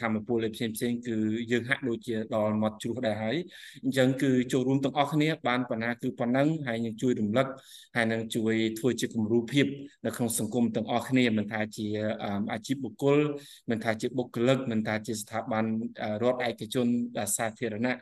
[0.00, 1.16] ធម្មពលផ្សេងផ្សេងគឺ
[1.50, 3.36] យើងហាក់ដូចជាដល់មាត់ជ្រោះដែរហើយ
[3.84, 7.46] អញ្ចឹងគឺចូលរួមទាំងអស់គ្នាបានប៉ុណ្ណាគឺប៉ុណ្ណឹងហើយនឹងជួយរំលឹក
[7.96, 9.66] ហើយនឹងជួយធ្វើជាគំរូភាព
[10.06, 11.86] នៅក្នុងសង្គមទាំងអស់គ្នាមិនថាជា
[12.52, 13.18] អាជីពបុគ្គល
[13.70, 15.64] មិនថាជាបុគ្គលិកមិនថាជាស្ថាប័ន
[16.22, 16.86] រដ្ឋឯកជន
[17.36, 17.96] សាធារណៈ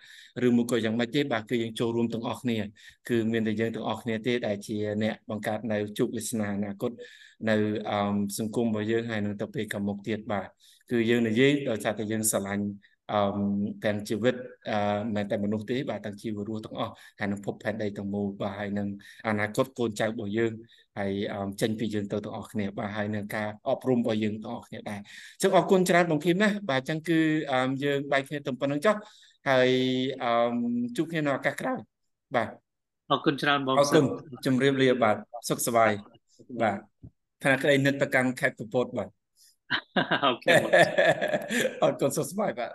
[0.47, 2.59] ឬមួយក៏យ៉ាងម៉េចទេបាទគឺយើងចូលរួមទាំងអស់គ្នា
[3.09, 6.93] គឺមានតែយើងទាំងអស់គ្នាទេដែលជាអ្នកបង្កើតនៅជោគវាសនាអនាគត
[7.49, 7.57] នៅ
[8.39, 10.49] សង្គមរបស់យើងហើយនឹងទៅពេលខាងមុខទៀតបាទ
[10.91, 12.65] គឺយើងនិយាយដោយសារតែយើងស្រឡាញ់
[13.13, 13.21] អឺ
[13.85, 14.35] ទាំងជីវិត
[14.71, 18.89] អឺមិនតែមនុស្សទេបាទទាំងជីវរស់ទាំងអស់ហើយនឹងភពផែនដីទាំងមូលបាទហើយនឹង
[19.29, 20.53] អនាគតកូនចៅរបស់យើង
[20.99, 21.13] ហើយ
[21.61, 27.19] ចេញពីយើងទៅទាំងអស់គ្នាបាទហើយនឹងការអប់រំរបស់យើងទាំងអស់គ្នាដែរអញ្ចឹងអរគុណច្រើនបងភីមណាបាទអញ្ចឹងគឺ
[27.85, 28.97] យើងបែកគ្នាទៅប៉ុណ្្នឹងចុះ
[29.49, 29.69] ហើយ
[30.97, 31.79] ជួបគ្នានៅឱកាសក្រោយ
[32.37, 32.49] បាទ
[33.11, 34.05] អរគុណច្រើនបងអរគុណ
[34.47, 35.17] ជម្រាបលាបាទ
[35.49, 35.93] សុខសប្បាយ
[36.63, 36.79] បាទ
[37.43, 39.20] ថ្នាក់ក្តីនឹកទៅកាន់ខេត្តកំពតបាទ
[40.25, 40.53] អូខេ
[41.83, 42.71] អរគុណសុខសប្បាយបាទ